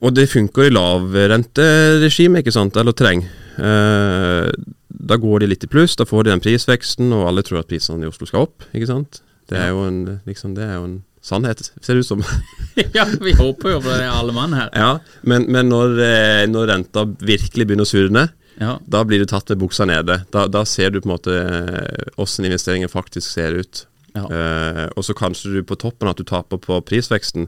Og 0.00 0.14
det 0.16 0.30
funker 0.32 0.66
i 0.66 0.72
lavrenteregime, 0.72 2.40
ikke 2.40 2.54
sant, 2.54 2.76
eller 2.80 2.96
terreng. 2.96 3.26
Eh, 3.60 4.48
da 4.88 5.18
går 5.20 5.42
de 5.42 5.50
litt 5.50 5.66
i 5.66 5.70
pluss, 5.70 5.96
da 6.00 6.06
får 6.08 6.24
de 6.24 6.32
den 6.32 6.42
prisveksten, 6.44 7.12
og 7.16 7.26
alle 7.28 7.44
tror 7.44 7.60
at 7.60 7.68
prisene 7.68 8.06
i 8.06 8.08
Oslo 8.08 8.28
skal 8.28 8.46
opp, 8.46 8.64
ikke 8.72 8.88
sant. 8.88 9.20
Det 9.50 9.58
er 9.60 9.74
jo 9.74 9.84
en, 9.84 10.00
liksom, 10.28 10.54
det 10.56 10.64
er 10.64 10.78
jo 10.78 10.86
en 10.86 10.98
sannhet, 11.22 11.60
ser 11.84 11.94
det 11.98 12.04
ut 12.04 12.08
som. 12.08 12.22
ja, 12.96 13.04
vi 13.20 13.34
håper 13.36 13.74
jo 13.74 13.80
på 13.84 13.92
det, 13.92 14.08
alle 14.08 14.32
mann 14.36 14.54
her. 14.56 14.70
ja, 14.72 14.92
men, 15.22 15.46
men 15.52 15.68
når, 15.68 15.96
eh, 16.04 16.44
når 16.48 16.70
renta 16.74 17.04
virkelig 17.20 17.66
begynner 17.68 17.88
å 17.88 17.90
surne, 17.90 18.28
Ja. 18.60 18.74
da 18.84 19.04
blir 19.08 19.22
du 19.22 19.26
tatt 19.28 19.48
med 19.52 19.60
buksa 19.62 19.86
nede. 19.88 20.22
Da, 20.32 20.46
da 20.48 20.64
ser 20.68 20.90
du 20.90 21.00
på 21.00 21.08
en 21.08 21.14
måte 21.14 21.36
eh, 21.36 22.10
åssen 22.20 22.44
investeringen 22.48 22.88
faktisk 22.92 23.28
ser 23.30 23.56
ut. 23.60 23.86
Ja. 24.10 24.24
Uh, 24.26 24.86
og 24.98 25.04
så 25.06 25.14
kanskje 25.14 25.52
du 25.54 25.60
på 25.62 25.76
toppen 25.78 26.08
at 26.10 26.18
du 26.18 26.24
taper 26.26 26.58
på 26.58 26.80
prisveksten. 26.82 27.46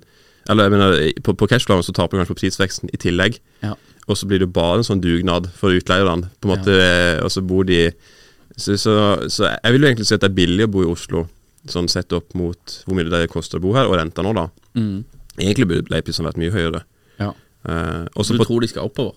Eller 0.48 0.68
jeg 0.68 0.72
mener, 0.76 0.92
på, 1.26 1.34
på 1.34 1.48
cashflowen 1.50 1.82
så 1.82 1.94
taper 1.96 2.14
du 2.14 2.20
kanskje 2.22 2.36
på 2.36 2.42
prisveksten 2.44 2.92
i 2.94 3.00
tillegg. 3.02 3.40
Ja. 3.64 3.72
Og 4.06 4.18
så 4.18 4.28
blir 4.30 4.38
det 4.44 4.52
bare 4.54 4.78
en 4.78 4.86
sånn 4.86 5.02
dugnad 5.02 5.48
for 5.58 5.74
utleierne. 5.74 6.30
På 6.38 6.48
en 6.48 6.52
måte, 6.54 6.76
Og 7.26 7.30
så 7.34 7.42
bor 7.42 7.66
de 7.66 7.88
så, 8.56 8.76
så, 8.78 8.94
så 9.32 9.48
jeg 9.48 9.74
vil 9.74 9.84
jo 9.84 9.90
egentlig 9.90 10.06
si 10.06 10.14
at 10.14 10.22
det 10.22 10.30
er 10.30 10.38
billig 10.38 10.66
å 10.68 10.72
bo 10.72 10.82
i 10.84 10.90
Oslo, 10.92 11.24
sånn 11.70 11.90
sett 11.90 12.12
opp 12.16 12.34
mot 12.38 12.78
hvor 12.86 12.96
mye 12.96 13.10
det 13.10 13.28
koster 13.32 13.60
å 13.60 13.64
bo 13.64 13.74
her, 13.76 13.90
og 13.90 13.98
renta 14.00 14.24
nå, 14.24 14.32
da. 14.36 14.48
Mm. 14.78 15.04
Egentlig 15.38 15.68
burde 15.70 15.92
leieprisen 15.92 16.26
vært 16.26 16.40
mye 16.40 16.54
høyere. 16.54 16.84
ja. 17.18 17.32
Uh, 17.62 18.08
du 18.10 18.38
på 18.40 18.44
tror 18.48 18.60
de 18.60 18.68
skal 18.72 18.88
oppover? 18.88 19.14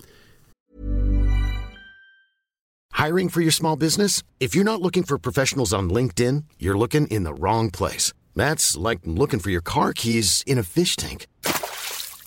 Hiring 2.94 3.28
for 3.30 3.42
your 3.42 3.52
small 3.52 3.76
business? 3.76 4.24
If 4.40 4.56
you're 4.56 4.64
not 4.64 4.82
looking 4.82 5.04
for 5.04 5.18
professionals 5.18 5.74
on 5.74 5.90
LinkedIn, 5.90 6.44
you're 6.60 6.78
looking 6.78 7.08
in 7.08 7.24
the 7.24 7.34
wrong 7.34 7.72
place. 7.72 8.14
That's 8.36 8.78
like 8.78 9.00
looking 9.04 9.40
for 9.40 9.50
your 9.50 9.62
car 9.62 9.94
keys 9.94 10.44
in 10.46 10.58
a 10.58 10.64
fish 10.64 10.96
tank. 10.96 11.28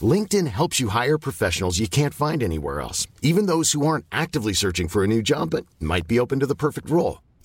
LinkedIn 0.00 0.46
helps 0.46 0.78
you 0.78 0.88
hire 0.88 1.18
professionals 1.18 1.78
you 1.78 1.88
can't 1.88 2.14
find 2.14 2.42
anywhere 2.42 2.80
else, 2.80 3.06
even 3.22 3.46
those 3.46 3.72
who 3.72 3.86
aren't 3.86 4.04
actively 4.12 4.52
searching 4.52 4.88
for 4.88 5.02
a 5.02 5.06
new 5.06 5.22
job 5.22 5.50
but 5.50 5.66
might 5.80 6.06
be 6.06 6.20
open 6.20 6.40
to 6.40 6.46
the 6.46 6.54
perfect 6.54 6.90
role. 6.90 7.22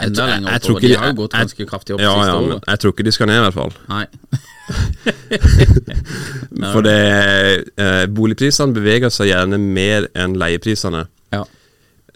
Enda 0.00 0.26
jeg- 0.28 0.42
lenger 0.42 0.54
oppover. 0.58 0.80
De 0.80 0.88
de- 0.88 0.94
har 0.98 1.06
jo 1.08 1.14
gått 1.22 1.32
ganske 1.34 1.66
kraftig 1.66 1.94
opp 1.96 2.00
Ja, 2.00 2.12
siste 2.14 2.28
ja, 2.28 2.40
men 2.40 2.50
året. 2.52 2.64
jeg 2.68 2.78
tror 2.78 2.92
ikke 2.94 3.04
de 3.04 3.12
skal 3.12 3.26
ned, 3.26 3.38
i 3.38 3.42
hvert 3.46 3.54
fall. 3.54 3.72
Nei. 3.98 4.06
For 6.72 6.84
det, 6.84 6.96
eh, 7.80 8.04
boligprisene 8.12 8.74
beveger 8.76 9.12
seg 9.12 9.30
gjerne 9.30 9.58
mer 9.60 10.08
enn 10.18 10.36
leieprisene. 10.40 11.04
Ja. 11.34 11.44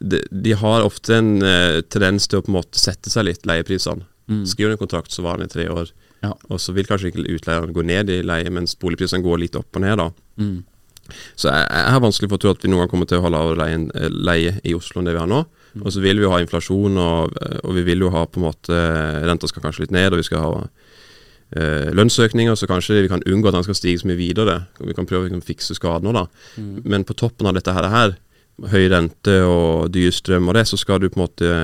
De, 0.02 0.20
de 0.30 0.54
har 0.58 0.84
ofte 0.86 1.16
en 1.18 1.34
eh, 1.46 1.80
tendens 1.92 2.26
til 2.28 2.40
å 2.40 2.44
på 2.46 2.52
en 2.52 2.58
måte 2.60 2.80
sette 2.80 3.12
seg 3.12 3.28
litt, 3.28 3.46
leieprisene. 3.48 4.06
Skriver 4.48 4.72
du 4.72 4.76
en 4.78 4.80
kontrakt, 4.80 5.12
så 5.12 5.20
varer 5.26 5.42
den 5.42 5.50
i 5.50 5.52
tre 5.52 5.64
år. 5.68 5.90
Ja. 6.24 6.30
Og 6.48 6.60
så 6.62 6.72
vil 6.72 6.86
kanskje 6.88 7.10
ikke 7.10 7.24
utleieren 7.34 7.74
gå 7.76 7.82
ned 7.84 8.08
i 8.14 8.20
leie, 8.24 8.48
mens 8.54 8.72
boligprisene 8.80 9.20
går 9.24 9.40
litt 9.42 9.56
opp 9.58 9.76
og 9.76 9.82
ned. 9.84 9.98
da 10.00 10.10
Mm. 10.40 10.62
Så 11.36 11.50
jeg, 11.50 11.66
jeg 11.68 11.90
har 11.92 12.00
vanskelig 12.00 12.28
for 12.30 12.38
å 12.38 12.40
tro 12.40 12.50
at 12.54 12.62
vi 12.62 12.70
noen 12.70 12.84
gang 12.84 12.88
kommer 12.92 13.08
til 13.10 13.18
å 13.18 13.24
ha 13.26 13.30
lavere 13.34 13.58
leie, 13.58 13.80
eh, 13.98 14.08
leie 14.08 14.52
i 14.64 14.72
Oslo 14.72 15.00
enn 15.02 15.08
det 15.10 15.16
vi 15.16 15.20
har 15.20 15.28
nå. 15.28 15.42
Og 15.80 15.92
så 15.94 16.02
vil 16.04 16.20
vi 16.20 16.26
jo 16.26 16.32
ha 16.32 16.40
inflasjon, 16.42 16.98
og, 17.00 17.36
og 17.62 17.76
vi 17.78 17.84
vil 17.86 18.04
jo 18.04 18.10
ha 18.12 18.26
på 18.28 18.40
en 18.40 18.48
måte 18.48 18.80
Renta 19.24 19.48
skal 19.48 19.64
kanskje 19.64 19.86
litt 19.86 19.94
ned, 19.94 20.12
og 20.12 20.20
vi 20.20 20.26
skal 20.26 20.44
ha 20.44 20.50
eh, 21.56 21.88
lønnsøkninger, 21.96 22.58
så 22.58 22.68
kanskje 22.68 23.00
vi 23.00 23.12
kan 23.12 23.24
unngå 23.24 23.48
at 23.48 23.56
den 23.56 23.66
skal 23.68 23.78
stige 23.78 24.02
så 24.02 24.10
mye 24.10 24.20
videre. 24.20 24.58
Og 24.80 24.90
Vi 24.90 24.98
kan 24.98 25.08
prøve 25.08 25.32
å 25.32 25.44
fikse 25.44 25.76
skadene 25.78 26.14
da. 26.16 26.26
Mm. 26.56 26.82
Men 26.84 27.08
på 27.08 27.16
toppen 27.16 27.48
av 27.48 27.56
dette 27.56 27.72
her, 27.72 27.88
her 27.92 28.18
høy 28.72 28.84
rente 28.92 29.38
og 29.48 29.88
dyr 29.94 30.12
strøm 30.12 30.50
og 30.50 30.58
det, 30.58 30.66
så 30.68 30.78
skal 30.80 31.00
du 31.00 31.08
på 31.08 31.18
en 31.18 31.24
måte 31.24 31.54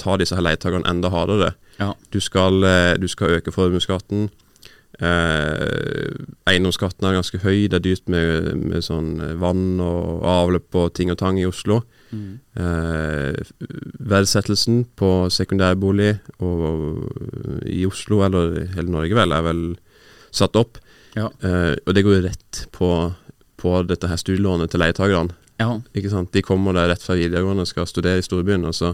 ta 0.00 0.16
disse 0.20 0.36
her 0.36 0.44
leietakerne 0.44 0.88
enda 0.88 1.12
hardere. 1.12 1.54
Ja. 1.80 1.92
Du 2.12 2.20
skal, 2.20 2.62
eh, 2.64 2.96
du 3.00 3.08
skal 3.08 3.38
øke 3.38 3.52
formuesskatten. 3.52 4.30
Eh, 4.96 6.16
eiendomsskatten 6.48 7.04
er 7.04 7.18
ganske 7.18 7.38
høy. 7.44 7.68
Det 7.68 7.74
er 7.74 7.84
dyrt 7.84 8.08
med, 8.08 8.54
med 8.56 8.84
sånn 8.84 9.20
vann 9.40 9.80
og 9.84 10.24
avløp 10.24 10.78
og 10.80 10.94
ting 10.96 11.12
og 11.12 11.18
tang 11.20 11.40
i 11.40 11.48
Oslo. 11.48 11.82
Mm. 12.16 12.38
Eh, 12.62 13.38
verdsettelsen 14.12 14.84
på 14.98 15.10
sekundærbolig 15.32 16.14
og, 16.40 17.04
i 17.68 17.84
Oslo, 17.88 18.22
eller 18.26 18.62
i 18.62 18.66
hele 18.74 18.92
Norge 18.94 19.18
vel, 19.18 19.34
er 19.36 19.46
vel 19.46 19.62
satt 20.34 20.56
opp. 20.58 20.80
Ja. 21.16 21.30
Eh, 21.40 21.74
og 21.84 21.94
det 21.96 22.04
går 22.04 22.18
jo 22.18 22.24
rett 22.26 22.62
på, 22.76 22.90
på 23.60 23.76
dette 23.88 24.10
her 24.10 24.20
studielånet 24.20 24.72
til 24.72 24.82
leietakerne. 24.84 25.36
Ja. 25.60 25.70
Ikke 25.96 26.12
sant? 26.12 26.32
De 26.34 26.44
kommer 26.44 26.76
der 26.76 26.90
rett 26.92 27.04
fra 27.04 27.16
videregående 27.16 27.64
og 27.64 27.70
skal 27.70 27.88
studere 27.88 28.20
i 28.20 28.26
storbyen, 28.26 28.66
og 28.68 28.76
så 28.76 28.92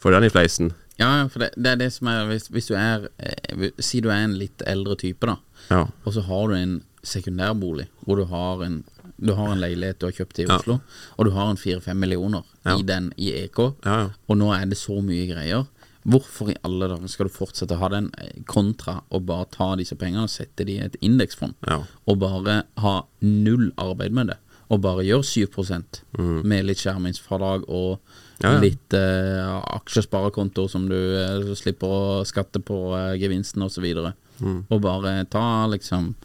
får 0.00 0.14
de 0.14 0.20
den 0.20 0.30
i 0.30 0.32
fleisen. 0.32 0.72
Ja, 1.00 1.10
ja, 1.22 1.26
for 1.32 1.42
det, 1.42 1.52
det 1.56 1.70
er 1.72 1.78
det 1.80 1.88
som 1.94 2.08
er 2.12 2.26
Hvis, 2.28 2.50
hvis 2.52 2.66
du 2.68 2.74
er 2.76 3.06
eh, 3.16 3.70
Si 3.80 4.02
du 4.04 4.10
er 4.12 4.26
en 4.26 4.34
litt 4.36 4.60
eldre 4.68 4.96
type, 5.00 5.24
da. 5.24 5.38
Ja. 5.70 5.86
Og 6.04 6.16
så 6.16 6.24
har 6.26 6.50
du 6.50 6.56
en 6.58 6.74
sekundærbolig 7.02 7.88
hvor 8.04 8.20
du 8.20 8.26
har 8.30 8.60
en 8.62 8.82
Du 9.22 9.32
har 9.38 9.52
en 9.52 9.60
leilighet 9.62 9.98
du 10.00 10.06
har 10.06 10.12
kjøpt 10.16 10.38
i 10.42 10.46
Ja. 10.48 10.56
Oslo, 10.58 10.80
og 11.18 11.24
du 11.26 11.30
har 11.30 11.50
en 11.50 11.56
fire-fem 11.56 11.96
millioner 11.98 12.42
Ja. 12.66 12.76
i 12.78 12.82
den 12.82 13.12
i 13.16 13.30
EK, 13.44 13.58
Ja, 13.84 13.96
ja. 14.02 14.10
og 14.28 14.36
nå 14.36 14.52
er 14.54 14.66
det 14.66 14.78
så 14.78 15.00
mye 15.02 15.26
greier. 15.30 15.66
Hvorfor 16.04 16.50
i 16.50 16.56
alle 16.64 16.88
dager 16.90 17.06
skal 17.08 17.28
du 17.28 17.32
fortsette 17.32 17.76
å 17.76 17.78
ha 17.78 17.88
den, 17.88 18.10
eh, 18.18 18.40
kontra 18.46 19.02
å 19.12 19.20
bare 19.24 19.46
ta 19.50 19.76
disse 19.76 19.94
pengene 19.94 20.24
og 20.24 20.30
sette 20.30 20.64
de 20.66 20.78
i 20.78 20.84
et 20.84 20.96
indeksfond, 21.00 21.54
Ja. 21.68 21.84
og 22.08 22.18
bare 22.18 22.64
ha 22.78 23.02
null 23.20 23.70
arbeid 23.78 24.10
med 24.12 24.26
det, 24.28 24.36
og 24.68 24.80
bare 24.82 25.04
gjøre 25.04 25.22
7% 25.22 26.02
med 26.44 26.64
litt 26.66 26.78
skjermingsfradrag 26.78 27.64
og 27.68 28.00
Mm. 28.42 28.44
Ja, 28.48 28.52
ja. 28.54 28.60
litt 28.60 28.94
uh, 28.94 29.62
aksjesparekonto 29.78 30.68
som 30.68 30.88
du 30.88 30.94
uh, 30.96 31.54
slipper 31.54 31.86
å 31.86 32.26
skatte 32.26 32.58
på 32.58 32.90
uh, 32.92 33.14
gevinsten 33.16 33.62
osv. 33.62 33.84
Og, 34.04 34.12
Mm. 34.40 34.64
og 34.72 34.80
bare 34.82 35.24
ta 35.30 35.68
liksom 35.68 36.16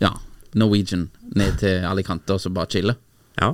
Ja, 0.00 0.14
Norwegian 0.58 1.06
ned 1.36 1.58
til 1.62 1.84
Alicante 1.88 2.34
og 2.36 2.40
så 2.42 2.50
bare 2.52 2.70
chille. 2.70 2.94
Ja, 3.40 3.52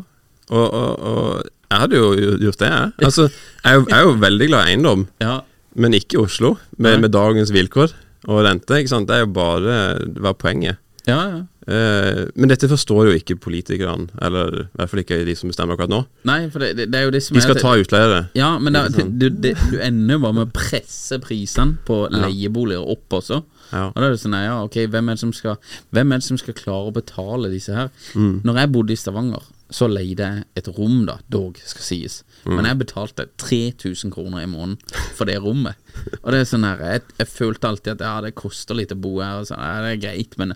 og, 0.49 0.67
og, 0.73 0.99
og 0.99 1.43
jeg 1.69 1.79
hadde 1.85 1.97
jo 2.01 2.09
gjort 2.41 2.59
det, 2.63 2.71
jeg. 2.73 2.93
Altså, 3.05 3.29
jeg 3.65 3.85
jeg 3.91 3.99
er 3.99 4.07
jo 4.09 4.17
veldig 4.23 4.49
glad 4.49 4.65
i 4.67 4.73
eiendom, 4.73 5.07
Ja, 5.21 5.39
men 5.79 5.95
ikke 5.95 6.19
Oslo, 6.25 6.57
med, 6.79 7.01
med 7.05 7.13
dagens 7.15 7.53
vilkår 7.55 7.93
og 8.29 8.43
rente. 8.47 8.79
ikke 8.81 8.91
sant? 8.91 9.07
Det 9.09 9.15
er 9.19 9.27
jo 9.27 9.33
bare 9.37 9.77
hva 10.17 10.31
var 10.31 10.37
poenget. 10.41 10.77
ja, 11.07 11.21
ja. 11.37 11.45
Eh, 11.69 12.23
men 12.35 12.49
dette 12.49 12.65
forstår 12.65 13.11
jo 13.11 13.17
ikke 13.19 13.35
politikerne, 13.37 14.07
eller 14.25 14.55
i 14.63 14.77
hvert 14.79 14.89
fall 14.89 15.01
ikke 15.03 15.19
de 15.29 15.35
som 15.37 15.51
bestemmer 15.51 15.77
akkurat 15.77 15.91
nå. 15.93 15.99
Nei, 16.25 16.39
for 16.49 16.65
det, 16.65 16.71
det, 16.79 16.87
det 16.89 16.97
er 16.97 17.05
jo 17.05 17.11
det 17.13 17.21
som 17.27 17.37
De 17.37 17.43
skal 17.45 17.59
er 17.59 17.61
ta 17.61 17.73
utleiere. 17.77 18.21
Ja, 18.39 18.55
men 18.59 18.73
det, 18.73 18.85
Ikke 18.95 19.05
du, 19.21 19.27
det, 19.29 19.53
du 19.69 19.77
ender 19.85 20.23
bare 20.23 20.33
med 20.39 20.47
å 20.49 20.55
presse 20.57 21.19
prisene 21.21 21.77
på 21.85 22.07
leieboliger 22.09 22.89
opp 22.89 23.19
også. 23.21 23.43
Ja. 23.73 23.85
Og 23.91 23.99
da 24.01 24.07
er 24.09 24.15
det 24.17 24.21
sånn, 24.23 24.37
ja, 24.41 24.57
ok, 24.65 24.79
hvem 24.93 25.09
er, 25.13 25.19
det 25.19 25.23
som 25.25 25.33
skal, 25.37 25.59
hvem 25.95 26.13
er 26.15 26.23
det 26.23 26.27
som 26.29 26.41
skal 26.41 26.57
klare 26.57 26.89
å 26.91 26.95
betale 26.97 27.51
disse 27.53 27.75
her? 27.77 27.91
Mm. 28.15 28.41
Når 28.49 28.61
jeg 28.63 28.73
bodde 28.79 28.95
i 28.95 29.01
Stavanger, 29.01 29.47
så 29.71 29.85
leide 29.91 30.25
jeg 30.25 30.45
et 30.57 30.69
rom, 30.79 31.03
da, 31.05 31.19
dog 31.29 31.59
skal 31.61 31.85
sies. 31.85 32.23
Mm. 32.47 32.55
Men 32.57 32.69
jeg 32.71 32.79
betalte 32.87 33.27
3000 33.45 34.15
kroner 34.15 34.41
i 34.47 34.49
måneden 34.49 34.79
for 35.19 35.29
det 35.29 35.37
rommet. 35.45 35.77
Og 36.23 36.31
det 36.33 36.41
er 36.41 36.49
sånn 36.49 36.65
her, 36.65 36.81
jeg, 36.95 37.03
jeg 37.21 37.29
følte 37.35 37.69
alltid 37.69 37.97
at 37.99 38.07
ja, 38.07 38.15
det 38.25 38.37
koster 38.39 38.79
litt 38.79 38.95
å 38.95 39.01
bo 39.01 39.19
her, 39.21 39.43
og 39.43 39.51
sånn, 39.51 39.61
ja, 39.61 39.83
det 39.85 39.97
er 39.99 40.05
greit, 40.07 40.39
men 40.41 40.55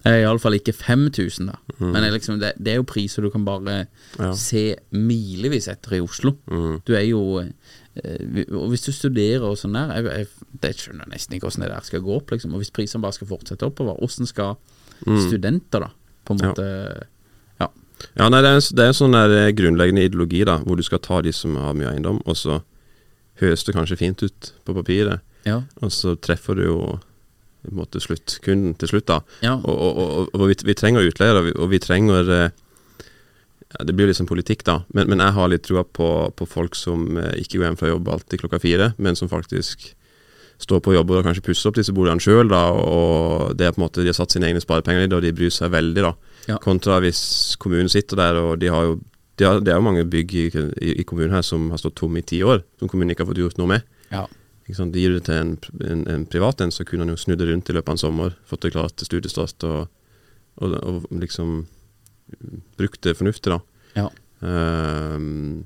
det 0.00 0.14
iallfall 0.22 0.56
ikke 0.56 0.72
5000, 0.72 1.50
da. 1.52 1.58
Men 1.76 1.98
det 2.00 2.06
er, 2.08 2.14
liksom, 2.14 2.38
det, 2.40 2.54
det 2.56 2.72
er 2.72 2.78
jo 2.80 2.86
priser 2.88 3.22
du 3.22 3.30
kan 3.34 3.44
bare 3.46 3.60
Mm. 3.60 4.24
Ja. 4.24 4.30
Mm. 4.32 4.36
se 4.36 4.62
milevis 4.96 5.68
etter 5.70 5.94
i 5.98 6.00
Oslo. 6.02 6.32
Du 6.84 6.94
er 6.96 7.04
jo 7.06 7.20
Og 7.98 8.68
hvis 8.70 8.84
du 8.86 8.92
studerer 8.94 9.42
og 9.48 9.56
sånn 9.58 9.74
der, 9.74 9.90
jeg, 9.98 10.04
jeg, 10.06 10.50
det 10.62 10.70
skjønner 10.78 11.08
jeg 11.08 11.12
nesten 11.16 11.34
ikke 11.36 11.48
hvordan 11.48 11.64
det 11.66 11.70
der 11.72 11.86
skal 11.88 12.04
gå 12.06 12.12
opp, 12.20 12.30
liksom. 12.30 12.52
Og 12.54 12.62
hvis 12.62 12.70
prisene 12.76 13.02
bare 13.02 13.16
skal 13.16 13.30
fortsette 13.32 13.66
oppover, 13.66 13.98
hvordan 13.98 14.30
skal 14.30 14.54
studenter, 15.26 15.86
da, 15.86 15.90
på 16.28 16.36
en 16.36 16.42
måte 16.44 16.68
Ja. 16.70 17.00
Ja. 17.60 17.68
Ja, 18.16 18.28
nei, 18.32 18.40
det 18.40 18.48
er, 18.48 18.60
en, 18.60 18.76
det 18.78 18.84
er 18.84 18.92
en 18.92 18.96
sånn 18.96 19.12
der 19.16 19.34
eh, 19.36 19.50
grunnleggende 19.52 20.06
ideologi, 20.06 20.44
da, 20.48 20.58
hvor 20.64 20.78
du 20.78 20.84
skal 20.86 21.02
ta 21.04 21.18
de 21.26 21.32
som 21.36 21.56
har 21.60 21.74
mye 21.76 21.90
eiendom, 21.90 22.22
og 22.24 22.36
så 22.38 22.60
høres 23.42 23.64
det 23.66 23.74
kanskje 23.76 23.98
fint 24.00 24.22
ut 24.24 24.52
på 24.64 24.76
papiret, 24.76 25.20
Ja. 25.48 25.62
og 25.80 25.92
så 25.92 26.14
treffer 26.20 26.56
du 26.56 26.64
jo 26.66 26.78
på 27.60 27.68
en 27.74 27.76
måte 27.76 28.00
sluttkunden 28.00 28.74
til 28.80 28.88
slutt, 28.94 29.06
da. 29.10 29.18
Ja. 29.44 29.54
Og, 29.58 29.76
og, 29.76 29.98
og, 30.00 30.30
og 30.36 30.46
vi, 30.48 30.56
vi 30.64 30.74
trenger 30.78 31.04
utleiere, 31.10 31.42
og 31.42 31.48
vi, 31.68 31.74
vi 31.76 31.80
trenger 31.84 32.30
eh, 32.38 32.50
ja, 33.78 33.84
Det 33.84 33.94
blir 33.94 34.08
jo 34.08 34.12
liksom 34.12 34.28
politikk, 34.30 34.64
da, 34.66 34.80
men, 34.94 35.08
men 35.12 35.22
jeg 35.22 35.36
har 35.36 35.50
litt 35.50 35.64
trua 35.66 35.84
på, 35.84 36.10
på 36.36 36.46
folk 36.48 36.74
som 36.78 37.16
eh, 37.20 37.36
ikke 37.42 37.58
går 37.60 37.68
hjem 37.68 37.80
fra 37.80 37.92
jobb 37.92 38.08
alltid 38.10 38.42
klokka 38.42 38.62
fire, 38.62 38.92
men 38.98 39.18
som 39.18 39.30
faktisk 39.30 39.92
står 40.60 40.80
på 40.84 40.94
jobb 40.94 41.12
og 41.14 41.24
kanskje 41.24 41.44
pusser 41.44 41.70
opp 41.70 41.78
disse 41.78 41.94
boligene 41.96 42.20
sjøl, 42.20 42.50
og 42.52 43.54
det 43.56 43.66
er 43.66 43.72
på 43.72 43.80
en 43.80 43.86
måte 43.86 44.02
de 44.04 44.10
har 44.10 44.18
satt 44.18 44.34
sine 44.34 44.50
egne 44.50 44.60
sparepenger 44.60 45.06
i 45.06 45.08
det, 45.08 45.16
og 45.16 45.24
de 45.24 45.32
bryr 45.36 45.54
seg 45.54 45.72
veldig, 45.72 46.02
da. 46.04 46.10
Ja. 46.50 46.58
Kontra 46.60 46.98
hvis 47.00 47.22
kommunen 47.60 47.88
sitter 47.92 48.20
der, 48.20 48.40
og 48.42 48.58
de 48.60 48.68
har 48.72 48.90
jo 48.90 48.98
de 49.40 49.46
har, 49.46 49.60
Det 49.64 49.72
er 49.72 49.78
jo 49.78 49.86
mange 49.86 50.04
bygg 50.04 50.34
i, 50.36 50.42
i, 50.52 50.90
i 51.00 51.04
kommunen 51.08 51.32
her 51.32 51.40
som 51.46 51.70
har 51.72 51.80
stått 51.80 51.96
tomme 51.96 52.20
i 52.20 52.26
ti 52.26 52.42
år, 52.44 52.60
som 52.76 52.90
kommunen 52.92 53.14
ikke 53.14 53.24
har 53.24 53.30
fått 53.30 53.40
gjort 53.40 53.56
noe 53.56 53.70
med. 53.70 53.86
Ja. 54.12 54.26
Sant? 54.76 54.92
De 54.92 55.00
gir 55.00 55.14
det 55.16 55.24
til 55.26 55.34
en, 55.38 55.54
en, 55.80 56.02
en 56.12 56.26
privat 56.28 56.60
en, 56.60 56.70
så 56.70 56.84
kunne 56.84 57.06
han 57.06 57.14
jo 57.14 57.18
snudd 57.18 57.40
det 57.40 57.48
rundt 57.48 57.70
i 57.70 57.74
løpet 57.74 57.88
av 57.88 57.96
en 57.96 58.02
sommer, 58.02 58.36
fått 58.46 58.66
det 58.66 58.74
klart 58.74 58.98
til 59.00 59.08
studiestart 59.08 59.64
og, 59.66 59.88
og, 60.60 60.76
og 60.76 61.08
liksom 61.22 61.62
brukt 62.80 63.02
det 63.06 63.16
fornuftig, 63.18 63.52
da. 63.52 63.60
Ja. 63.98 64.08
Uh, 64.40 65.64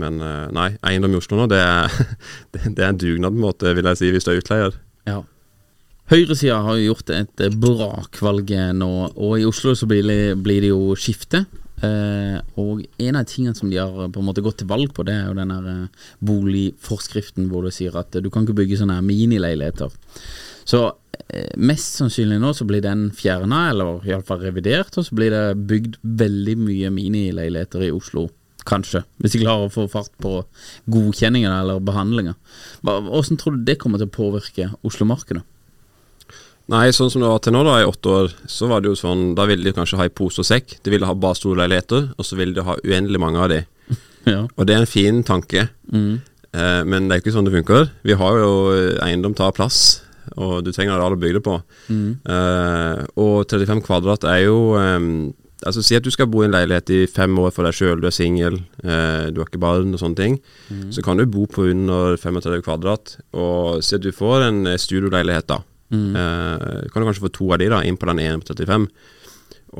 men 0.00 0.22
eh, 0.22 0.46
nei, 0.54 0.70
eiendom 0.86 1.12
i 1.12 1.18
Oslo 1.18 1.36
nå, 1.36 1.48
det 1.50 1.58
er, 1.60 1.90
det, 2.54 2.78
er 2.78 2.88
en 2.88 3.00
dugnad, 3.00 3.34
på 3.34 3.40
en 3.40 3.44
måte, 3.44 3.74
vil 3.76 3.88
jeg 3.90 4.00
si, 4.00 4.10
hvis 4.14 4.26
du 4.26 4.32
er 4.32 4.42
utleier. 4.42 4.80
ja. 5.10 5.22
Høyresida 6.10 6.56
har 6.66 6.74
jo 6.74 6.88
gjort 6.88 7.10
et 7.14 7.42
brakvalg 7.62 8.48
nå, 8.74 8.88
og 9.14 9.34
i 9.38 9.44
Oslo 9.46 9.76
så 9.78 9.86
blir 9.86 10.02
det, 10.02 10.40
blir 10.42 10.64
det 10.64 10.72
jo 10.72 10.96
skifte. 10.98 11.44
Eh, 11.86 12.40
og 12.58 12.82
en 12.98 13.18
av 13.20 13.28
tingene 13.30 13.54
som 13.54 13.70
de 13.70 13.78
har 13.78 14.10
på 14.10 14.18
en 14.18 14.26
måte 14.26 14.42
gått 14.42 14.58
til 14.60 14.68
valg 14.72 14.90
på, 14.96 15.04
det 15.06 15.14
er 15.14 15.28
jo 15.28 15.36
den 15.38 15.52
her 15.54 15.68
eh, 15.70 16.08
boligforskriften 16.26 17.46
hvor 17.52 17.62
du 17.62 17.70
sier 17.72 17.94
at 17.96 18.18
du 18.18 18.26
kan 18.26 18.42
ikke 18.42 18.58
bygge 18.58 18.80
sånne 18.82 18.98
minileiligheter. 19.06 19.94
Så 20.66 20.82
mest 21.56 21.98
sannsynlig 22.00 22.38
nå 22.42 22.52
så 22.56 22.64
blir 22.68 22.82
den 22.84 23.08
fjerna, 23.16 23.68
eller 23.72 24.00
iallfall 24.08 24.40
revidert, 24.44 24.96
og 24.98 25.06
så 25.06 25.14
blir 25.18 25.30
det 25.34 25.44
bygd 25.70 25.96
veldig 26.02 26.56
mye 26.58 26.90
minileiligheter 26.94 27.86
i 27.88 27.92
Oslo. 27.94 28.28
Kanskje, 28.68 29.00
hvis 29.22 29.32
de 29.32 29.40
klarer 29.40 29.68
å 29.70 29.72
få 29.72 29.86
fart 29.88 30.12
på 30.20 30.42
godkjenningen 30.92 31.50
eller 31.52 31.80
behandlinga. 31.80 32.34
Hvordan 32.84 33.38
tror 33.40 33.56
du 33.56 33.64
det 33.64 33.78
kommer 33.80 33.98
til 34.02 34.10
å 34.10 34.12
påvirke 34.12 34.66
Oslo-markedet? 34.84 35.42
Nei, 36.70 36.84
sånn 36.94 37.08
som 37.10 37.22
det 37.24 37.30
var 37.32 37.40
til 37.42 37.54
nå, 37.56 37.64
da, 37.66 37.78
i 37.82 37.86
åtte 37.88 38.12
år, 38.14 38.28
så 38.46 38.68
var 38.70 38.82
det 38.84 38.92
jo 38.92 38.98
sånn 39.00 39.32
Da 39.34 39.42
ville 39.50 39.64
de 39.66 39.72
kanskje 39.74 39.96
ha 39.98 40.04
i 40.06 40.12
pose 40.14 40.38
og 40.44 40.46
sekk. 40.46 40.76
De 40.84 40.92
ville 40.92 41.08
ha 41.08 41.16
bare 41.18 41.34
store 41.34 41.58
leiligheter, 41.64 42.12
og 42.14 42.26
så 42.28 42.36
ville 42.38 42.54
de 42.54 42.62
ha 42.62 42.76
uendelig 42.84 43.22
mange 43.22 43.40
av 43.42 43.50
de. 43.54 43.62
Ja. 44.28 44.42
Og 44.54 44.66
det 44.68 44.74
er 44.76 44.82
en 44.84 44.90
fin 44.90 45.22
tanke, 45.24 45.70
Mm. 45.90 46.20
eh, 46.52 46.82
men 46.84 47.08
det 47.08 47.16
er 47.16 47.20
ikke 47.24 47.32
sånn 47.32 47.46
det 47.48 47.54
funker. 47.56 47.88
Vi 48.04 48.12
har 48.20 48.36
jo 48.38 48.50
eh, 48.76 48.98
eiendom 49.08 49.32
tar 49.34 49.50
plass, 49.56 50.02
og 50.36 50.64
du 50.66 50.72
trenger 50.72 50.96
areal 50.96 51.16
å 51.16 51.20
bygge 51.20 51.38
det 51.40 51.44
på. 51.46 51.56
Mm. 51.90 52.08
Uh, 52.26 53.04
og 53.20 53.50
35 53.50 53.84
kvadrat 53.86 54.26
er 54.30 54.44
jo 54.46 54.58
um, 54.78 55.30
Altså 55.60 55.82
Si 55.84 55.96
at 55.96 56.04
du 56.04 56.08
skal 56.12 56.28
bo 56.30 56.40
i 56.40 56.46
en 56.48 56.54
leilighet 56.54 56.90
i 56.94 57.00
fem 57.10 57.34
år 57.40 57.50
for 57.52 57.68
deg 57.68 57.76
sjøl, 57.76 58.00
du 58.00 58.06
er 58.08 58.14
singel, 58.16 58.54
uh, 58.80 59.28
du 59.28 59.42
har 59.42 59.48
ikke 59.48 59.60
barn 59.60 59.92
og 59.92 60.00
sånne 60.00 60.16
ting. 60.16 60.38
Mm. 60.70 60.86
Så 60.96 61.04
kan 61.04 61.20
du 61.20 61.26
bo 61.28 61.44
på 61.50 61.66
under 61.68 62.16
35 62.16 62.62
kvadrat, 62.64 63.18
og 63.36 63.82
si 63.84 63.98
at 63.98 64.04
du 64.04 64.08
får 64.14 64.46
en 64.46 64.70
eh, 64.70 64.80
studioleilighet, 64.80 65.50
da. 65.50 65.60
Mm. 65.92 66.14
Uh, 66.16 66.88
kan 66.88 67.02
du 67.02 67.10
kanskje 67.10 67.26
få 67.26 67.32
to 67.36 67.50
av 67.52 67.60
de 67.60 67.68
da, 67.72 67.82
inn 67.84 67.98
på 68.00 68.08
den 68.08 68.22
ene 68.24 68.40
på 68.40 68.54
35. 68.54 68.88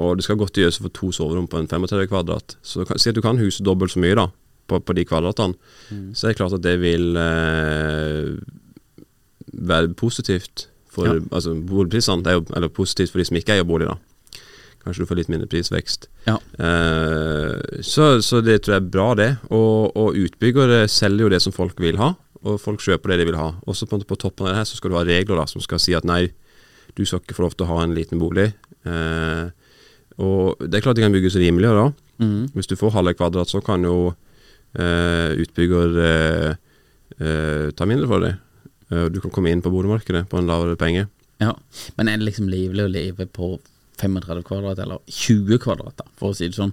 Og 0.01 0.19
det 0.19 0.27
skal 0.27 0.39
godt 0.39 0.61
gjøres 0.61 0.79
å 0.79 0.87
få 0.87 0.93
to 0.95 1.11
soverom 1.17 1.49
på 1.51 1.59
en 1.59 1.71
35 1.71 2.11
kvadrat. 2.13 2.59
Så 2.63 2.85
si 2.93 3.11
at 3.11 3.17
du 3.17 3.25
kan 3.25 3.41
huse 3.41 3.65
dobbelt 3.65 3.95
så 3.95 4.03
mye 4.03 4.19
da, 4.19 4.29
på, 4.71 4.79
på 4.85 4.97
de 4.99 5.07
kvadratene. 5.09 5.57
Mm. 5.91 6.11
Så 6.15 6.29
er 6.29 6.35
det 6.35 6.41
klart 6.43 6.59
at 6.59 6.67
det 6.67 6.77
vil 6.83 7.17
eh, 7.19 8.37
være 9.53 9.95
positivt 9.95 10.69
for 10.91 11.07
Ja. 11.07 11.19
altså, 11.31 11.55
boligprisene. 11.55 12.23
Det 12.25 12.33
er 12.33 12.39
jo, 12.41 12.45
eller 12.57 12.69
positivt 12.69 13.13
for 13.13 13.19
de 13.19 13.25
som 13.29 13.37
ikke 13.37 13.55
eier 13.55 13.67
bolig, 13.67 13.87
da. 13.89 13.97
Kanskje 14.81 15.05
du 15.05 15.07
får 15.11 15.19
litt 15.21 15.29
mindre 15.29 15.47
prisvekst. 15.51 16.09
Ja. 16.27 16.39
Eh, 16.59 17.83
så, 17.85 18.21
så 18.25 18.41
det 18.41 18.63
tror 18.63 18.75
jeg 18.79 18.83
er 18.83 18.91
bra, 18.91 19.09
det. 19.15 19.31
Og, 19.53 19.93
og 19.97 20.17
utbyggere 20.17 20.87
selger 20.89 21.27
jo 21.27 21.33
det 21.35 21.43
som 21.45 21.53
folk 21.53 21.79
vil 21.81 21.99
ha, 22.01 22.15
og 22.41 22.57
folk 22.63 22.81
kjøper 22.81 23.13
det 23.13 23.19
de 23.21 23.27
vil 23.29 23.37
ha. 23.41 23.51
Også 23.69 23.87
på, 23.91 24.01
på 24.09 24.17
toppen 24.17 24.47
av 24.47 24.55
det 24.55 24.61
her 24.63 24.69
så 24.71 24.79
skal 24.81 24.91
du 24.91 24.97
ha 24.97 25.05
regler 25.05 25.37
da, 25.43 25.47
som 25.51 25.61
skal 25.61 25.83
si 25.83 25.93
at 25.95 26.07
nei, 26.09 26.31
du 26.97 27.05
skal 27.05 27.21
ikke 27.21 27.37
få 27.37 27.45
lov 27.45 27.55
til 27.59 27.67
å 27.69 27.75
ha 27.75 27.83
en 27.85 27.95
liten 27.95 28.19
bolig. 28.23 28.49
Eh, 28.89 29.51
og 30.21 30.65
det 30.65 30.81
er 30.81 30.85
klart 30.85 30.97
det 30.97 31.05
kan 31.05 31.15
bygges 31.15 31.37
rimeligere 31.41 31.85
da. 31.85 31.93
Mm. 32.25 32.49
Hvis 32.57 32.69
du 32.69 32.77
får 32.77 32.97
halve 32.97 33.15
kvadrat, 33.17 33.49
så 33.53 33.61
kan 33.65 33.85
jo 33.85 34.15
eh, 34.77 35.37
utbygger 35.45 36.01
eh, 36.09 36.51
eh, 37.21 37.67
ta 37.77 37.87
mindre 37.89 38.09
for 38.11 38.25
deg. 38.25 38.41
Eh, 38.91 39.09
du 39.09 39.21
kan 39.21 39.31
komme 39.31 39.51
inn 39.53 39.63
på 39.63 39.71
boligmarkedet 39.73 40.29
på 40.29 40.39
en 40.41 40.47
lavere 40.51 40.77
penge. 40.77 41.07
Ja. 41.41 41.55
Men 41.97 42.09
er 42.09 42.19
det 42.21 42.27
liksom 42.33 42.49
livlig 42.53 42.85
å 42.85 42.91
leve 42.93 43.27
på 43.27 43.59
35 44.01 44.43
kvadrat, 44.45 44.79
eller 44.83 44.99
20 45.09 45.59
kvadrat, 45.63 45.97
da, 45.97 46.05
for 46.17 46.33
å 46.33 46.37
si 46.37 46.49
det 46.49 46.57
sånn? 46.59 46.73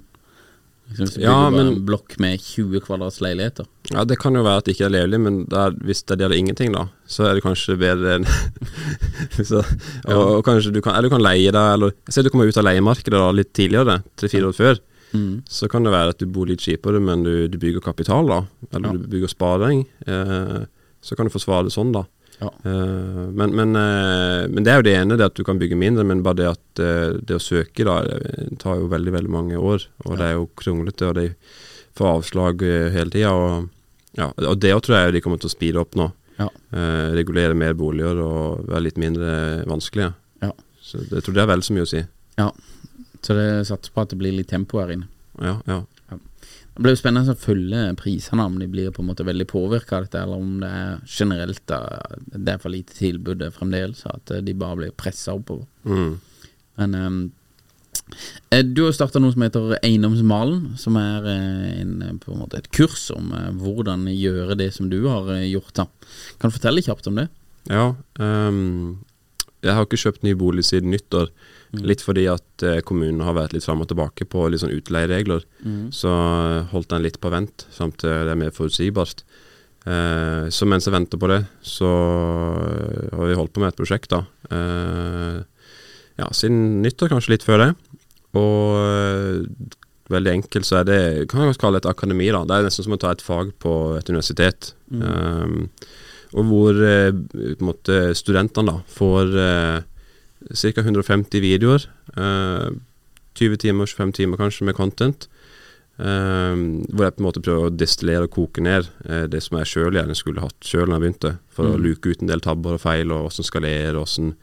Liksom 0.89 1.17
du 1.17 1.21
Ja, 1.25 1.49
men- 1.49 1.67
en 1.67 1.85
blokk 1.85 2.17
med 2.19 2.39
20 2.39 2.79
kvadrats 2.79 3.19
leiligheter. 3.19 3.65
Ja, 3.91 4.05
Det 4.05 4.17
kan 4.19 4.33
jo 4.33 4.43
være 4.43 4.57
at 4.59 4.65
det 4.65 4.75
ikke 4.77 4.85
er 4.87 4.95
levelig, 4.95 5.19
men 5.19 5.43
det 5.45 5.57
er, 5.57 5.71
hvis 5.83 6.03
det 6.05 6.17
gjelder 6.19 6.37
ingenting, 6.37 6.71
da, 6.71 6.87
så 7.07 7.25
er 7.27 7.35
det 7.35 7.43
kanskje 7.43 7.77
bedre 7.77 8.15
enn 8.15 8.25
så, 9.43 9.59
og, 10.07 10.37
og 10.37 10.43
kanskje 10.45 10.71
du 10.73 10.81
kan, 10.81 10.95
Eller 10.95 11.09
du 11.09 11.15
kan 11.15 11.23
leie 11.23 11.51
deg, 11.51 11.73
eller 11.73 11.91
Se 12.09 12.21
du 12.23 12.29
kommer 12.29 12.47
ut 12.47 12.57
av 12.57 12.63
leiemarkedet 12.67 13.11
da, 13.19 13.31
litt 13.35 13.51
tidligere, 13.53 14.01
tre-fire 14.15 14.47
år 14.47 14.55
før. 14.55 14.79
Mm. 15.13 15.43
Så 15.47 15.69
kan 15.71 15.83
det 15.83 15.91
være 15.93 16.09
at 16.15 16.19
du 16.19 16.25
bor 16.25 16.45
litt 16.49 16.59
kjipere, 16.63 16.99
men 17.03 17.23
du, 17.23 17.47
du 17.47 17.57
bygger 17.57 17.81
kapital, 17.83 18.25
da. 18.27 18.41
Eller 18.73 18.87
Ja. 18.91 18.97
du 18.97 19.07
bygger 19.07 19.27
sparing. 19.31 19.85
Eh, 20.07 20.65
så 21.01 21.15
kan 21.15 21.27
du 21.27 21.33
forsvare 21.33 21.67
det 21.67 21.75
sånn, 21.75 21.93
da. 21.95 22.05
Ja. 22.37 22.51
Uh, 22.65 23.29
men, 23.33 23.55
men, 23.57 23.73
uh, 23.75 24.45
men 24.49 24.65
det 24.65 24.71
er 24.71 24.81
jo 24.81 24.85
det 24.85 24.95
ene, 24.99 25.17
det 25.17 25.29
at 25.31 25.37
du 25.37 25.43
kan 25.47 25.57
bygge 25.61 25.79
mindre, 25.79 26.05
men 26.05 26.21
bare 26.25 26.41
det 26.41 26.51
at 26.51 26.83
uh, 26.83 27.17
det 27.17 27.39
å 27.39 27.41
søke 27.41 27.87
da, 27.87 28.01
det 28.05 28.59
tar 28.61 28.77
jo 28.81 28.91
veldig 28.91 29.15
veldig 29.15 29.33
mange 29.33 29.57
år. 29.57 29.87
Og 30.05 30.19
det 30.19 30.27
er 30.27 30.37
jo 30.37 30.49
kronglete, 30.59 31.09
og 31.09 31.17
de 31.17 31.27
får 31.97 32.13
avslag 32.13 32.63
hele 32.93 33.13
tida. 33.13 33.33
Og, 33.33 33.67
ja, 34.17 34.29
og 34.45 34.61
det 34.61 34.75
tror 34.85 34.99
jeg 34.99 35.17
de 35.17 35.23
kommer 35.25 35.41
til 35.41 35.49
å 35.49 35.55
speede 35.55 35.81
opp 35.81 35.97
nå. 35.97 36.11
Ja. 36.37 36.51
Regulere 37.17 37.57
mer 37.57 37.73
boliger 37.73 38.19
og 38.21 38.67
være 38.67 38.83
litt 38.85 38.99
mindre 39.01 39.31
vanskelige. 39.65 40.11
Ja. 40.45 40.51
Så 40.77 41.01
det, 41.01 41.15
jeg 41.15 41.25
tror 41.25 41.37
det 41.39 41.41
er 41.41 41.49
vel 41.49 41.63
så 41.65 41.73
mye 41.73 41.87
å 41.87 41.89
si. 41.89 42.03
ja. 42.37 42.51
Så 43.25 43.33
det 43.33 43.65
satser 43.67 43.91
på 43.91 44.03
at 44.03 44.11
det 44.13 44.19
blir 44.21 44.31
litt 44.31 44.47
tempo 44.47 44.77
her 44.79 44.91
inne. 44.93 45.07
Ja, 45.41 45.57
ja. 45.67 45.81
Det 46.77 46.83
blir 46.85 46.93
jo 46.93 46.99
spennende 46.99 47.33
å 47.33 47.39
følge 47.41 47.79
prisene, 47.97 48.43
om 48.45 48.59
de 48.61 48.67
blir 48.69 48.91
på 48.93 49.01
en 49.01 49.07
måte 49.09 49.25
veldig 49.25 49.47
påvirka 49.49 49.97
av 49.97 50.03
dette, 50.05 50.19
eller 50.21 50.43
om 50.43 50.59
det 50.61 50.69
er 50.69 50.99
generelt 51.09 51.63
da, 51.65 51.79
det 52.29 52.53
er 52.53 52.61
for 52.61 52.69
lite 52.69 52.93
tilbud 52.93 53.41
fremdeles, 53.55 54.03
at 54.05 54.29
de 54.45 54.53
bare 54.53 54.77
blir 54.83 54.93
pressa 54.93 55.33
oppover. 55.33 55.65
Mm. 55.89 56.19
Men 56.77 56.93
eh, 58.53 58.61
du 58.61 58.83
har 58.83 58.93
starta 58.93 59.17
noe 59.17 59.33
som 59.33 59.47
heter 59.47 59.73
Eiendomsmalen, 59.79 60.77
som 60.77 61.01
er 61.01 61.25
eh, 61.33 61.81
en, 61.81 61.97
eh, 62.05 62.13
på 62.21 62.35
en 62.35 62.45
et 62.59 62.69
kurs 62.69 63.09
om 63.15 63.33
eh, 63.33 63.49
hvordan 63.57 64.05
gjøre 64.13 64.59
det 64.61 64.69
som 64.77 64.93
du 64.93 64.99
har 65.07 65.33
eh, 65.33 65.47
gjort. 65.49 65.73
da 65.81 65.87
Kan 66.37 66.53
du 66.53 66.59
fortelle 66.59 66.85
kjapt 66.85 67.09
om 67.09 67.17
det? 67.23 67.25
Ja, 67.73 67.95
ehm, 68.21 68.99
jeg 69.67 69.77
har 69.77 69.87
ikke 69.87 69.99
kjøpt 70.01 70.25
ny 70.25 70.33
bolig 70.39 70.65
siden 70.67 70.93
nyttår. 70.93 71.31
Litt 71.83 72.01
fordi 72.01 72.23
at 72.31 72.63
eh, 72.63 72.79
kommunen 72.87 73.25
har 73.27 73.35
vært 73.35 73.53
litt 73.53 73.65
fram 73.65 73.81
og 73.83 73.89
tilbake 73.91 74.25
på 74.31 74.45
litt 74.47 74.63
sånn 74.63 74.75
utleieregler. 74.75 75.43
Så 75.93 76.11
eh, 76.11 76.69
holdt 76.71 76.93
den 76.93 77.03
litt 77.03 77.19
på 77.23 77.31
vent 77.33 77.67
fram 77.75 77.91
til 77.91 78.09
det 78.27 78.33
er 78.33 78.39
mer 78.39 78.55
forutsigbart. 78.55 79.25
Eh, 79.87 80.47
så 80.51 80.67
mens 80.67 80.87
jeg 80.87 80.95
venter 80.95 81.19
på 81.19 81.29
det, 81.31 81.41
så 81.63 81.91
eh, 81.91 83.11
har 83.13 83.29
vi 83.29 83.37
holdt 83.39 83.53
på 83.55 83.63
med 83.63 83.73
et 83.73 83.79
prosjekt, 83.79 84.11
da. 84.11 84.23
Eh, 84.51 85.43
ja, 86.17 86.31
siden 86.33 86.81
nyttår, 86.81 87.11
kanskje 87.13 87.35
litt 87.35 87.45
før 87.45 87.65
det. 87.65 87.69
Og 88.39 88.79
eh, 88.79 89.77
veldig 90.11 90.33
enkelt 90.39 90.67
så 90.67 90.81
er 90.81 90.87
det 90.87 90.99
kan 91.31 91.45
jeg 91.45 91.59
kalle 91.61 91.79
det 91.79 91.85
et 91.85 91.93
akademi. 91.93 92.29
da. 92.31 92.43
Det 92.47 92.57
er 92.57 92.67
nesten 92.67 92.87
som 92.87 92.95
å 92.95 93.01
ta 93.01 93.13
et 93.13 93.23
fag 93.23 93.53
på 93.63 93.73
et 93.99 94.11
universitet. 94.11 94.73
Um, 94.91 95.67
og 96.33 96.43
hvor 96.49 96.81
eh, 96.83 98.11
studentene 98.17 98.79
får 98.91 99.33
eh, 99.39 99.79
ca. 100.53 100.83
150 100.83 101.41
videoer. 101.43 101.87
Eh, 102.17 102.69
20 103.37 103.57
timer, 103.61 103.85
25 103.85 104.11
timer 104.17 104.37
kanskje 104.41 104.65
med 104.65 104.75
content. 104.75 105.27
eh, 105.99 106.55
hvor 106.93 107.05
jeg 107.07 107.15
på 107.15 107.21
en 107.23 107.27
måte 107.27 107.41
prøver 107.41 107.67
å 107.69 107.73
destillere 107.73 108.27
og 108.27 108.33
koke 108.35 108.61
ned 108.61 108.89
eh, 109.09 109.25
det 109.31 109.41
som 109.45 109.57
jeg 109.57 109.69
sjøl 109.71 109.97
gjerne 109.97 110.15
skulle 110.17 110.43
hatt 110.43 110.57
sjøl 110.65 110.87
når 110.89 110.97
jeg 110.97 111.05
begynte. 111.05 111.31
For 111.53 111.71
å 111.71 111.77
luke 111.81 112.09
ut 112.11 112.21
en 112.21 112.27
del 112.33 112.41
tabber 112.43 112.75
og 112.77 112.83
feil, 112.83 113.11
og 113.11 113.29
åssen 113.31 113.47
skalere, 113.47 113.97
åssen 113.97 114.35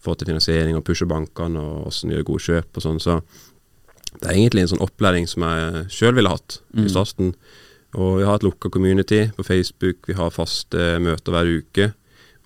få 0.00 0.14
til 0.16 0.30
finansiering 0.32 0.76
og 0.76 0.84
pushe 0.88 1.04
bankene, 1.08 1.60
og 1.60 1.88
åssen 1.92 2.10
gjøre 2.12 2.24
gode 2.28 2.44
kjøp 2.44 2.76
og 2.80 2.84
sånn. 2.84 3.00
Så 3.00 3.20
det 4.20 4.26
er 4.28 4.36
egentlig 4.40 4.62
en 4.64 4.72
sånn 4.74 4.84
opplæring 4.84 5.28
som 5.28 5.44
jeg 5.46 5.84
sjøl 5.92 6.14
ville 6.16 6.32
hatt 6.32 6.60
i 6.74 6.88
starten. 6.90 7.34
Og 7.98 8.20
vi 8.20 8.26
har 8.28 8.38
et 8.38 8.46
lukka 8.46 8.70
community 8.70 9.24
på 9.34 9.42
Facebook, 9.46 10.04
vi 10.06 10.14
har 10.14 10.30
faste 10.34 10.92
møter 11.02 11.34
hver 11.34 11.50
uke 11.58 11.90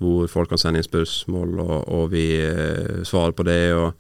hvor 0.03 0.27
folk 0.31 0.51
kan 0.51 0.61
sende 0.61 0.81
inn 0.81 0.87
spørsmål, 0.87 1.59
og, 1.63 1.77
og 1.87 2.11
vi 2.15 2.27
eh, 2.43 3.03
svarer 3.07 3.35
på 3.37 3.47
det. 3.47 3.75
og 3.79 3.93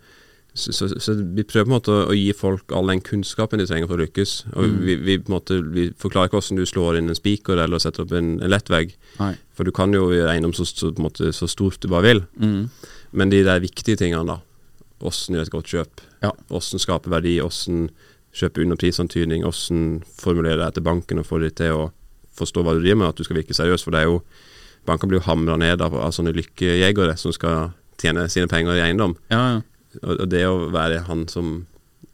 så, 0.54 0.70
så, 0.72 0.86
så 1.02 1.16
vi 1.18 1.42
prøver 1.42 1.66
på 1.66 1.70
en 1.70 1.74
måte 1.74 1.90
å, 1.90 2.00
å 2.12 2.14
gi 2.14 2.28
folk 2.36 2.70
all 2.74 2.90
den 2.92 3.02
kunnskapen 3.02 3.58
de 3.58 3.66
trenger 3.66 3.90
for 3.90 3.98
å 3.98 4.04
lykkes. 4.04 4.34
Og 4.54 4.76
vi, 4.86 4.94
vi, 5.02 5.16
på 5.18 5.30
en 5.30 5.34
måte, 5.34 5.58
vi 5.74 5.88
forklarer 5.98 6.30
ikke 6.30 6.38
hvordan 6.38 6.60
du 6.60 6.70
slår 6.70 6.98
inn 7.00 7.10
en 7.10 7.18
spiker 7.18 7.58
eller 7.64 7.82
setter 7.82 8.04
opp 8.04 8.14
en, 8.14 8.36
en 8.38 8.52
lettvegg. 8.52 8.94
For 9.54 9.66
du 9.66 9.74
kan 9.74 9.94
jo 9.94 10.12
gjøre 10.14 10.30
eiendom 10.30 10.54
så, 10.54 10.66
så, 10.68 10.92
måte, 11.02 11.32
så 11.34 11.50
stort 11.50 11.82
du 11.82 11.90
bare 11.90 12.06
vil. 12.06 12.22
Mm. 12.38 12.68
Men 13.18 13.34
de 13.34 13.42
der 13.46 13.62
viktige 13.64 13.98
tingene, 13.98 14.36
da. 14.36 14.38
Åssen 15.04 15.34
gjøre 15.34 15.48
et 15.48 15.52
godt 15.52 15.72
kjøp. 15.72 16.04
Ja. 16.22 16.30
Åssen 16.54 16.82
skape 16.82 17.10
verdi. 17.10 17.34
Åssen 17.42 17.88
kjøpe 18.34 18.62
unna 18.64 18.76
prisantydning. 18.76 19.44
hvordan 19.46 20.02
formulere 20.20 20.58
deg 20.64 20.74
til 20.74 20.82
banken 20.86 21.18
og 21.22 21.26
få 21.28 21.38
de 21.42 21.50
til 21.50 21.72
å 21.72 21.92
forstå 22.34 22.64
hva 22.66 22.74
du 22.74 22.80
driver 22.82 22.98
med, 22.98 23.08
at 23.08 23.16
du 23.16 23.24
skal 23.24 23.36
virke 23.38 23.54
seriøs. 23.54 23.84
For 23.86 23.90
det 23.94 24.00
er 24.04 24.10
jo 24.10 24.22
Banker 24.84 25.08
blir 25.08 25.16
jo 25.16 25.24
hamra 25.24 25.54
ned 25.56 25.80
av, 25.80 25.94
av 25.96 26.10
sånne 26.12 26.34
lykkejegere 26.36 27.14
som 27.16 27.32
skal 27.32 27.70
tjene 27.96 28.26
sine 28.28 28.44
penger 28.52 28.76
i 28.76 28.82
eiendom. 28.84 29.14
Ja, 29.32 29.38
ja. 29.54 29.60
Og, 30.02 30.18
og 30.20 30.28
det 30.28 30.42
å 30.44 30.66
være 30.74 30.98
han 31.06 31.22
som 31.32 31.62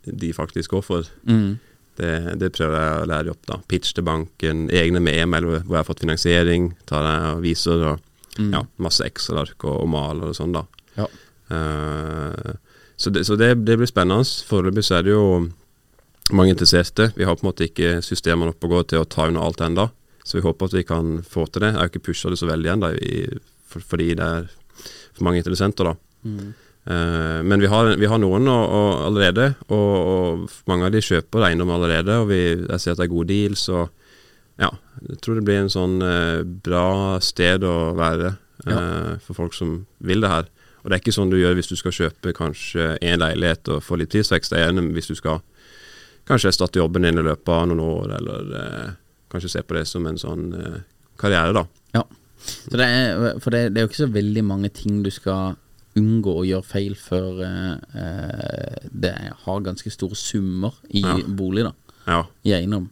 de 0.06 0.30
faktisk 0.36 0.70
går 0.76 0.84
for, 0.86 1.08
Mm. 1.26 1.58
det, 1.98 2.12
det 2.38 2.52
prøver 2.54 2.76
jeg 2.78 3.00
å 3.02 3.08
lære 3.10 3.30
opp. 3.34 3.42
da 3.50 3.56
Pitch 3.66 3.90
til 3.96 4.04
banken, 4.06 4.68
egne 4.70 5.00
med 5.02 5.18
e-mail 5.18 5.48
hvor 5.48 5.58
jeg 5.74 5.80
har 5.80 5.88
fått 5.88 6.04
finansiering. 6.04 6.76
Tar 6.86 7.02
jeg 7.08 7.34
og 7.34 7.42
viser 7.42 7.82
og 7.94 8.06
Mm. 8.38 8.52
ja, 8.54 8.62
masse 8.78 9.02
Excel-ark 9.02 9.64
og, 9.66 9.80
og 9.82 9.88
maler 9.90 10.30
og 10.30 10.36
sånn, 10.38 10.52
da. 10.54 10.62
Ja. 10.96 11.08
Uh, 11.50 12.54
så 12.96 13.10
det, 13.10 13.24
så 13.26 13.34
det, 13.36 13.48
det 13.66 13.76
blir 13.80 13.88
spennende. 13.90 14.22
Foreløpig 14.46 14.84
så 14.86 15.00
er 15.00 15.06
det 15.08 15.14
jo 15.16 15.24
mange 16.36 16.54
interesserte. 16.54 17.10
Vi 17.16 17.26
har 17.26 17.36
på 17.36 17.44
en 17.44 17.50
måte 17.50 17.66
ikke 17.66 17.98
systemene 18.04 18.54
oppe 18.54 18.68
og 18.68 18.76
gå 18.76 18.82
til 18.92 19.02
å 19.02 19.08
ta 19.08 19.26
under 19.30 19.42
alt 19.44 19.60
enda 19.64 19.90
Så 20.24 20.38
vi 20.38 20.44
håper 20.44 20.68
at 20.68 20.74
vi 20.76 20.86
kan 20.86 21.20
få 21.26 21.46
til 21.46 21.64
det. 21.64 21.72
Jeg 21.72 21.80
har 21.80 21.90
ikke 21.90 22.06
pusha 22.10 22.30
det 22.30 22.38
så 22.38 22.46
veldig 22.46 22.70
ennå, 22.74 22.90
for, 23.66 23.82
fordi 23.92 24.14
det 24.14 24.26
er 24.26 24.50
for 25.16 25.24
mange 25.26 25.40
interessenter, 25.40 25.90
da. 25.90 25.94
Eh, 26.84 27.42
men 27.42 27.60
vi 27.60 27.66
har, 27.66 27.96
vi 27.96 28.08
har 28.08 28.20
noen 28.20 28.48
og, 28.48 28.62
og 28.76 29.06
allerede, 29.08 29.54
og, 29.68 29.90
og 30.12 30.60
mange 30.70 30.88
av 30.88 30.94
de 30.94 31.02
kjøper 31.04 31.48
eiendom 31.48 31.72
allerede. 31.74 32.20
Og 32.22 32.30
vi, 32.30 32.40
jeg 32.56 32.80
ser 32.80 32.94
at 32.94 33.02
det 33.02 33.08
er 33.08 33.14
gode 33.14 33.32
deals. 33.32 33.66
Og 33.72 33.88
ja, 34.60 34.70
jeg 35.08 35.20
tror 35.24 35.38
det 35.38 35.44
blir 35.48 35.62
en 35.62 35.72
sånn 35.72 35.98
uh, 36.04 36.40
bra 36.44 37.18
sted 37.24 37.64
å 37.64 37.92
være 37.96 38.34
eh, 38.68 39.12
for 39.24 39.36
folk 39.36 39.56
som 39.56 39.80
vil 40.04 40.24
det 40.24 40.32
her. 40.32 40.50
Og 40.80 40.88
det 40.88 40.96
er 40.96 41.02
ikke 41.02 41.14
sånn 41.16 41.32
du 41.32 41.38
gjør 41.40 41.58
hvis 41.58 41.68
du 41.68 41.76
skal 41.76 41.94
kjøpe 41.96 42.32
kanskje 42.36 42.94
én 43.04 43.20
leilighet 43.20 43.68
og 43.72 43.82
få 43.84 43.98
litt 44.00 44.12
prisvekst. 44.12 44.52
Det 44.52 44.62
er 44.64 44.92
hvis 44.94 45.10
du 45.10 45.16
skal 45.18 45.42
kanskje 46.30 46.52
starte 46.54 46.78
jobben 46.80 47.02
din 47.06 47.18
i 47.20 47.26
løpet 47.26 47.50
av 47.54 47.66
noen 47.70 47.82
år, 47.84 48.14
eller 48.20 48.54
eh, 48.60 48.92
kanskje 49.32 49.50
se 49.56 49.62
på 49.66 49.76
det 49.76 49.84
som 49.90 50.06
en 50.08 50.18
sånn 50.20 50.46
eh, 50.56 50.78
karriere, 51.20 51.52
da. 51.56 51.64
Ja. 51.98 52.04
Så 52.40 52.78
det 52.80 52.86
er, 52.88 53.34
for 53.44 53.52
det, 53.52 53.66
det 53.74 53.80
er 53.82 53.84
jo 53.84 53.90
ikke 53.90 54.04
så 54.06 54.12
veldig 54.14 54.44
mange 54.48 54.70
ting 54.72 55.02
du 55.04 55.10
skal 55.12 55.58
unngå 55.98 56.32
å 56.40 56.44
gjøre 56.46 56.64
feil 56.70 56.94
før 56.96 57.42
eh, 57.44 57.74
eh, 57.98 58.86
det 58.94 59.10
har 59.44 59.64
ganske 59.66 59.90
store 59.92 60.16
summer 60.16 60.76
i 60.94 61.02
Ja. 61.04 61.16
bolig, 61.26 61.66
da. 61.66 61.74
Ja. 62.06 62.20
I 62.46 62.54
eiendom. 62.60 62.86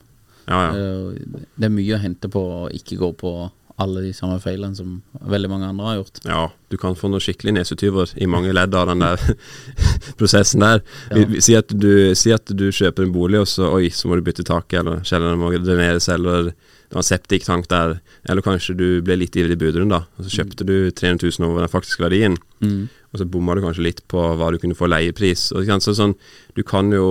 Ja, 0.48 0.58
ja. 0.66 0.72
Eh, 0.74 1.38
Det 1.56 1.68
er 1.68 1.72
mye 1.74 1.94
å 1.96 2.02
hente 2.02 2.28
på 2.32 2.42
å 2.42 2.68
ikke 2.74 2.98
gå 3.00 3.12
på 3.22 3.32
alle 3.78 4.02
de 4.02 4.12
samme 4.16 4.40
feilene 4.42 4.74
som 4.74 4.96
veldig 5.30 5.50
mange 5.52 5.68
andre 5.70 5.84
har 5.86 5.98
gjort. 6.00 6.20
Ja, 6.26 6.40
du 6.70 6.76
kan 6.80 6.96
få 6.98 7.10
noen 7.12 7.22
skikkelig 7.22 7.54
nesetyver 7.60 8.10
i 8.18 8.26
mange 8.30 8.50
ledd 8.56 8.74
av 8.74 8.88
den 8.90 9.04
der 9.04 9.22
prosessen 10.18 10.64
der. 10.64 10.82
Ja. 11.12 11.22
vi, 11.30 11.42
si, 11.44 11.54
at 11.58 11.70
du, 11.70 12.14
si 12.18 12.32
at 12.34 12.50
du 12.50 12.68
kjøper 12.74 13.06
en 13.06 13.14
bolig, 13.14 13.38
og 13.44 13.48
så, 13.50 13.70
oi, 13.78 13.88
så 13.94 14.10
må 14.10 14.18
du 14.18 14.24
bytte 14.26 14.46
taket, 14.48 14.80
eller 14.82 15.04
kjelleren 15.06 15.38
må 15.40 15.52
dreneres, 15.62 16.10
eller 16.10 16.50
det 16.50 16.96
var 16.96 17.04
en 17.04 17.08
septiktank 17.10 17.68
der, 17.70 17.98
eller 18.28 18.44
kanskje 18.44 18.74
du 18.78 18.86
ble 19.04 19.18
litt 19.20 19.36
ivrig 19.36 19.58
i 19.58 19.60
budrunden, 19.60 19.94
da, 19.94 20.02
og 20.18 20.26
så 20.26 20.40
kjøpte 20.40 20.66
du 20.66 20.76
300 20.90 21.30
000 21.38 21.48
over 21.50 21.66
den 21.66 21.74
faktiske 21.74 22.06
verdien, 22.06 22.38
Mm. 22.58 22.88
Og 23.08 23.20
så 23.20 23.24
bomma 23.24 23.54
du 23.56 23.62
kanskje 23.64 23.84
litt 23.86 24.02
på 24.10 24.20
hva 24.36 24.50
du 24.52 24.58
kunne 24.60 24.76
få 24.76 24.88
leiepris. 24.90 25.46
Og, 25.56 25.64
så 25.80 25.94
sånn, 25.96 26.12
du 26.54 26.62
kan 26.66 26.90
jo 26.92 27.06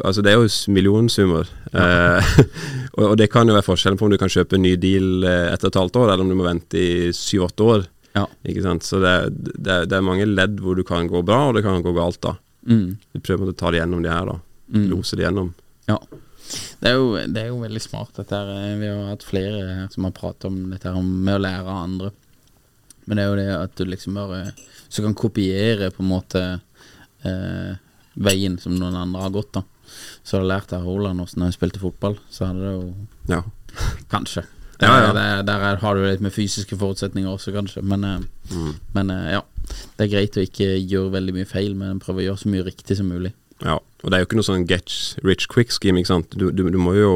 Altså, 0.00 0.22
det 0.24 0.32
er 0.32 0.38
jo 0.40 0.48
millionsummer. 0.72 1.48
millionsummer, 1.76 2.16
eh, 2.16 2.30
og, 2.96 3.10
og 3.10 3.16
det 3.20 3.28
kan 3.32 3.48
jo 3.48 3.56
være 3.58 3.66
forskjellen 3.66 3.98
på 4.00 4.06
om 4.08 4.14
du 4.14 4.20
kan 4.20 4.32
kjøpe 4.32 4.56
en 4.56 4.64
ny 4.64 4.76
deal 4.80 5.26
eh, 5.28 5.50
etter 5.52 5.68
et 5.68 5.80
halvt 5.82 5.98
år, 6.00 6.12
eller 6.12 6.24
om 6.24 6.32
du 6.32 6.38
må 6.38 6.46
vente 6.48 6.80
i 6.80 7.10
syv-åtte 7.16 7.68
år. 7.74 7.84
Ja. 8.16 8.24
Ikke 8.48 8.64
sant? 8.64 8.84
Så 8.88 9.00
det, 9.02 9.12
det, 9.56 9.82
det 9.88 9.96
er 9.98 10.04
mange 10.04 10.24
ledd 10.28 10.58
hvor 10.60 10.76
du 10.76 10.84
kan 10.88 11.08
gå 11.08 11.20
bra, 11.26 11.48
og 11.50 11.56
det 11.56 11.64
kan 11.66 11.84
gå 11.84 11.94
galt. 11.96 12.20
da 12.24 12.36
Mm. 12.62 12.96
Du 13.10 13.18
prøver 13.18 13.48
å 13.50 13.54
ta 13.58 13.72
det 13.74 13.80
gjennom 13.80 14.04
de 14.04 14.10
her, 14.12 14.28
da. 14.28 14.36
Mm. 14.70 14.84
Lose 14.92 15.16
det 15.18 15.24
gjennom. 15.24 15.48
Ja. 15.90 15.96
Det 16.82 16.90
er, 16.90 16.98
jo, 16.98 17.08
det 17.26 17.40
er 17.42 17.48
jo 17.48 17.60
veldig 17.62 17.80
smart, 17.82 18.12
dette 18.18 18.38
her. 18.38 18.50
Eh, 18.54 18.76
Vi 18.78 18.90
har 18.90 19.08
hatt 19.08 19.24
flere 19.26 19.88
som 19.90 20.06
har 20.06 20.14
pratet 20.16 20.46
om 20.46 20.60
dette 20.70 20.90
her 20.92 21.02
med 21.02 21.34
å 21.38 21.42
lære 21.42 21.64
av 21.64 21.72
andre. 21.80 22.12
Men 23.06 23.18
det 23.18 23.24
er 23.24 23.30
jo 23.32 23.40
det 23.40 23.48
at 23.56 23.74
du 23.80 23.84
liksom 23.88 24.14
bare 24.18 24.40
Så 24.92 25.00
kan 25.04 25.14
kopiere 25.16 25.88
på 25.94 26.02
en 26.04 26.10
måte 26.12 26.40
eh, 27.24 27.76
veien 28.20 28.58
som 28.60 28.74
noen 28.76 28.96
andre 28.98 29.22
har 29.24 29.32
gått, 29.32 29.52
da. 29.56 29.62
Så 30.24 30.36
har 30.36 30.44
du 30.44 30.48
lært 30.50 30.72
av 30.76 30.84
Haaland 30.86 31.20
åssen 31.24 31.44
han 31.44 31.52
spilte 31.54 31.80
fotball, 31.80 32.18
så 32.32 32.50
hadde 32.50 32.66
det 32.66 32.74
jo 32.74 32.90
Ja. 33.32 33.42
Kanskje. 34.12 34.44
Ja, 34.82 34.90
ja. 34.98 35.12
Der, 35.14 35.42
der 35.46 35.62
er, 35.70 35.76
har 35.80 35.94
du 35.96 36.02
litt 36.04 36.20
med 36.24 36.32
fysiske 36.34 36.76
forutsetninger 36.76 37.30
også, 37.30 37.52
kanskje. 37.54 37.82
Men, 37.86 38.04
eh, 38.04 38.18
Mm. 38.52 38.74
men 38.94 39.10
eh, 39.14 39.30
ja. 39.38 39.42
Det 39.96 40.04
er 40.04 40.10
greit 40.16 40.36
å 40.36 40.42
ikke 40.44 40.66
gjøre 40.90 41.12
veldig 41.14 41.34
mye 41.36 41.46
feil, 41.48 41.74
men 41.78 42.00
prøve 42.02 42.20
å 42.20 42.26
gjøre 42.26 42.40
så 42.42 42.50
mye 42.52 42.64
riktig 42.66 42.96
som 42.98 43.08
mulig. 43.08 43.32
ja. 43.64 43.78
Og 44.02 44.10
det 44.10 44.16
er 44.18 44.22
jo 44.24 44.26
ikke 44.26 44.36
noe 44.40 44.48
sånn 44.48 44.64
get 44.66 44.90
rich 45.22 45.46
quick 45.48 45.70
scheme, 45.70 46.00
ikke 46.02 46.10
sant. 46.10 46.32
Du, 46.34 46.48
du, 46.50 46.64
du, 46.74 46.78
må 46.82 46.92
jo, 46.98 47.12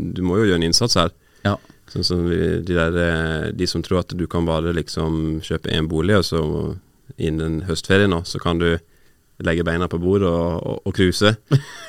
du 0.00 0.22
må 0.24 0.38
jo 0.40 0.46
gjøre 0.48 0.56
en 0.62 0.64
innsats 0.70 0.94
her. 0.96 1.10
Ja. 1.44 1.58
Sånn 1.92 2.04
som 2.08 2.22
de, 2.30 2.62
de 2.64 2.74
der 2.74 2.96
eh, 3.02 3.50
De 3.52 3.66
som 3.68 3.82
tror 3.84 4.00
at 4.00 4.14
du 4.16 4.24
kan 4.26 4.46
bare 4.48 4.72
liksom 4.72 5.42
kjøpe 5.44 5.68
én 5.70 5.86
bolig, 5.86 6.16
og 6.16 6.24
så 6.24 6.40
innen 7.18 7.62
høstferien 7.68 8.10
nå, 8.14 8.22
så 8.24 8.40
kan 8.42 8.60
du 8.62 8.78
legge 9.44 9.64
beina 9.66 9.86
på 9.90 10.00
bordet 10.02 10.28
og, 10.28 10.80
og, 10.82 10.94
cruise. 10.96 11.34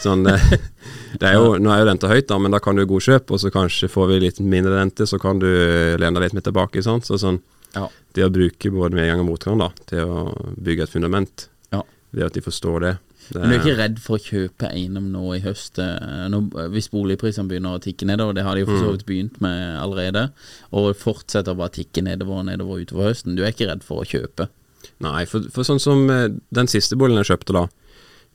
Sånn, 0.03 0.25
eh, 0.29 0.51
det 1.19 1.31
er 1.31 1.37
jo, 1.39 1.55
nå 1.61 1.71
er 1.73 1.81
jo 1.81 1.89
renta 1.89 2.11
høyt, 2.11 2.27
da, 2.29 2.37
men 2.41 2.53
da 2.53 2.61
kan 2.63 2.77
du 2.77 2.85
godkjøpe, 2.89 3.33
og 3.33 3.41
så 3.41 3.51
kanskje 3.53 3.89
får 3.91 4.11
vi 4.13 4.19
litt 4.27 4.41
mindre 4.43 4.77
rente, 4.77 5.07
så 5.09 5.19
kan 5.21 5.41
du 5.41 5.49
lene 5.49 6.13
deg 6.17 6.27
litt 6.27 6.37
mer 6.37 6.45
tilbake. 6.45 6.85
Sånn. 6.85 7.03
Så 7.05 7.19
sånn, 7.21 7.41
Ja. 7.75 7.87
det 8.13 8.25
å 8.25 8.33
bruke 8.33 8.71
både 8.73 8.97
medgang 8.97 9.21
og 9.21 9.27
motgang 9.33 9.59
da, 9.61 9.69
til 9.89 10.05
å 10.05 10.53
bygge 10.57 10.83
et 10.87 10.93
fundament, 10.93 11.47
Ja. 11.73 11.83
det 12.13 12.25
at 12.25 12.33
de 12.33 12.41
forstår 12.41 12.79
det. 12.81 12.97
det 13.29 13.41
Men 13.41 13.49
du 13.49 13.55
er 13.55 13.59
ikke 13.59 13.77
redd 13.77 13.99
for 13.99 14.17
å 14.17 14.23
kjøpe 14.25 14.69
eiendom 14.73 15.11
nå 15.11 15.35
i 15.37 15.41
høst, 15.41 15.77
eh, 15.77 16.29
nå, 16.29 16.49
hvis 16.73 16.89
boligprisene 16.89 17.49
begynner 17.49 17.77
å 17.77 17.81
tikke 17.81 18.05
nedover? 18.09 18.33
Det 18.33 18.43
har 18.43 18.55
de 18.55 18.61
jo 18.61 18.69
for 18.71 18.77
så 18.77 18.93
vidt 18.93 19.05
begynt 19.05 19.41
med 19.41 19.77
allerede. 19.77 20.31
Og 20.73 20.95
fortsetter 20.97 21.57
bare 21.57 21.69
å 21.69 21.77
tikke 21.77 22.01
nedover 22.01 22.41
og 22.41 22.45
nedover 22.45 22.81
utover 22.81 23.09
høsten. 23.09 23.35
Du 23.35 23.43
er 23.43 23.53
ikke 23.53 23.69
redd 23.69 23.83
for 23.85 24.01
å 24.01 24.09
kjøpe? 24.09 24.49
Nei, 24.99 25.23
for, 25.29 25.45
for 25.53 25.63
sånn 25.67 25.79
som 25.79 26.05
eh, 26.11 26.27
den 26.51 26.67
siste 26.67 26.97
boligen 26.99 27.21
jeg 27.23 27.29
kjøpte 27.31 27.55
da, 27.55 27.65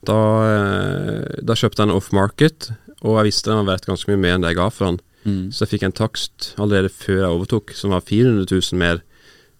da, 0.08 0.18
eh, 0.48 1.40
da 1.44 1.56
kjøpte 1.56 1.82
jeg 1.82 1.88
den 1.90 1.96
off-market, 1.96 2.70
og 3.04 3.18
jeg 3.18 3.28
visste 3.30 3.50
den 3.52 3.60
var 3.64 3.74
verdt 3.74 3.88
ganske 3.90 4.08
mye 4.12 4.20
mer 4.22 4.36
enn 4.38 4.44
det 4.46 4.54
jeg 4.54 4.60
ga 4.62 4.68
for 4.72 4.88
den. 4.90 5.00
Mm. 5.24 5.42
Så 5.52 5.64
jeg 5.64 5.74
fikk 5.74 5.82
en 5.88 5.96
takst 5.96 6.50
allerede 6.60 6.90
før 6.92 7.18
jeg 7.22 7.32
overtok, 7.38 7.74
som 7.76 7.92
var 7.92 8.04
400 8.04 8.46
000 8.48 8.80
mer 8.80 9.02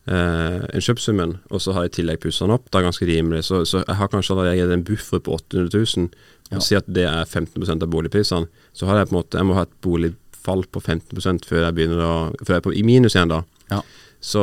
eh, 0.09 0.65
enn 0.77 0.85
kjøpsummen, 0.85 1.39
og 1.51 1.61
så 1.65 1.73
har 1.77 1.87
jeg 1.87 1.93
i 1.93 1.97
tillegg 1.99 2.21
pussa 2.25 2.45
den 2.45 2.55
opp. 2.57 2.67
Det 2.71 2.81
er 2.81 2.87
ganske 2.89 3.09
rimelig, 3.09 3.43
så, 3.49 3.63
så 3.69 3.83
jeg 3.85 3.97
har 4.01 4.13
kanskje 4.13 4.37
allerede 4.37 4.77
en 4.77 4.85
buffer 4.89 5.21
på 5.25 5.37
800 5.41 5.73
000. 5.99 6.09
Og 6.53 6.59
Ja. 6.59 6.61
si 6.61 6.77
at 6.77 6.85
det 6.93 7.07
er 7.09 7.25
15% 7.25 7.83
av 7.83 7.89
boligprisene, 7.89 8.49
så 8.77 8.87
har 8.87 8.99
jeg 9.01 9.09
på 9.09 9.15
en 9.15 9.21
måte 9.23 9.39
Jeg 9.41 9.47
må 9.49 9.55
ha 9.57 9.63
et 9.65 9.73
boligfall 9.83 10.67
på 10.71 10.83
15 10.85 11.41
før 11.49 11.63
jeg 11.65 11.75
begynner 11.75 12.03
å 12.05 12.11
Før 12.45 12.53
jeg 12.53 12.61
er 12.61 12.67
på, 12.67 12.75
i 12.77 12.83
minus 12.85 13.17
igjen, 13.17 13.33
da. 13.33 13.39
Ja. 13.73 13.79
Så 14.21 14.43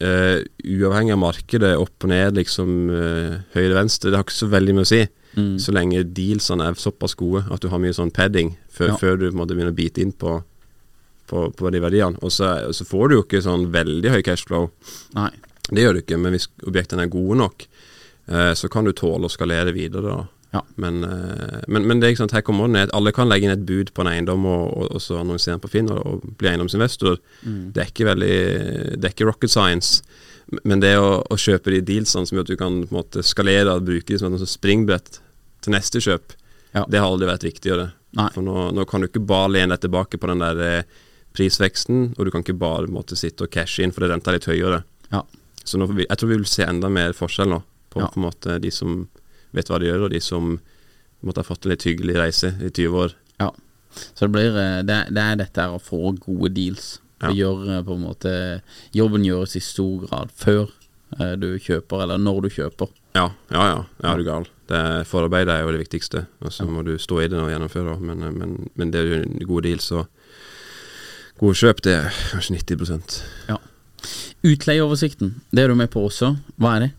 eh, 0.00 0.40
uavhengig 0.64 1.12
av 1.14 1.20
markedet, 1.22 1.72
opp 1.80 2.06
og 2.06 2.10
ned, 2.12 2.36
liksom 2.38 2.70
uh, 2.90 3.34
høyre-venstre, 3.54 4.10
det 4.10 4.18
har 4.20 4.24
ikke 4.26 4.38
så 4.38 4.48
veldig 4.52 4.76
mye 4.78 4.86
å 4.86 4.90
si. 4.90 5.02
Mm. 5.36 5.52
Så 5.62 5.74
lenge 5.76 6.02
dealsene 6.16 6.66
er 6.66 6.78
såpass 6.80 7.14
gode 7.18 7.44
at 7.54 7.62
du 7.62 7.68
har 7.70 7.78
mye 7.82 7.94
sånn 7.94 8.10
padding 8.10 8.56
før, 8.72 8.94
Ja. 8.94 8.96
før 8.98 9.20
du 9.20 9.28
på 9.28 9.34
en 9.34 9.40
måte 9.42 9.54
begynner 9.54 9.74
å 9.74 9.78
bite 9.78 10.02
inn 10.02 10.10
på, 10.12 10.40
på, 11.30 11.44
på 11.54 11.70
de 11.70 11.82
verdiene. 11.84 12.18
Og 12.24 12.32
så, 12.34 12.72
så 12.74 12.86
får 12.88 13.08
du 13.08 13.14
jo 13.18 13.22
ikke 13.26 13.42
sånn 13.44 13.68
veldig 13.70 14.10
høy 14.16 14.22
cashflow. 14.26 14.70
Nei. 15.14 15.30
Det 15.70 15.84
gjør 15.84 15.94
du 15.94 16.02
ikke, 16.02 16.18
men 16.18 16.34
hvis 16.34 16.48
objektene 16.66 17.04
er 17.06 17.12
gode 17.12 17.38
nok, 17.38 17.66
uh, 18.32 18.52
så 18.58 18.68
kan 18.72 18.88
du 18.88 18.92
tåle 18.96 19.28
å 19.28 19.32
skalere 19.32 19.72
videre. 19.76 20.02
da. 20.16 20.26
Ja. 20.52 20.62
Men, 20.82 21.04
eh, 21.04 21.60
men, 21.68 21.84
men 21.86 22.00
det 22.00 22.08
er 22.08 22.12
ikke 22.14 22.22
sant, 22.24 22.32
her 22.34 22.42
kommer 22.42 22.66
det 22.66 22.74
ned. 22.74 22.90
Alle 22.96 23.12
kan 23.14 23.28
legge 23.30 23.46
inn 23.46 23.54
et 23.54 23.66
bud 23.68 23.92
på 23.94 24.02
en 24.02 24.10
eiendom 24.10 24.46
og, 24.50 24.64
og, 24.74 24.88
og 24.96 25.02
så 25.04 25.20
annonsere 25.20 25.54
den 25.56 25.62
på 25.62 25.70
Finn 25.70 25.90
og, 25.94 26.00
og 26.06 26.32
bli 26.40 26.50
eiendomsinvestor. 26.50 27.20
Mm. 27.46 27.60
Det 27.76 27.84
er 27.84 27.92
ikke 27.92 28.08
veldig 28.10 28.34
Det 28.98 29.04
er 29.06 29.14
ikke 29.14 29.28
rocket 29.30 29.52
science. 29.54 30.02
Men 30.66 30.82
det 30.82 30.96
å, 30.98 31.20
å 31.30 31.38
kjøpe 31.38 31.70
de 31.76 31.80
dealsene 31.86 32.26
som 32.26 32.34
gjør 32.36 32.48
at 32.48 32.50
du 32.50 32.58
kan 32.58 32.80
på 32.82 32.90
en 32.90 32.96
måte 32.98 33.22
skalere 33.22 33.76
og 33.78 33.86
bruke 33.86 34.10
det 34.10 34.18
som 34.18 34.34
et 34.34 34.42
springbrett 34.50 35.20
til 35.62 35.76
neste 35.76 36.02
kjøp, 36.02 36.34
Ja. 36.74 36.84
det 36.90 36.98
har 36.98 37.06
aldri 37.10 37.26
vært 37.30 37.44
viktigere. 37.46 37.92
Nei. 38.18 38.26
For 38.34 38.42
nå, 38.42 38.70
nå 38.74 38.84
kan 38.90 39.02
du 39.02 39.06
ikke 39.06 39.22
bare 39.26 39.52
lene 39.54 39.76
deg 39.76 39.84
tilbake 39.86 40.18
på 40.18 40.26
den 40.30 40.42
der 40.42 40.58
eh, 40.66 40.82
prisveksten, 41.36 42.14
og 42.18 42.26
du 42.26 42.30
kan 42.34 42.42
ikke 42.44 42.58
bare 42.58 42.90
måte, 42.90 43.14
sitte 43.18 43.46
og 43.46 43.52
cashe 43.54 43.84
inn 43.84 43.92
fordi 43.94 44.10
renta 44.10 44.32
er 44.32 44.38
litt 44.40 44.48
høyere. 44.50 44.82
Ja. 45.12 45.22
Så 45.62 45.78
nå 45.78 45.86
jeg 45.98 46.16
tror 46.18 46.30
vi 46.32 46.38
vil 46.40 46.48
se 46.50 46.66
enda 46.66 46.90
mer 46.90 47.14
forskjell 47.14 47.50
nå 47.52 47.60
på, 47.92 48.00
Ja. 48.02 48.08
på 48.10 48.18
en 48.20 48.26
måte 48.26 48.58
de 48.62 48.70
som 48.74 49.04
vet 49.56 49.70
hva 49.70 49.80
de 49.80 49.90
gjør, 49.90 50.06
og 50.06 50.14
de 50.14 50.20
som 50.24 50.54
måtte 51.20 51.42
ha 51.42 51.48
fått 51.48 51.66
en 51.66 51.74
litt 51.74 51.86
hyggelig 51.86 52.16
reise 52.18 52.54
i 52.60 52.70
20 52.70 52.98
år. 53.04 53.14
Ja. 53.42 53.50
Så 53.90 54.26
det 54.26 54.34
blir 54.36 54.56
eh, 54.56 54.82
Det, 54.86 54.98
det 55.10 55.22
er 55.22 55.40
dette 55.40 55.66
å 55.68 55.80
få 55.82 56.14
gode 56.20 56.52
deals. 56.56 56.98
Ja. 57.20 57.32
Gjøre 57.36 57.82
på 57.84 57.96
en 57.98 58.04
måte 58.06 58.30
Jobben 58.96 59.26
gjøres 59.26 59.58
i 59.58 59.60
stor 59.60 60.06
grad 60.06 60.30
før 60.32 60.70
eh, 61.18 61.34
du 61.36 61.52
kjøper, 61.60 62.06
eller 62.06 62.22
når 62.22 62.46
du 62.46 62.50
kjøper. 62.54 62.92
Ja, 63.18 63.26
ja, 63.50 63.64
ja. 63.66 63.82
ja 64.02 64.12
er 64.12 64.22
du 64.22 64.26
gal. 64.28 64.46
Det 64.70 64.78
er, 64.78 65.04
forarbeidet 65.08 65.56
er 65.56 65.66
jo 65.66 65.74
det 65.74 65.82
viktigste, 65.82 66.24
og 66.40 66.54
så 66.54 66.68
må 66.70 66.84
du 66.86 66.94
stå 67.02 67.24
i 67.24 67.28
det 67.28 67.40
og 67.40 67.50
gjennomføre. 67.50 67.98
Men, 67.98 68.22
eh, 68.22 68.36
men, 68.36 68.54
men 68.78 68.94
det 68.94 69.02
er 69.02 69.10
jo 69.10 69.20
en 69.24 69.36
god 69.50 69.66
deal, 69.66 69.82
så 69.84 70.06
gode 71.40 71.58
kjøp, 71.58 71.82
det 71.84 71.98
er 71.98 72.22
kanskje 72.30 72.60
90 72.60 73.20
Ja. 73.50 73.58
Utleieoversikten, 74.46 75.34
det 75.52 75.64
er 75.64 75.68
du 75.68 75.76
med 75.76 75.90
på 75.92 76.06
også. 76.06 76.34
Hva 76.56 76.78
er 76.78 76.86
det? 76.86 76.90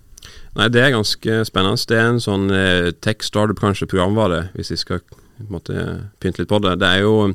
Nei, 0.55 0.67
det 0.69 0.81
er 0.83 0.91
ganske 0.91 1.37
spennende. 1.47 1.79
Det 1.87 1.97
er 1.97 2.09
en 2.09 2.19
sånn 2.23 2.49
eh, 2.51 2.91
tech 3.01 3.23
startup, 3.23 3.59
kanskje, 3.61 3.87
programvare, 3.87 4.49
hvis 4.55 4.71
vi 4.73 4.77
skal 4.81 4.99
på 5.07 5.47
måte 5.49 5.73
pynte 6.21 6.41
litt 6.43 6.51
på 6.51 6.59
det. 6.61 6.75
Det 6.81 6.87
er 6.87 7.05
jo 7.05 7.31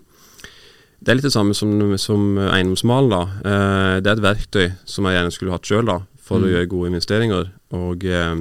det 1.00 1.12
er 1.12 1.18
litt 1.18 1.26
det 1.26 1.32
samme 1.34 1.54
som, 1.54 1.72
som 2.00 2.36
eiendomsmalen, 2.38 3.10
da. 3.12 3.22
Eh, 3.44 3.96
det 4.02 4.10
er 4.10 4.16
et 4.16 4.24
verktøy 4.24 4.66
som 4.88 5.04
jeg 5.08 5.18
gjerne 5.18 5.34
skulle 5.34 5.56
hatt 5.56 5.68
sjøl, 5.68 5.90
for 6.26 6.38
å 6.40 6.46
Mm. 6.46 6.52
gjøre 6.52 6.68
gode 6.72 6.88
investeringer. 6.92 7.50
Og 7.72 8.04
eh, 8.04 8.36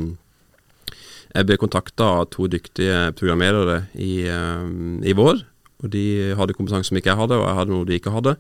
jeg 1.35 1.45
ble 1.49 1.57
kontakta 1.59 2.07
av 2.21 2.29
to 2.31 2.47
dyktige 2.47 3.11
programmerere 3.19 3.87
i, 3.95 4.23
eh, 4.27 4.69
i 5.03 5.13
vår. 5.13 5.43
Og 5.83 5.89
de 5.91 6.33
hadde 6.37 6.55
kompetanse 6.55 6.87
som 6.89 6.97
ikke 6.97 7.11
jeg 7.11 7.19
hadde, 7.19 7.35
og 7.37 7.47
jeg 7.47 7.57
hadde 7.59 7.73
noe 7.75 7.85
de 7.85 7.99
ikke 7.99 8.13
hadde. 8.15 8.37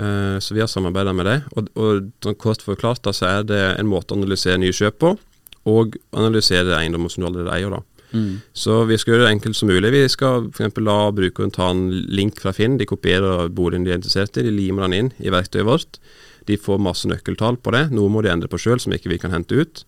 Eh, 0.00 0.38
så 0.40 0.56
vi 0.56 0.62
har 0.62 0.70
samarbeida 0.70 1.12
med 1.16 1.28
det. 1.28 1.38
Og, 1.56 1.68
og 1.76 2.10
sånn 2.24 2.38
kort 2.40 2.64
forklart 2.64 3.04
da, 3.04 3.14
så 3.16 3.28
er 3.28 3.48
det 3.48 3.60
en 3.76 3.90
måte 3.90 4.14
å 4.14 4.20
analysere 4.20 4.60
nye 4.62 4.76
kjøp 4.76 5.00
på, 5.02 5.14
og 5.70 5.96
analysere 6.16 6.78
eiendommer 6.78 7.12
som 7.12 7.24
du 7.24 7.30
allerede 7.30 7.56
eier. 7.56 7.74
da. 7.76 7.82
Mm. 8.10 8.40
Så 8.56 8.80
vi 8.88 8.98
skal 8.98 9.14
gjøre 9.14 9.26
det 9.26 9.34
enkelt 9.36 9.58
som 9.58 9.70
mulig. 9.70 9.92
Vi 9.94 10.06
skal 10.10 10.48
f.eks. 10.50 10.80
la 10.82 10.98
brukeren 11.14 11.52
ta 11.54 11.68
en 11.70 11.84
link 12.10 12.40
fra 12.42 12.54
Finn. 12.56 12.78
De 12.80 12.88
kopierer 12.88 13.52
boligen 13.54 13.86
de 13.86 13.94
er 13.94 14.00
interessert 14.00 14.40
i, 14.40 14.46
de 14.46 14.54
limer 14.54 14.88
den 14.88 14.96
inn 14.96 15.12
i 15.22 15.32
verktøyet 15.32 15.68
vårt. 15.68 16.00
De 16.48 16.56
får 16.58 16.80
masse 16.82 17.06
nøkkeltall 17.06 17.60
på 17.62 17.74
det. 17.76 17.90
Noe 17.94 18.10
må 18.10 18.24
de 18.24 18.32
endre 18.32 18.50
på 18.50 18.58
sjøl 18.58 18.80
som 18.82 18.94
ikke 18.96 19.12
vi 19.12 19.20
kan 19.22 19.34
hente 19.34 19.60
ut. 19.60 19.84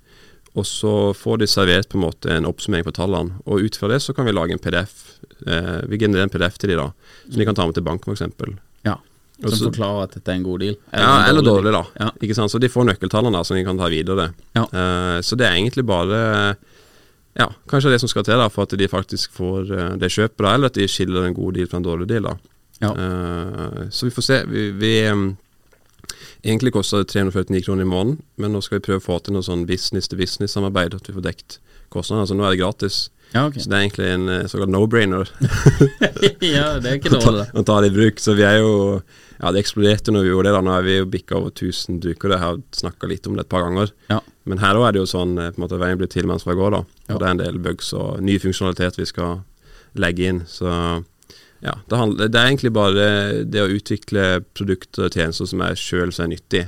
Og 0.53 0.69
så 0.69 0.93
får 1.17 1.41
de 1.41 1.49
servert 1.49 1.89
på 1.89 1.97
en 1.97 2.05
måte 2.05 2.29
en 2.31 2.47
oppsummering 2.47 2.85
på 2.85 2.95
tallene. 2.95 3.41
Og 3.49 3.65
ut 3.65 3.79
fra 3.81 3.89
det 3.91 4.03
så 4.05 4.13
kan 4.15 4.29
vi 4.29 4.37
lage 4.37 4.55
en 4.55 4.61
PDF. 4.63 5.17
Eh, 5.47 5.79
vi 5.89 5.99
genererer 5.99 6.29
en 6.29 6.35
PDF 6.35 6.61
til 6.61 6.75
de 6.75 6.79
da, 6.79 6.91
som 7.25 7.41
de 7.41 7.49
kan 7.49 7.57
ta 7.57 7.67
med 7.67 7.79
til 7.79 7.87
banken 7.87 8.13
f.eks. 8.13 8.53
Ja. 8.85 8.99
Som 9.43 9.51
Også, 9.51 9.71
forklarer 9.73 10.05
at 10.07 10.13
dette 10.15 10.31
er 10.31 10.39
en 10.39 10.45
god 10.47 10.61
deal. 10.63 10.77
Ja, 10.93 11.07
en 11.25 11.33
eller 11.33 11.43
dårlig, 11.43 11.73
da. 11.75 11.83
Ja. 11.99 12.11
Ikke 12.23 12.37
sant? 12.39 12.53
Så 12.53 12.61
de 12.63 12.71
får 12.71 12.87
nøkkeltallene 12.87 13.35
da, 13.35 13.43
som 13.43 13.59
de 13.59 13.65
kan 13.67 13.81
ta 13.81 13.89
videre. 13.91 14.29
Ja. 14.55 14.69
Uh, 14.71 15.19
så 15.27 15.39
det 15.39 15.49
er 15.49 15.59
egentlig 15.59 15.87
bare 15.89 16.21
Ja, 17.35 17.49
kanskje 17.67 17.91
det 17.91 17.99
som 18.03 18.11
skal 18.13 18.27
til 18.29 18.39
da 18.39 18.47
for 18.53 18.69
at 18.69 18.77
de 18.79 18.89
faktisk 18.89 19.33
får 19.35 19.73
uh, 19.73 19.87
det 19.99 20.13
kjøpet, 20.15 20.39
da, 20.45 20.53
eller 20.55 20.71
at 20.71 20.79
de 20.79 20.87
skiller 20.87 21.27
en 21.27 21.35
god 21.35 21.57
deal 21.59 21.71
fra 21.71 21.81
en 21.81 21.89
dårlig 21.89 22.07
deal. 22.13 22.29
da. 22.31 22.37
Ja. 22.85 22.93
Uh, 22.95 23.89
så 23.91 24.07
vi 24.07 24.15
får 24.15 24.29
se. 24.29 24.45
Vi, 24.47 24.69
vi 24.79 24.93
um, 25.11 25.33
Egentlig 26.43 26.73
koster 26.75 27.03
det 27.03 27.13
349 27.13 27.63
kroner 27.63 27.87
i 27.87 27.89
måneden, 27.89 28.17
men 28.37 28.51
nå 28.51 28.61
skal 28.63 28.81
vi 28.81 28.87
prøve 28.89 28.99
å 28.99 29.05
få 29.05 29.21
til 29.23 29.37
noe 29.37 29.47
sånn 29.47 29.63
business-to-business-samarbeid, 29.69 30.97
at 30.99 31.07
vi 31.07 31.15
får 31.15 31.23
dekt 31.23 31.59
kostnadene. 31.95 32.25
Altså 32.25 32.35
nå 32.35 32.47
er 32.47 32.57
det 32.57 32.63
gratis. 32.63 32.97
Ja, 33.33 33.47
ok. 33.47 33.61
Så 33.63 33.71
det 33.71 33.77
er 33.77 33.85
egentlig 33.87 34.09
en 34.11 34.49
såkalt 34.51 34.73
no-brainer 34.75 35.31
ja, 36.45 36.67
det 36.83 36.91
er 36.91 36.99
ikke 36.99 37.15
å 37.17 37.23
ta, 37.23 37.63
ta 37.63 37.79
det 37.81 37.93
i 37.93 37.95
bruk. 37.95 38.21
Så 38.21 38.35
vi 38.37 38.45
er 38.45 38.59
jo 38.61 38.75
Ja, 39.43 39.51
det 39.51 39.65
eksploderte 39.65 40.15
når 40.15 40.23
vi 40.23 40.31
gjorde 40.31 40.49
det. 40.49 40.55
da 40.55 40.63
Nå 40.63 40.75
er 40.77 40.85
vi 40.87 40.97
jo 41.01 41.07
bikka 41.11 41.39
over 41.41 41.51
1000 41.51 41.99
duker. 42.05 42.31
Jeg 42.31 42.43
har 42.45 42.61
snakka 42.79 43.09
litt 43.11 43.27
om 43.27 43.35
det 43.35 43.47
et 43.47 43.51
par 43.51 43.65
ganger. 43.67 43.91
Ja. 44.13 44.21
Men 44.47 44.63
her 44.63 44.79
òg 44.79 44.89
er 44.89 44.95
det 44.95 45.03
jo 45.03 45.09
sånn 45.11 45.33
eh, 45.35 45.51
på 45.51 45.59
en 45.59 45.65
måte 45.65 45.81
veien 45.83 45.99
blir 45.99 46.11
til 46.11 46.29
mens 46.31 46.47
vi 46.47 46.55
går, 46.59 46.77
da. 46.77 46.83
Ja. 47.09 47.15
Og 47.15 47.23
det 47.23 47.27
er 47.27 47.35
en 47.35 47.41
del 47.43 47.59
bugs 47.65 47.91
og 47.99 48.21
ny 48.23 48.37
funksjonalitet 48.43 49.01
vi 49.01 49.09
skal 49.11 49.41
legge 49.99 50.29
inn. 50.31 50.45
Så 50.47 50.71
ja, 51.63 51.75
det, 51.75 51.99
handler, 51.99 52.31
det 52.31 52.39
er 52.39 52.51
egentlig 52.53 52.73
bare 52.75 53.09
det 53.47 53.63
å 53.63 53.71
utvikle 53.71 54.45
produkter 54.55 55.09
og 55.09 55.19
tjenester 55.19 55.51
som 55.51 55.63
er 55.67 55.79
sjøl 55.79 56.15
som 56.15 56.27
er 56.27 56.37
nyttig. 56.37 56.63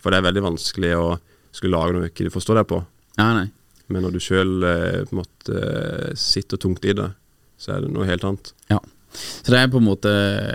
For 0.00 0.12
det 0.12 0.20
er 0.20 0.28
veldig 0.28 0.44
vanskelig 0.50 0.92
å 0.96 1.06
skulle 1.52 1.76
lage 1.76 1.96
noe 1.96 2.10
ikke 2.12 2.32
forstår 2.32 2.60
deg 2.60 2.68
på. 2.70 2.82
Ja, 3.18 3.32
nei. 3.36 3.48
Men 3.88 4.04
når 4.04 4.18
du 4.18 4.20
sjøl 4.20 4.68
eh, 4.68 6.12
sitter 6.16 6.60
tungt 6.60 6.84
i 6.84 6.92
det, 6.96 7.08
så 7.56 7.74
er 7.74 7.84
det 7.84 7.92
noe 7.92 8.08
helt 8.08 8.24
annet. 8.28 8.52
Ja. 8.68 8.82
Så 9.16 9.48
det 9.48 9.62
er 9.62 9.70
på 9.72 9.80
en 9.80 9.88
måte 9.88 10.10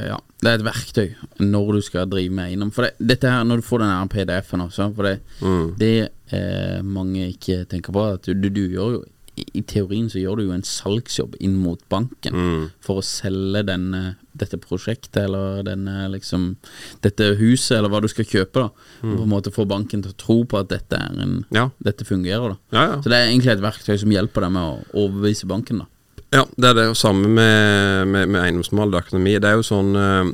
Ja, 0.05 0.19
det 0.43 0.51
er 0.51 0.59
et 0.59 0.65
verktøy 0.67 1.13
når 1.39 1.73
du 1.77 1.81
skal 1.85 2.09
drive 2.11 2.33
med 2.35 2.51
eiendom. 2.51 2.71
For 2.75 2.83
det, 2.87 2.93
dette 3.13 3.31
her, 3.31 3.45
når 3.47 3.61
du 3.61 3.65
får 3.69 3.79
den 3.85 4.09
PDF-en 4.11 4.65
også, 4.67 4.89
for 4.95 5.07
det, 5.09 5.17
Mm. 5.41 5.65
det 5.79 5.93
eh, 6.33 6.81
mange 6.83 7.29
ikke 7.31 7.63
tenker 7.71 7.93
på, 7.95 8.03
at 8.17 8.27
du, 8.27 8.49
du, 8.49 8.63
gjør 8.67 8.95
jo 8.97 9.03
i, 9.35 9.45
I 9.57 9.61
teorien 9.65 10.09
så 10.13 10.19
gjør 10.21 10.37
du 10.37 10.43
jo 10.45 10.51
en 10.53 10.61
salgsjobb 10.67 11.37
inn 11.41 11.55
mot 11.57 11.79
banken 11.89 12.35
Mm. 12.37 12.67
for 12.85 12.99
å 13.01 13.05
selge 13.05 13.63
denne, 13.65 14.15
dette 14.37 14.59
prosjektet 14.61 15.23
eller 15.23 15.63
denne 15.65 16.09
liksom 16.13 16.55
Dette 17.01 17.31
huset, 17.39 17.77
eller 17.79 17.89
hva 17.89 18.01
du 18.01 18.07
skal 18.11 18.25
kjøpe, 18.29 18.53
da. 18.61 18.69
mm. 19.01 19.15
på 19.17 19.23
en 19.23 19.29
måte 19.33 19.53
få 19.53 19.65
banken 19.67 20.03
til 20.03 20.11
å 20.13 20.17
tro 20.21 20.37
på 20.45 20.59
at 20.59 20.69
dette 20.69 20.93
er 20.99 21.17
en 21.23 21.45
Ja. 21.51 21.69
Dette 21.81 22.05
fungerer, 22.05 22.53
da. 22.53 22.57
Ja, 22.77 22.83
ja. 22.91 23.01
Så 23.01 23.09
det 23.09 23.17
er 23.17 23.31
egentlig 23.31 23.55
et 23.55 23.65
verktøy 23.65 23.97
som 23.97 24.11
hjelper 24.13 24.41
deg 24.45 24.51
med 24.51 24.61
å 24.61 24.85
overbevise 25.05 25.47
banken, 25.49 25.81
da. 25.81 25.85
Ja, 26.33 26.45
det 26.57 26.71
er 26.71 26.77
det 26.79 26.87
jo 26.89 26.95
samme 26.97 27.29
med, 27.29 28.07
med, 28.09 28.31
med 28.33 28.41
eiendomsmaler 28.41 28.97
og 28.97 29.05
økonomi. 29.05 29.35
Det 29.41 29.51
er 29.51 29.59
jo 29.59 29.67
sånn 29.67 29.93
eh, 29.99 30.31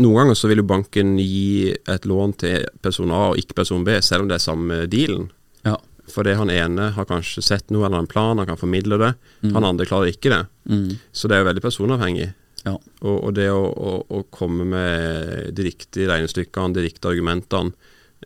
Noen 0.00 0.16
ganger 0.16 0.36
så 0.38 0.48
vil 0.48 0.62
jo 0.62 0.68
banken 0.70 1.16
gi 1.18 1.74
et 1.74 2.06
lån 2.08 2.32
til 2.40 2.66
person 2.80 3.10
A 3.12 3.32
og 3.32 3.40
ikke 3.40 3.56
person 3.58 3.82
B, 3.84 3.98
selv 4.04 4.24
om 4.24 4.30
det 4.30 4.38
er 4.38 4.42
samme 4.44 4.78
dealen. 4.88 5.26
Ja. 5.66 5.74
Fordi 6.10 6.32
han 6.38 6.52
ene 6.54 6.86
har 6.94 7.08
kanskje 7.08 7.42
sett 7.44 7.74
noe 7.74 7.84
eller 7.86 8.00
en 8.00 8.08
plan, 8.08 8.38
han 8.38 8.48
kan 8.48 8.58
formidle 8.58 8.96
det. 9.02 9.10
Han 9.52 9.66
andre 9.66 9.86
klarer 9.90 10.12
ikke 10.12 10.32
det. 10.32 10.40
Mm. 10.70 10.94
Så 11.12 11.28
det 11.28 11.36
er 11.36 11.42
jo 11.42 11.48
veldig 11.50 11.64
personavhengig. 11.66 12.30
Ja. 12.64 12.74
Og, 12.76 13.16
og 13.16 13.34
det 13.36 13.48
å, 13.52 13.60
å, 13.60 13.92
å 14.08 14.22
komme 14.32 14.66
med 14.68 15.50
de 15.56 15.66
riktige 15.68 16.08
regnestykkene, 16.10 16.76
de 16.76 16.86
riktige 16.86 17.12
argumentene, 17.12 17.74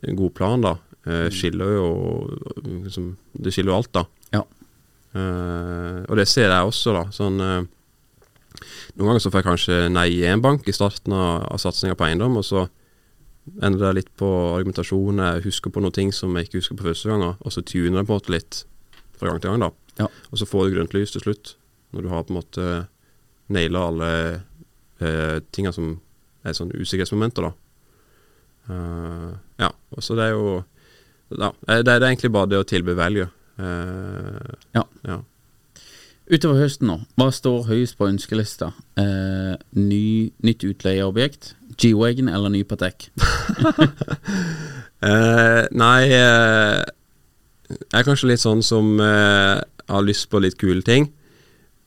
en 0.05 0.19
god 0.19 0.35
plan, 0.37 0.63
da, 0.65 0.77
eh, 1.07 1.29
skiller 1.33 1.77
jo 1.77 1.89
liksom, 2.85 3.13
Det 3.33 3.53
skiller 3.55 3.73
jo 3.73 3.79
alt, 3.79 3.93
da. 3.95 4.05
Eh, 5.15 6.01
og 6.09 6.19
det 6.19 6.27
ser 6.31 6.51
jeg 6.51 6.71
også, 6.71 6.95
da. 6.97 7.05
Sånn 7.15 7.41
eh, 7.43 7.63
Noen 8.95 9.09
ganger 9.09 9.23
så 9.23 9.31
får 9.33 9.41
jeg 9.41 9.49
kanskje 9.49 9.77
nei 9.91 10.09
i 10.15 10.25
en 10.31 10.43
bank 10.43 10.69
i 10.71 10.75
starten 10.75 11.15
av, 11.17 11.47
av 11.51 11.59
satsinga 11.59 11.97
på 11.99 12.07
eiendom, 12.07 12.37
og 12.39 12.45
så 12.47 12.67
ender 13.59 13.81
det 13.83 13.95
litt 13.99 14.13
på 14.19 14.29
argumentasjonen, 14.55 15.25
jeg 15.27 15.45
husker 15.49 15.75
på 15.75 15.83
noen 15.83 15.95
ting 15.95 16.13
som 16.15 16.33
jeg 16.39 16.47
ikke 16.47 16.61
husker 16.61 16.79
på 16.79 16.87
første 16.87 17.11
gang, 17.11 17.25
og 17.35 17.55
så 17.55 17.65
tuner 17.67 18.01
jeg 18.01 18.09
på 18.09 18.19
det 18.23 18.35
litt 18.37 18.61
fra 19.19 19.33
gang 19.33 19.43
til 19.43 19.51
gang, 19.51 19.65
da. 19.67 19.71
Ja. 20.05 20.09
Og 20.31 20.41
så 20.41 20.47
får 20.49 20.69
du 20.69 20.77
grønt 20.77 20.95
lys 20.95 21.15
til 21.15 21.25
slutt, 21.27 21.57
når 21.95 22.07
du 22.07 22.11
har 22.13 22.25
på 22.25 22.35
en 22.35 22.39
måte 22.39 22.69
naila 23.55 23.85
alle 23.91 24.13
eh, 25.03 25.37
tinga 25.55 25.75
som 25.75 25.97
er 26.47 26.57
sånn 26.57 26.73
usikkerhetsmomenter, 26.75 27.51
da. 27.51 27.53
Uh, 28.65 29.35
ja, 29.61 29.69
og 29.93 30.01
så 30.01 30.15
det 30.17 30.25
er 30.25 30.39
jo 30.39 30.63
ja, 31.37 31.51
det, 31.69 31.83
det 31.85 31.93
er 31.99 32.07
egentlig 32.07 32.31
bare 32.33 32.49
det 32.53 32.61
å 32.63 32.69
tilby 32.69 32.95
value. 32.97 33.27
Eh, 33.59 34.55
Ja. 34.75 34.85
ja. 35.07 35.21
Utover 36.25 36.63
høsten 36.63 36.89
nå, 36.89 36.95
hva 37.21 37.27
står 37.37 37.67
høyest 37.69 37.99
på 37.99 38.07
ønskelista? 38.09 38.71
Eh, 38.97 39.55
ny, 39.77 40.31
nytt 40.43 40.65
utleieobjekt? 40.65 41.53
G-Wagon 41.77 42.31
eller 42.33 42.49
ny 42.55 42.65
Patek? 42.65 43.11
Eh, 45.05 45.67
nei 45.77 46.07
eh, 46.17 46.81
Jeg 47.69 47.99
er 47.99 48.07
kanskje 48.07 48.31
litt 48.31 48.41
sånn 48.41 48.63
som 48.65 48.95
eh, 49.05 49.59
har 49.91 50.05
lyst 50.07 50.31
på 50.33 50.41
litt 50.41 50.57
kule 50.57 50.81
ting. 50.87 51.11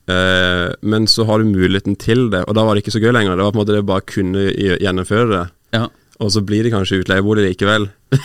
Eh, 0.05 0.67
men 0.85 1.07
så 1.09 1.25
har 1.25 1.41
du 1.41 1.49
muligheten 1.49 1.97
til 1.97 2.27
det, 2.29 2.43
og 2.45 2.53
da 2.53 2.65
var 2.67 2.75
det 2.77 2.83
ikke 2.83 2.93
så 2.93 3.01
gøy 3.01 3.15
lenger. 3.15 3.39
Det 3.39 3.47
var 3.47 3.55
på 3.55 3.57
en 3.57 3.63
måte 3.63 3.73
det 3.79 3.87
bare 3.89 4.05
kunne 4.05 4.43
gjennomføre 4.53 5.27
det. 5.33 5.41
Ja, 5.79 5.87
Og 6.23 6.31
så 6.33 6.41
blir 6.41 6.65
det 6.65 6.71
kanskje 6.73 7.03
utleiebolig 7.03 7.43
likevel. 7.51 7.89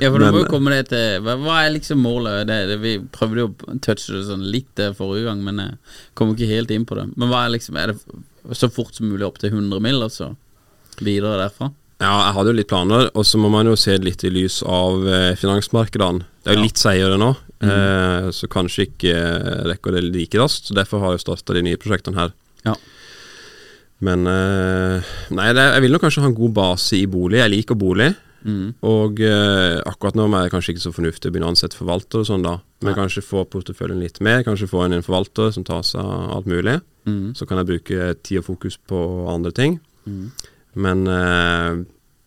ja 0.00 0.08
for 0.10 0.22
da 0.22 0.30
må 0.32 0.40
jo 0.44 0.48
komme 0.50 0.72
det 0.72 0.86
til 0.92 1.20
hva, 1.24 1.34
hva 1.40 1.58
er 1.64 1.74
liksom 1.74 2.00
målet? 2.00 2.46
Det, 2.48 2.58
det, 2.70 2.78
vi 2.82 2.94
prøvde 3.12 3.42
jo 3.42 3.48
å 3.52 3.76
touche 3.84 4.14
det 4.14 4.22
sånn 4.28 4.44
litt 4.54 4.70
der 4.80 4.94
forrige 4.96 5.28
gang, 5.28 5.42
men 5.44 5.60
jeg 5.60 5.76
kom 6.18 6.32
ikke 6.34 6.48
helt 6.50 6.72
inn 6.74 6.86
på 6.88 6.96
det. 6.98 7.08
Men 7.18 7.30
hva 7.32 7.44
er 7.46 7.54
liksom 7.56 7.76
Er 7.80 7.92
det 7.92 7.98
så 8.56 8.68
fort 8.72 8.96
som 8.96 9.08
mulig 9.10 9.26
opp 9.26 9.38
til 9.42 9.52
100 9.52 9.80
mill., 9.84 10.00
altså? 10.04 10.32
Videre 11.00 11.36
derfra? 11.42 11.70
Ja, 12.02 12.10
jeg 12.26 12.34
hadde 12.36 12.50
jo 12.52 12.58
litt 12.58 12.70
planer, 12.70 13.08
og 13.16 13.24
så 13.26 13.38
må 13.40 13.48
man 13.52 13.68
jo 13.70 13.76
se 13.78 13.94
litt 14.02 14.24
i 14.26 14.30
lys 14.32 14.60
av 14.66 15.04
eh, 15.08 15.32
finansmarkedene. 15.40 16.24
Det 16.44 16.50
er 16.52 16.56
jo 16.58 16.60
Ja. 16.60 16.64
litt 16.66 16.80
seigere 16.80 17.16
nå, 17.20 17.30
eh, 17.64 18.26
så 18.34 18.48
kanskje 18.52 18.88
ikke 18.88 19.12
eh, 19.14 19.62
rekker 19.70 19.94
det 19.96 20.02
like 20.08 20.40
raskt. 20.40 20.68
Så 20.68 20.76
Derfor 20.76 21.00
har 21.04 21.14
jeg 21.14 21.22
starta 21.24 21.54
de 21.56 21.62
nye 21.64 21.80
prosjektene 21.80 22.18
her. 22.18 22.34
Ja. 22.66 22.74
Men 24.04 24.26
eh, 24.26 25.14
Nei, 25.34 25.48
jeg 25.54 25.82
vil 25.84 25.94
nok 25.94 26.04
kanskje 26.06 26.24
ha 26.24 26.30
en 26.30 26.36
god 26.36 26.54
base 26.56 26.98
i 26.98 27.06
bolig. 27.10 27.40
Jeg 27.40 27.52
liker 27.52 27.78
bolig. 27.78 28.10
Mm. 28.44 28.74
Og 28.84 29.20
eh, 29.24 29.78
akkurat 29.88 30.16
nå 30.18 30.26
er 30.28 30.46
det 30.46 30.52
kanskje 30.52 30.74
ikke 30.74 30.84
så 30.84 30.92
fornuftig 30.92 31.30
å 31.30 31.34
begynne 31.34 31.48
å 31.48 31.54
ansette 31.54 31.78
forvalter 31.78 32.20
og 32.20 32.28
sånn, 32.28 32.44
da. 32.44 32.58
Men 32.84 32.92
Nei. 32.92 32.98
kanskje 32.98 33.24
få 33.24 33.46
porteføljen 33.48 34.02
litt 34.02 34.20
mer. 34.24 34.42
Kanskje 34.46 34.68
få 34.68 34.84
inn 34.84 34.96
en 34.98 35.06
forvalter 35.06 35.54
som 35.54 35.64
tar 35.64 35.84
seg 35.86 36.02
av 36.02 36.34
alt 36.38 36.50
mulig. 36.50 36.76
Mm. 37.08 37.32
Så 37.38 37.48
kan 37.48 37.60
jeg 37.60 37.70
bruke 37.70 38.10
tid 38.20 38.42
og 38.42 38.48
fokus 38.50 38.76
på 38.90 39.00
andre 39.32 39.54
ting. 39.56 39.78
Mm. 40.04 40.26
Men 40.84 41.06
eh, 41.08 41.84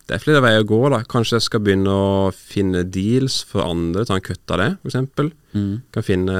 det 0.08 0.16
er 0.16 0.24
flere 0.24 0.42
veier 0.42 0.64
å 0.64 0.68
gå, 0.68 0.80
da. 0.94 1.02
Kanskje 1.06 1.36
jeg 1.36 1.46
skal 1.46 1.62
begynne 1.62 1.92
å 1.94 2.10
finne 2.34 2.82
deals 2.88 3.42
for 3.46 3.62
andre. 3.66 4.06
Ta 4.08 4.18
en 4.18 4.24
kutt 4.24 4.56
av 4.56 4.62
det, 4.62 4.70
f.eks. 4.82 5.32
Mm. 5.54 5.72
Kan 5.94 6.06
finne 6.06 6.38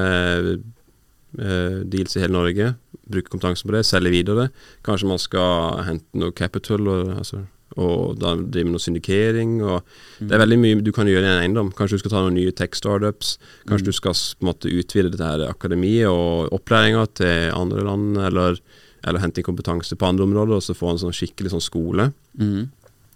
deals 1.31 2.15
i 2.17 2.23
hele 2.23 2.33
Norge. 2.33 2.73
Bruke 3.09 3.29
kompetanse 3.29 3.67
på 3.67 3.73
det, 3.75 3.85
selge 3.85 4.11
videre. 4.13 4.49
Kanskje 4.85 5.09
man 5.09 5.21
skal 5.21 5.83
hente 5.85 6.17
noe 6.17 6.33
capital, 6.35 6.87
og, 6.89 7.11
altså, 7.21 7.43
og 7.77 8.17
da 8.21 8.33
drive 8.37 8.67
med 8.67 8.75
noe 8.75 8.83
syndikering. 8.83 9.59
Og 9.61 9.83
Det 10.19 10.35
er 10.35 10.41
veldig 10.41 10.59
mye 10.61 10.79
du 10.85 10.91
kan 10.95 11.09
gjøre 11.09 11.25
i 11.25 11.29
en 11.29 11.43
eiendom. 11.43 11.71
Kanskje 11.75 11.99
du 11.99 12.03
skal 12.03 12.15
ta 12.15 12.23
noen 12.25 12.37
nye 12.37 12.53
tech-startups. 12.55 13.37
Kanskje 13.69 13.89
du 13.89 13.95
skal 13.95 14.15
på 14.17 14.45
en 14.45 14.51
måte 14.51 14.73
utvide 14.73 15.11
dette 15.13 15.25
her 15.25 15.45
akademiet 15.49 16.09
og 16.09 16.53
opplæringa 16.55 17.05
til 17.19 17.53
andre 17.55 17.85
land, 17.85 18.17
eller, 18.29 18.59
eller 19.05 19.23
hente 19.23 19.41
inn 19.41 19.49
kompetanse 19.49 19.95
på 19.95 20.09
andre 20.09 20.25
områder, 20.25 20.57
og 20.57 20.65
så 20.65 20.77
få 20.77 20.93
en 20.93 21.03
sånn 21.05 21.15
skikkelig 21.15 21.53
sånn 21.53 21.65
skole. 21.65 22.09
Mm. 22.39 22.69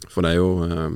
For 0.09 0.25
det 0.25 0.33
er 0.33 0.39
jo 0.39 0.49
eh, 0.67 0.87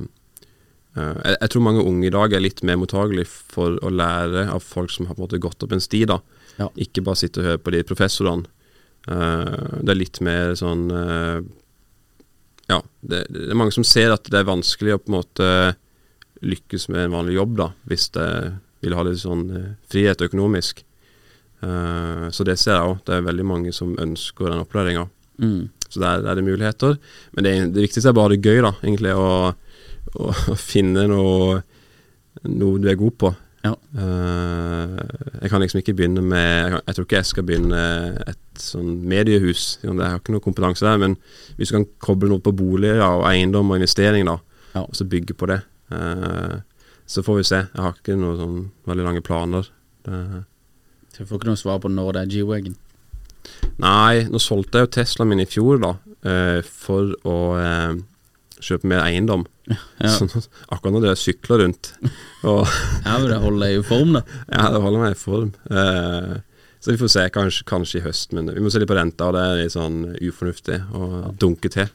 eh, 0.98 1.14
jeg, 1.24 1.36
jeg 1.40 1.52
tror 1.52 1.66
mange 1.66 1.86
unge 1.86 2.08
i 2.08 2.14
dag 2.14 2.34
er 2.34 2.44
litt 2.44 2.62
mer 2.66 2.78
mottagelige 2.80 3.30
for 3.30 3.78
å 3.82 3.92
lære 3.92 4.48
av 4.52 4.64
folk 4.64 4.92
som 4.94 5.08
har 5.08 5.16
på 5.16 5.22
en 5.22 5.26
måte 5.26 5.42
gått 5.42 5.64
opp 5.64 5.74
en 5.74 5.82
sti, 5.82 6.04
da. 6.08 6.20
Ja. 6.58 6.68
Ikke 6.80 7.04
bare 7.06 7.20
sitte 7.20 7.42
og 7.42 7.50
høre 7.52 7.62
på 7.62 7.74
de 7.74 7.84
professorene. 7.86 8.48
Uh, 9.08 9.78
det 9.80 9.94
er 9.94 9.96
litt 9.96 10.18
mer 10.26 10.50
sånn 10.58 10.88
uh, 10.92 11.38
Ja, 12.68 12.82
det, 13.00 13.22
det 13.32 13.46
er 13.46 13.56
mange 13.56 13.72
som 13.72 13.86
ser 13.86 14.12
at 14.12 14.26
det 14.28 14.42
er 14.42 14.48
vanskelig 14.50 14.96
å 14.96 14.98
på 15.00 15.08
en 15.08 15.16
måte 15.16 15.46
lykkes 16.44 16.88
med 16.92 17.06
en 17.06 17.14
vanlig 17.16 17.38
jobb, 17.38 17.54
da, 17.58 17.68
hvis 17.88 18.10
det 18.14 18.28
vil 18.84 18.94
ha 18.94 19.04
litt 19.06 19.18
sånn 19.18 19.46
eh, 19.50 19.70
frihet 19.90 20.20
økonomisk. 20.22 20.84
Uh, 21.58 22.28
så 22.30 22.44
det 22.46 22.54
ser 22.60 22.76
jeg 22.76 22.90
òg. 22.92 23.00
Det 23.02 23.16
er 23.16 23.24
veldig 23.26 23.46
mange 23.48 23.72
som 23.74 23.96
ønsker 23.98 24.52
den 24.52 24.62
opplæringa. 24.62 25.08
Mm. 25.42 25.64
Så 25.88 25.98
der, 25.98 26.20
der 26.22 26.30
er 26.30 26.38
det 26.38 26.44
muligheter. 26.46 26.94
Men 27.34 27.46
det, 27.46 27.54
det 27.74 27.86
viktigste 27.88 28.12
er 28.12 28.14
bare 28.14 28.36
det 28.36 28.46
gøy, 28.46 28.60
da. 28.62 28.70
Egentlig 28.84 29.16
å, 29.18 29.32
å 30.14 30.54
finne 30.70 31.08
noe, 31.10 31.58
noe 32.46 32.78
du 32.78 32.86
er 32.86 33.00
god 33.00 33.18
på. 33.18 33.32
Ja. 33.64 33.72
Eh, 33.98 34.98
jeg 35.42 35.50
kan 35.50 35.60
liksom 35.60 35.80
ikke 35.80 35.94
begynne 35.98 36.22
med 36.22 36.76
Jeg, 36.86 36.94
tror 36.94 37.04
ikke 37.06 37.16
jeg 37.18 37.26
skal 37.26 37.46
begynne 37.48 37.80
et 38.30 38.60
sånn 38.62 38.92
mediehus. 39.10 39.78
Jeg 39.82 39.96
har 39.98 40.20
ikke 40.20 40.34
noe 40.36 40.44
kompetanse 40.44 40.86
der. 40.86 40.98
Men 41.02 41.16
hvis 41.58 41.72
du 41.72 41.78
kan 41.78 41.86
koble 42.02 42.30
noe 42.30 42.42
på 42.44 42.54
boliger 42.54 43.02
og 43.02 43.26
eiendom 43.30 43.70
og 43.72 43.80
investering, 43.80 44.26
da, 44.30 44.38
Ja. 44.74 44.82
og 44.82 44.94
så 44.94 45.04
bygge 45.08 45.34
på 45.34 45.46
det, 45.50 45.62
eh, 45.90 46.60
så 47.06 47.22
får 47.24 47.36
vi 47.36 47.42
se. 47.44 47.56
Jeg 47.74 47.82
har 47.82 47.92
ikke 47.94 48.16
noen 48.18 48.38
sånn 48.38 48.70
veldig 48.86 49.04
lange 49.04 49.22
planer. 49.22 49.68
Det, 50.04 50.44
Så 51.12 51.18
jeg 51.24 51.28
får 51.28 51.38
ikke 51.40 51.50
noe 51.50 51.56
svar 51.56 51.78
på 51.80 51.88
når 51.90 52.12
det 52.12 52.20
er 52.22 52.26
G-Wagon. 52.36 52.76
Nei, 53.78 54.24
nå 54.28 54.38
solgte 54.38 54.78
jeg 54.78 54.86
jo 54.86 54.92
Teslaen 54.92 55.28
min 55.28 55.40
i 55.40 55.46
fjor, 55.46 55.80
da, 55.80 55.96
eh, 56.22 56.60
for 56.62 57.14
å 57.24 57.36
kjøpe 58.64 58.88
mer 58.90 59.02
eiendom. 59.04 59.44
Ja. 59.68 60.10
Så 60.14 60.26
akkurat 60.72 60.94
når 60.94 61.08
jeg 61.12 61.20
sykler 61.22 61.62
rundt. 61.64 61.92
Og 62.44 62.64
Ja, 63.06 63.18
men 63.18 63.28
det 63.30 63.40
holder 63.42 63.66
deg 63.66 63.78
i 63.80 63.86
form, 63.88 64.12
da. 64.18 64.22
ja, 64.52 64.68
det 64.74 64.80
holder 64.84 65.04
meg 65.04 65.14
i 65.16 65.20
form. 65.20 65.52
Eh, 65.70 66.36
så 66.78 66.92
vi 66.94 66.98
får 67.00 67.10
se, 67.10 67.22
kanskje, 67.34 67.64
kanskje 67.66 67.98
i 68.00 68.04
høst. 68.06 68.32
Men 68.36 68.50
vi 68.54 68.62
må 68.62 68.70
se 68.70 68.78
litt 68.82 68.88
på 68.90 68.96
renta, 68.98 69.28
og 69.28 69.34
det 69.34 69.44
er 69.44 69.62
litt 69.64 69.74
sånn 69.74 69.96
ufornuftig 70.22 70.78
å 70.94 71.32
dunke 71.42 71.70
til. 71.74 71.90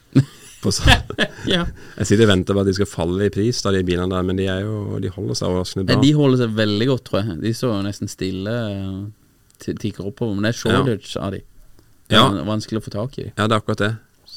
På 0.64 0.72
sånn. 0.72 0.92
Ja. 1.54 1.64
Jeg 1.98 2.06
sitter 2.08 2.24
og 2.24 2.30
venter 2.34 2.56
på 2.56 2.62
at 2.62 2.68
de 2.70 2.76
skal 2.78 2.88
falle 2.88 3.26
i 3.26 3.32
pris, 3.32 3.58
da, 3.64 3.72
de 3.74 3.82
bilene 3.84 4.08
der, 4.12 4.22
men 4.24 4.38
de, 4.40 4.46
jo, 4.48 4.96
de 5.02 5.10
holder 5.12 5.36
seg 5.36 5.50
overraskende 5.50 5.84
bra. 5.90 5.98
De 6.00 6.12
holder 6.16 6.40
seg 6.44 6.54
veldig 6.56 6.86
godt, 6.92 7.02
tror 7.08 7.20
jeg. 7.20 7.40
De 7.42 7.52
står 7.56 7.82
nesten 7.84 8.08
stille 8.12 8.54
eh, 8.70 9.74
tikker 9.80 10.06
oppover. 10.08 10.36
Men 10.38 10.46
det 10.48 10.54
er 10.54 10.60
shortage 10.62 11.16
av 11.20 11.34
de. 11.36 11.42
Det 12.08 12.16
Ja. 12.20 12.24
er 12.36 12.44
vanskelig 12.48 12.80
å 12.80 12.84
få 12.84 12.92
tak 12.92 13.18
i. 13.20 13.26
Ja, 13.32 13.44
det 13.48 13.52
er 13.56 13.60
akkurat 13.60 13.80
det. 13.80 13.92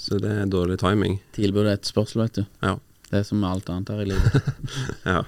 Så 0.08 0.22
det 0.24 0.32
er 0.32 0.51
dårlig 0.51 0.80
timing. 0.80 1.20
Tilbud 1.36 1.66
er 1.66 1.76
et 1.76 1.89
spørsmål, 1.89 2.28
vet 2.28 2.39
du. 2.39 2.45
Ja. 2.64 2.78
Det 3.08 3.22
er 3.22 3.28
som 3.28 3.39
med 3.39 3.49
alt 3.49 3.70
annet 3.72 3.91
her 3.91 4.03
i 4.03 4.08
livet. 4.10 4.47
ja. 5.08 5.22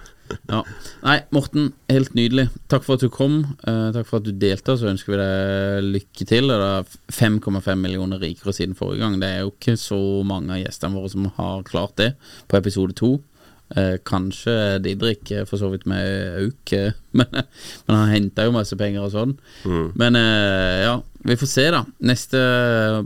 Ja. 0.49 0.59
Nei, 1.01 1.15
Morten, 1.34 1.71
helt 1.89 2.13
nydelig. 2.17 2.49
Takk 2.69 2.84
for 2.86 2.97
at 2.97 3.03
du 3.03 3.09
kom. 3.13 3.39
Uh, 3.63 3.89
takk 3.95 4.07
for 4.09 4.19
at 4.19 4.27
du 4.27 4.34
delte. 4.36 4.75
Så 4.77 4.89
ønsker 4.91 5.13
vi 5.13 5.19
deg 5.21 5.88
lykke 5.95 6.27
til. 6.30 6.51
Det 6.51 6.57
er 6.67 6.97
5,5 7.15 7.82
millioner 7.82 8.21
rikere 8.21 8.53
siden 8.55 8.77
forrige 8.77 9.03
gang. 9.03 9.17
Det 9.21 9.30
er 9.30 9.41
jo 9.45 9.53
ikke 9.53 9.77
så 9.80 9.99
mange 10.27 10.53
av 10.55 10.61
gjestene 10.61 10.99
våre 10.99 11.13
som 11.15 11.30
har 11.39 11.65
klart 11.67 11.95
det 12.01 12.11
på 12.51 12.59
episode 12.59 12.97
to. 12.99 13.15
Eh, 13.78 13.99
kanskje 14.01 14.53
Didrik 14.82 15.30
eh, 15.32 15.43
for 15.45 15.61
så 15.61 15.67
vidt 15.70 15.84
med 15.86 16.01
auk, 16.41 16.72
eh, 16.74 16.95
men, 17.17 17.28
men 17.30 17.95
han 17.99 18.09
henta 18.09 18.47
jo 18.47 18.53
masse 18.55 18.74
penger 18.80 19.03
og 19.05 19.11
sånn. 19.13 19.36
Mm. 19.61 19.91
Men 20.01 20.17
eh, 20.17 20.80
ja, 20.88 20.95
vi 21.30 21.38
får 21.38 21.51
se, 21.51 21.67
da. 21.76 21.84
Neste 22.09 22.41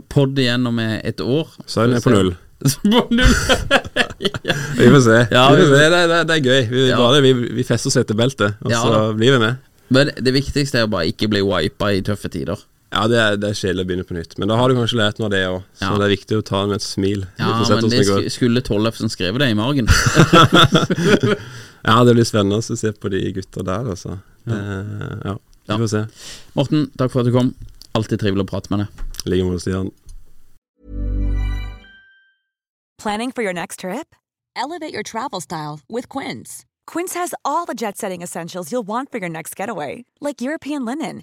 pod 0.08 0.38
igjen 0.40 0.64
om 0.70 0.80
et 0.80 1.20
år. 1.20 1.52
Så 1.68 1.84
er 1.84 1.92
det 1.92 2.00
på 2.06 2.14
null. 2.14 2.32
på 2.64 3.04
null. 3.18 3.36
Vi 4.78 4.88
får 4.88 5.04
se. 5.04 5.18
Ja, 5.36 5.44
vi 5.52 5.66
får 5.66 5.76
se. 5.76 5.84
Det, 5.92 6.02
det, 6.14 6.22
det 6.30 6.38
er 6.38 6.48
gøy. 6.48 6.62
Vi, 6.72 6.86
Ja. 6.88 6.96
bare, 7.02 7.20
vi, 7.24 7.34
vi 7.60 7.66
fester 7.68 7.92
setebeltet, 7.92 8.56
og 8.64 8.72
Ja, 8.72 8.80
så 8.80 9.04
blir 9.18 9.36
vi 9.36 9.42
med. 9.44 9.60
Men 9.92 10.10
det 10.16 10.32
viktigste 10.32 10.80
er 10.80 10.86
å 10.88 10.92
bare 10.94 11.10
ikke 11.12 11.28
bli 11.28 11.42
wipa 11.44 11.92
i 11.92 12.00
tøffe 12.06 12.30
tider. 12.32 12.56
Ja, 12.94 13.04
det 13.10 13.18
er, 13.18 13.36
det 13.42 13.48
er 13.50 13.56
kjedelig 13.58 13.82
å 13.82 13.88
begynne 13.88 14.06
på 14.06 14.14
nytt, 14.14 14.36
men 14.38 14.46
da 14.50 14.54
har 14.60 14.70
du 14.70 14.76
kanskje 14.78 14.98
lært 15.00 15.18
noe 15.18 15.26
av 15.26 15.32
det 15.34 15.40
òg. 15.50 15.62
Så 15.74 15.88
Ja. 15.88 15.96
det 15.98 16.04
er 16.06 16.12
viktig 16.14 16.36
å 16.38 16.44
ta 16.46 16.60
det 16.62 16.68
med 16.70 16.76
et 16.78 16.86
smil. 16.86 17.24
Ja, 17.40 17.48
men 17.68 17.88
det 17.90 18.04
sk 18.06 18.28
skulle 18.36 18.62
Tollefsen 18.62 19.10
skrevet 19.10 19.42
det 19.42 19.50
i 19.50 19.58
margen. 19.58 19.88
Ja, 21.84 21.98
det 22.08 22.14
blir 22.16 22.24
spennende 22.24 22.62
å 22.62 22.76
se 22.80 22.92
på 22.96 23.10
de 23.12 23.18
gutta 23.36 23.60
der, 23.60 23.84
altså. 23.92 24.14
Det, 24.48 24.56
ja, 25.26 25.34
vi 25.68 25.76
får 25.82 25.90
se. 25.92 26.00
Morten, 26.56 26.86
takk 26.96 27.10
for 27.12 27.20
at 27.20 27.28
du 27.28 27.32
kom. 27.34 27.50
Alltid 27.92 28.22
trivelig 28.22 28.46
å 28.46 28.48
prate 28.48 28.72
med 28.72 28.80
deg. 28.86 29.02
I 29.26 29.32
like 29.34 29.44
måte, 29.44 29.60
Stian. 29.60 29.90
Planning 32.98 33.32
for 33.32 33.42
your 33.42 33.52
next 33.52 33.80
trip? 33.80 34.14
Elevate 34.56 34.94
your 34.94 35.02
travel 35.02 35.42
style 35.42 35.80
with 35.90 36.08
Quince. 36.08 36.64
Quince 36.86 37.12
has 37.14 37.34
all 37.44 37.66
the 37.66 37.74
jet 37.74 37.98
setting 37.98 38.22
essentials 38.22 38.72
you'll 38.72 38.86
want 38.86 39.10
for 39.12 39.18
your 39.18 39.28
next 39.28 39.54
getaway, 39.54 40.04
like 40.20 40.40
European 40.40 40.84
linen, 40.86 41.22